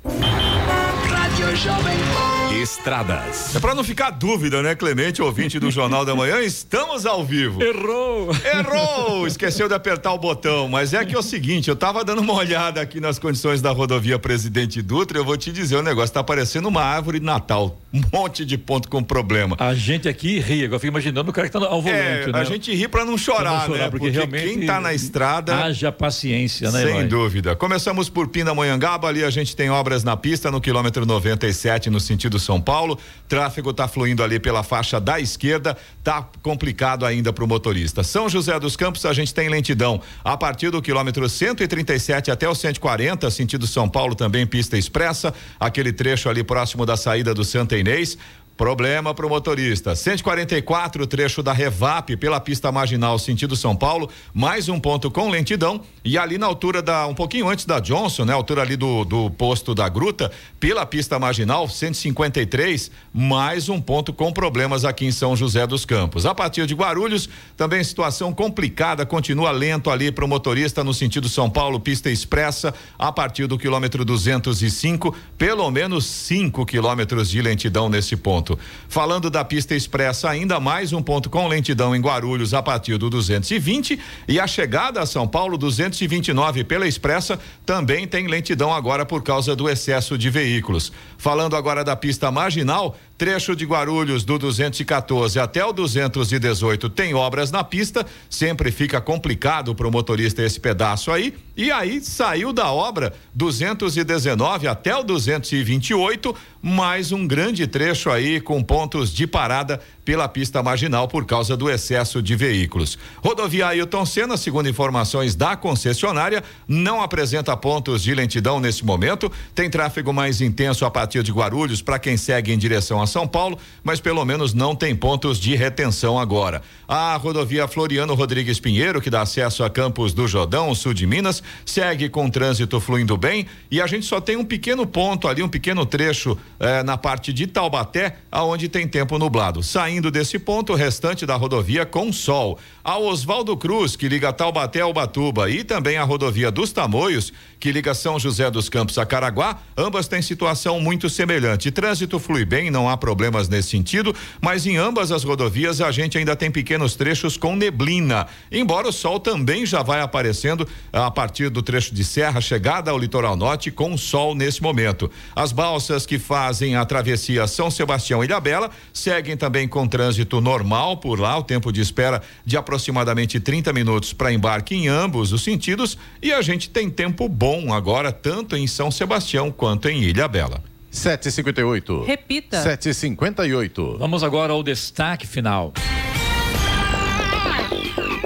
Estradas. 2.53 3.55
É 3.55 3.59
para 3.59 3.75
não 3.75 3.83
ficar 3.83 4.09
dúvida, 4.09 4.63
né, 4.63 4.73
Clemente, 4.73 5.21
ouvinte 5.21 5.59
do 5.59 5.69
Jornal 5.69 6.05
da 6.05 6.15
Manhã, 6.15 6.41
estamos 6.41 7.05
ao 7.05 7.23
vivo. 7.23 7.61
Errou! 7.61 8.29
Errou! 8.43 9.27
Esqueceu 9.27 9.67
de 9.67 9.73
apertar 9.73 10.13
o 10.13 10.17
botão, 10.17 10.67
mas 10.67 10.93
é 10.93 11.05
que 11.05 11.13
é 11.13 11.19
o 11.19 11.21
seguinte, 11.21 11.69
eu 11.69 11.75
tava 11.75 12.03
dando 12.03 12.21
uma 12.21 12.33
olhada 12.33 12.81
aqui 12.81 12.99
nas 12.99 13.19
condições 13.19 13.61
da 13.61 13.71
rodovia 13.71 14.17
Presidente 14.17 14.81
Dutra, 14.81 15.17
eu 15.17 15.25
vou 15.25 15.37
te 15.37 15.51
dizer, 15.51 15.75
o 15.75 15.83
negócio 15.83 16.13
tá 16.13 16.23
parecendo 16.23 16.67
uma 16.69 16.81
árvore 16.81 17.19
de 17.19 17.25
Natal, 17.25 17.77
um 17.93 18.01
monte 18.11 18.43
de 18.45 18.57
ponto 18.57 18.89
com 18.89 19.01
problema. 19.03 19.55
A 19.59 19.73
gente 19.73 20.07
aqui 20.09 20.39
ri, 20.39 20.65
agora 20.65 20.79
fica 20.79 20.89
imaginando 20.91 21.29
o 21.29 21.33
cara 21.33 21.47
que 21.47 21.53
tá 21.57 21.65
ao 21.65 21.81
volante, 21.81 22.29
É, 22.29 22.31
né? 22.31 22.39
a 22.39 22.43
gente 22.43 22.73
ri 22.73 22.87
para 22.87 23.05
não 23.05 23.17
chorar, 23.17 23.43
Pra 23.43 23.51
não 23.53 23.65
chorar, 23.67 23.83
né? 23.85 23.89
porque 23.89 24.09
realmente 24.09 24.43
quem 24.57 24.65
tá 24.65 24.79
na 24.81 24.93
estrada 24.93 25.55
Haja 25.55 25.91
paciência, 25.91 26.69
né, 26.71 26.83
Sem 26.83 27.07
dúvida. 27.07 27.55
Começamos 27.55 28.09
por 28.09 28.27
Pindamonhangaba, 28.27 29.07
ali 29.07 29.23
a 29.23 29.29
gente 29.29 29.55
tem 29.55 29.69
obras 29.69 30.03
na 30.03 30.17
pista 30.17 30.51
no 30.51 30.59
quilômetro 30.59 31.05
97 31.05 31.89
no 31.89 31.99
sentido 31.99 32.39
São 32.39 32.59
Paulo. 32.59 32.99
Tráfego 33.27 33.71
está 33.71 33.87
fluindo 33.87 34.23
ali 34.23 34.39
pela 34.39 34.63
faixa 34.63 34.99
da 34.99 35.19
esquerda, 35.19 35.77
tá 36.03 36.27
complicado 36.41 37.05
ainda 37.05 37.31
para 37.31 37.43
o 37.43 37.47
motorista. 37.47 38.03
São 38.03 38.27
José 38.27 38.59
dos 38.59 38.75
Campos 38.75 39.05
a 39.05 39.13
gente 39.13 39.33
tem 39.33 39.49
lentidão 39.49 40.01
a 40.23 40.35
partir 40.35 40.69
do 40.69 40.81
quilômetro 40.81 41.27
137 41.27 42.31
até 42.31 42.47
o 42.49 42.55
140, 42.55 43.29
sentido 43.31 43.65
São 43.67 43.87
Paulo 43.87 44.15
também 44.15 44.45
pista 44.45 44.77
expressa, 44.77 45.33
aquele 45.59 45.91
trecho 45.93 46.29
ali 46.29 46.43
próximo 46.43 46.85
da 46.85 46.97
saída 46.97 47.33
do 47.33 47.43
Santa 47.43 47.76
chinês 47.77 48.17
Problema 48.57 49.13
para 49.13 49.23
o 49.23 49.29
motorista. 49.29 49.95
144, 49.95 51.05
trecho 51.05 51.43
da 51.43 51.53
Revap 51.53 52.17
pela 52.17 52.39
pista 52.39 52.71
marginal, 52.71 53.19
sentido 53.19 53.55
São 53.55 53.75
Paulo. 53.75 54.09
Mais 54.33 54.67
um 54.67 54.79
ponto 54.79 55.11
com 55.11 55.29
lentidão. 55.29 55.79
E 56.03 56.17
ali 56.17 56.39
na 56.39 56.47
altura 56.47 56.81
da. 56.81 57.05
Um 57.05 57.13
pouquinho 57.13 57.47
antes 57.47 57.65
da 57.65 57.79
Johnson, 57.79 58.25
né? 58.25 58.33
Altura 58.33 58.63
ali 58.63 58.75
do, 58.75 59.05
do 59.05 59.29
posto 59.29 59.75
da 59.75 59.87
Gruta, 59.87 60.31
pela 60.59 60.87
pista 60.87 61.19
marginal, 61.19 61.69
153. 61.69 62.89
Mais 63.13 63.69
um 63.69 63.79
ponto 63.79 64.11
com 64.11 64.33
problemas 64.33 64.85
aqui 64.85 65.05
em 65.05 65.11
São 65.11 65.35
José 65.35 65.67
dos 65.67 65.85
Campos. 65.85 66.25
A 66.25 66.33
partir 66.33 66.65
de 66.65 66.73
Guarulhos, 66.73 67.29
também 67.55 67.83
situação 67.83 68.33
complicada. 68.33 69.05
Continua 69.05 69.51
lento 69.51 69.91
ali 69.91 70.11
para 70.11 70.25
o 70.25 70.27
motorista 70.27 70.83
no 70.83 70.95
sentido 70.95 71.29
São 71.29 71.47
Paulo, 71.47 71.79
pista 71.79 72.09
expressa. 72.09 72.73
A 72.97 73.11
partir 73.11 73.45
do 73.45 73.55
quilômetro 73.55 74.03
205, 74.03 75.15
pelo 75.37 75.69
menos 75.69 76.07
5 76.07 76.65
quilômetros 76.65 77.29
de 77.29 77.39
lentidão 77.39 77.87
nesse 77.87 78.15
ponto. 78.15 78.46
Falando 78.87 79.29
da 79.29 79.43
pista 79.43 79.73
expressa, 79.73 80.29
ainda 80.29 80.59
mais 80.59 80.93
um 80.93 81.01
ponto 81.01 81.29
com 81.29 81.47
lentidão 81.47 81.95
em 81.95 81.99
Guarulhos 81.99 82.53
a 82.53 82.61
partir 82.61 82.97
do 82.97 83.09
220 83.09 83.99
e 84.27 84.39
a 84.39 84.45
chegada 84.45 85.01
a 85.01 85.05
São 85.05 85.27
Paulo 85.27 85.57
229 85.57 86.63
pela 86.63 86.87
expressa 86.87 87.39
também 87.65 88.07
tem 88.07 88.27
lentidão 88.27 88.71
agora 88.71 89.05
por 89.05 89.23
causa 89.23 89.55
do 89.55 89.67
excesso 89.67 90.17
de 90.17 90.29
veículos. 90.29 90.91
Falando 91.17 91.55
agora 91.55 91.83
da 91.83 91.95
pista 91.95 92.31
marginal, 92.31 92.95
trecho 93.17 93.55
de 93.55 93.65
Guarulhos 93.65 94.23
do 94.23 94.37
214 94.37 95.39
até 95.39 95.65
o 95.65 95.73
218 95.73 96.89
tem 96.89 97.13
obras 97.13 97.49
na 97.49 97.63
pista, 97.63 98.05
sempre 98.29 98.71
fica 98.71 99.01
complicado 99.01 99.73
para 99.73 99.87
o 99.87 99.91
motorista 99.91 100.43
esse 100.43 100.59
pedaço 100.59 101.11
aí. 101.11 101.33
E 101.55 101.71
aí 101.71 101.99
saiu 102.01 102.53
da 102.53 102.71
obra 102.71 103.13
219 103.33 104.67
até 104.67 104.95
o 104.95 105.03
228, 105.03 106.35
mais 106.61 107.11
um 107.11 107.25
grande 107.25 107.65
trecho 107.65 108.11
aí 108.11 108.39
com 108.39 108.61
pontos 108.61 109.11
de 109.11 109.25
parada 109.25 109.81
pela 110.05 110.29
pista 110.29 110.61
marginal 110.61 111.07
por 111.07 111.25
causa 111.25 111.57
do 111.57 111.69
excesso 111.69 112.21
de 112.21 112.35
veículos. 112.35 112.97
Rodovia 113.17 113.67
Ailton 113.67 114.05
Senna, 114.05 114.37
segundo 114.37 114.69
informações 114.69 115.35
da 115.35 115.55
concessionária, 115.55 116.43
não 116.67 117.01
apresenta 117.01 117.57
pontos 117.57 118.03
de 118.03 118.13
lentidão 118.13 118.59
nesse 118.59 118.85
momento. 118.85 119.31
Tem 119.55 119.69
tráfego 119.69 120.13
mais 120.13 120.39
intenso 120.41 120.85
a 120.85 120.91
partir 120.91 121.23
de 121.23 121.31
Guarulhos 121.31 121.81
para 121.81 121.97
quem 121.97 122.15
segue 122.15 122.53
em 122.53 122.57
direção 122.57 123.01
a 123.01 123.06
São 123.07 123.27
Paulo, 123.27 123.57
mas 123.83 123.99
pelo 123.99 124.23
menos 124.23 124.53
não 124.53 124.75
tem 124.75 124.95
pontos 124.95 125.39
de 125.39 125.55
retenção 125.55 126.19
agora. 126.19 126.61
A 126.87 127.15
rodovia 127.15 127.67
Floriano 127.67 128.13
Rodrigues 128.13 128.59
Pinheiro, 128.59 129.01
que 129.01 129.09
dá 129.09 129.21
acesso 129.21 129.63
a 129.63 129.69
Campos 129.69 130.13
do 130.13 130.27
Jordão, 130.27 130.75
sul 130.75 130.93
de 130.93 131.07
Minas, 131.07 131.41
segue 131.65 132.09
com 132.09 132.29
trânsito 132.29 132.79
fluindo 132.79 133.17
bem 133.17 133.47
e 133.71 133.81
a 133.81 133.87
gente 133.87 134.05
só 134.05 134.21
tem 134.21 134.37
um 134.37 134.45
pequeno 134.45 134.85
ponto 134.85 135.27
ali, 135.27 135.41
um 135.41 135.49
pequeno 135.49 135.85
trecho 135.85 136.37
eh, 136.59 136.83
na 136.83 136.97
parte 136.97 137.33
de 137.33 137.47
Taubaté, 137.47 138.17
aonde 138.31 138.69
tem 138.69 138.87
tempo 138.87 139.17
nublado. 139.17 139.63
Saindo 139.63 140.11
desse 140.11 140.37
ponto, 140.37 140.73
o 140.73 140.75
restante 140.75 141.25
da 141.25 141.35
rodovia 141.35 141.85
com 141.85 142.11
sol. 142.11 142.59
A 142.83 142.97
Oswaldo 142.97 143.55
Cruz, 143.57 143.95
que 143.95 144.07
liga 144.07 144.33
Taubaté 144.33 144.81
ao 144.81 144.93
Batuba, 144.93 145.49
e 145.49 145.63
também 145.63 145.97
a 145.97 146.03
rodovia 146.03 146.51
dos 146.51 146.71
Tamoios, 146.71 147.33
que 147.59 147.71
liga 147.71 147.93
São 147.93 148.19
José 148.19 148.49
dos 148.51 148.69
Campos 148.69 148.97
a 148.97 149.05
Caraguá, 149.05 149.59
ambas 149.75 150.07
têm 150.07 150.21
situação 150.21 150.79
muito 150.79 151.09
semelhante. 151.09 151.71
Trânsito 151.71 152.19
flui 152.19 152.45
bem, 152.45 152.69
não 152.69 152.89
há 152.89 152.97
problemas 152.97 153.49
nesse 153.49 153.69
sentido, 153.69 154.15
mas 154.41 154.65
em 154.65 154.77
ambas 154.77 155.11
as 155.11 155.23
rodovias 155.23 155.81
a 155.81 155.91
gente 155.91 156.17
ainda 156.17 156.35
tem 156.35 156.51
pequenos 156.51 156.95
trechos 156.95 157.37
com 157.37 157.55
neblina. 157.55 158.27
Embora 158.51 158.87
o 158.87 158.91
sol 158.91 159.19
também 159.19 159.65
já 159.65 159.81
vai 159.81 160.01
aparecendo 160.01 160.67
a 160.91 161.09
partir 161.09 161.49
do 161.49 161.61
trecho 161.61 161.93
de 161.93 162.03
serra, 162.03 162.41
chegada 162.41 162.91
ao 162.91 162.97
litoral 162.97 163.35
norte, 163.35 163.71
com 163.71 163.97
sol 163.97 164.35
nesse 164.35 164.61
momento. 164.61 165.09
As 165.35 165.51
balsas 165.51 166.05
que 166.05 166.19
fazem 166.19 166.75
a 166.75 166.85
travessia 166.85 167.47
São 167.47 167.71
Sebastião 167.71 168.23
e 168.23 168.27
Ilhabela 168.27 168.69
seguem 168.93 169.37
também 169.37 169.67
com 169.67 169.87
trânsito 169.87 170.41
normal 170.41 170.97
por 170.97 171.19
lá, 171.19 171.37
o 171.37 171.43
tempo 171.43 171.71
de 171.71 171.81
espera 171.81 172.21
de 172.45 172.57
aproximadamente 172.57 173.39
30 173.39 173.73
minutos 173.73 174.13
para 174.13 174.31
embarque 174.31 174.75
em 174.75 174.87
ambos 174.87 175.31
os 175.31 175.43
sentidos 175.43 175.97
e 176.21 176.33
a 176.33 176.41
gente 176.41 176.69
tem 176.69 176.89
tempo 176.89 177.27
bom 177.27 177.46
agora, 177.73 178.11
tanto 178.11 178.55
em 178.55 178.67
São 178.67 178.91
Sebastião 178.91 179.51
quanto 179.51 179.87
em 179.87 180.03
Ilhabela. 180.03 180.61
7h58. 180.91 182.05
Repita. 182.05 182.63
7h58. 182.63 183.97
Vamos 183.97 184.23
agora 184.23 184.53
ao 184.53 184.63
destaque 184.63 185.25
final. 185.25 185.73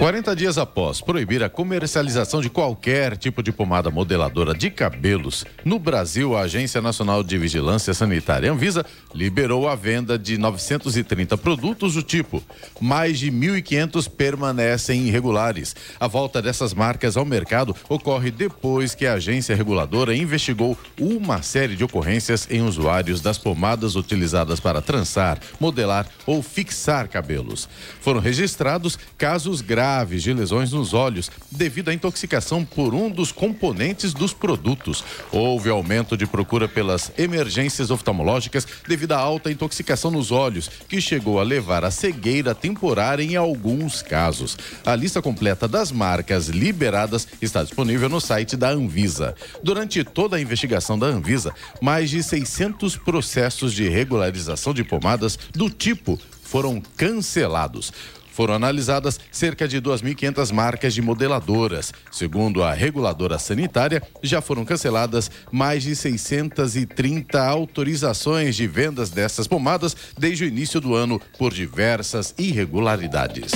40 0.02 0.36
dias 0.36 0.58
após 0.58 1.00
proibir 1.00 1.44
a 1.44 1.50
comercialização 1.50 2.42
de 2.42 2.50
qualquer 2.50 3.16
tipo 3.16 3.44
de 3.44 3.52
pomada 3.52 3.92
modeladora 3.92 4.52
de 4.52 4.72
cabelos, 4.72 5.46
no 5.64 5.78
Brasil, 5.78 6.36
a 6.36 6.42
Agência 6.42 6.82
Nacional 6.82 7.24
de 7.24 7.38
Vigilância 7.38 7.94
Sanitária 7.94 8.52
Anvisa 8.52 8.84
liberou 9.14 9.70
a 9.70 9.76
venda 9.76 10.18
de 10.18 10.40
930 10.40 11.38
produtos 11.38 11.94
do 11.94 12.02
tipo. 12.02 12.44
Mais 12.80 13.20
de 13.20 13.32
1.500 13.32 14.10
permanecem 14.10 15.08
irregulares. 15.08 15.76
A 16.00 16.08
volta 16.08 16.42
dessas 16.42 16.74
marcas 16.74 17.16
ao 17.16 17.24
mercado 17.24 17.76
ocorre 17.88 18.32
depois 18.32 18.96
que 18.96 19.06
a 19.06 19.14
agência 19.14 19.56
reguladora 19.56 20.16
investigou 20.16 20.76
uma 21.00 21.44
série 21.44 21.76
de 21.76 21.84
ocorrências 21.84 22.48
em 22.50 22.64
usuários 22.64 23.22
das 23.22 23.38
pomadas 23.38 23.96
utilizadas 23.96 24.60
para 24.60 24.82
trançar, 24.82 25.38
modelar 25.60 26.08
ou 26.26 26.42
fixar 26.42 27.08
cabelos. 27.08 27.70
Foram 28.02 28.20
registrados 28.20 28.98
casos 29.16 29.62
graves 29.62 29.91
de 29.92 30.34
lesões 30.34 30.72
nos 30.72 30.94
olhos 30.94 31.30
devido 31.52 31.90
à 31.90 31.94
intoxicação 31.94 32.64
por 32.64 32.94
um 32.96 33.10
dos 33.10 33.32
componentes 33.32 34.14
dos 34.14 34.34
produtos. 34.34 35.04
Houve 35.32 35.70
aumento 35.70 36.16
de 36.16 36.26
procura 36.26 36.68
pelas 36.68 37.12
emergências 37.18 37.92
oftalmológicas 37.92 38.66
devido 38.88 39.12
à 39.12 39.18
alta 39.18 39.52
intoxicação 39.52 40.10
nos 40.10 40.32
olhos, 40.32 40.70
que 40.88 41.02
chegou 41.02 41.40
a 41.40 41.44
levar 41.44 41.84
à 41.84 41.92
cegueira 41.92 42.56
temporária 42.56 43.22
em 43.22 43.36
alguns 43.36 44.02
casos. 44.02 44.58
A 44.86 44.96
lista 44.96 45.22
completa 45.22 45.68
das 45.68 45.92
marcas 45.92 46.48
liberadas 46.48 47.28
está 47.42 47.62
disponível 47.62 48.08
no 48.08 48.22
site 48.22 48.56
da 48.56 48.70
Anvisa. 48.70 49.36
Durante 49.62 50.04
toda 50.04 50.38
a 50.38 50.42
investigação 50.42 50.98
da 50.98 51.08
Anvisa, 51.08 51.54
mais 51.82 52.10
de 52.10 52.24
600 52.24 52.96
processos 52.96 53.74
de 53.74 53.90
regularização 53.90 54.74
de 54.74 54.84
pomadas 54.84 55.38
do 55.54 55.70
tipo 55.70 56.18
foram 56.52 56.82
cancelados. 56.98 57.94
Foram 58.32 58.56
analisadas 58.56 59.20
cerca 59.32 59.68
de 59.68 59.80
2.500 59.80 60.52
marcas 60.52 60.94
de 60.94 61.02
modeladoras. 61.02 61.94
Segundo 62.12 62.64
a 62.64 62.74
reguladora 62.74 63.38
sanitária, 63.38 64.02
já 64.24 64.42
foram 64.42 64.66
canceladas 64.66 65.30
mais 65.52 65.84
de 65.84 65.96
630 65.96 67.40
autorizações 67.40 68.56
de 68.56 68.66
vendas 68.66 69.10
dessas 69.10 69.48
pomadas 69.48 69.96
desde 70.18 70.46
o 70.46 70.48
início 70.48 70.82
do 70.82 70.96
ano 70.96 71.22
por 71.38 71.54
diversas 71.54 72.34
irregularidades. 72.38 73.52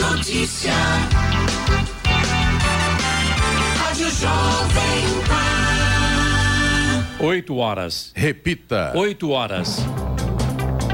Notícia. 0.00 0.72
Rádio 3.76 4.10
Jovem 4.10 5.04
Pan. 5.28 7.24
8 7.24 7.56
horas. 7.56 8.12
Repita. 8.14 8.92
8 8.94 9.30
horas. 9.30 9.78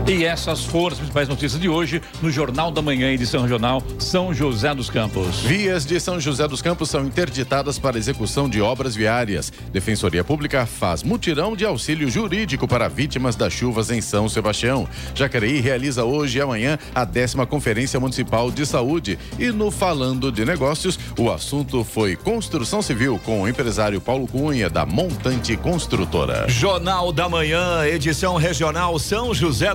E 0.06 0.22
essas 0.22 0.62
foram 0.62 0.88
as 0.88 0.98
principais 0.98 1.26
notícias 1.28 1.58
de 1.58 1.66
hoje 1.66 2.02
no 2.20 2.30
Jornal 2.30 2.70
da 2.70 2.82
Manhã, 2.82 3.10
edição 3.10 3.40
regional 3.40 3.82
São 3.98 4.34
José 4.34 4.74
dos 4.74 4.90
Campos. 4.90 5.40
Vias 5.40 5.86
de 5.86 5.98
São 5.98 6.20
José 6.20 6.46
dos 6.46 6.60
Campos 6.60 6.90
são 6.90 7.06
interditadas 7.06 7.78
para 7.78 7.96
execução 7.96 8.46
de 8.46 8.60
obras 8.60 8.94
viárias. 8.94 9.50
Defensoria 9.72 10.22
Pública 10.22 10.66
faz 10.66 11.02
mutirão 11.02 11.56
de 11.56 11.64
auxílio 11.64 12.10
jurídico 12.10 12.68
para 12.68 12.86
vítimas 12.86 13.34
das 13.34 13.54
chuvas 13.54 13.90
em 13.90 14.02
São 14.02 14.28
Sebastião. 14.28 14.86
Jacareí 15.14 15.58
realiza 15.60 16.04
hoje 16.04 16.36
e 16.36 16.42
amanhã 16.42 16.78
a 16.94 17.06
décima 17.06 17.46
Conferência 17.46 17.98
Municipal 17.98 18.50
de 18.50 18.66
Saúde. 18.66 19.18
E 19.38 19.46
no 19.46 19.70
Falando 19.70 20.30
de 20.30 20.44
Negócios, 20.44 20.98
o 21.18 21.30
assunto 21.30 21.82
foi 21.82 22.14
construção 22.14 22.82
civil 22.82 23.18
com 23.24 23.40
o 23.40 23.48
empresário 23.48 24.02
Paulo 24.02 24.26
Cunha, 24.26 24.68
da 24.68 24.84
Montante 24.84 25.56
Construtora. 25.56 26.46
Jornal 26.46 27.10
da 27.10 27.26
Manhã, 27.26 27.86
edição 27.86 28.36
regional 28.36 28.98
São 28.98 29.32
José 29.32 29.74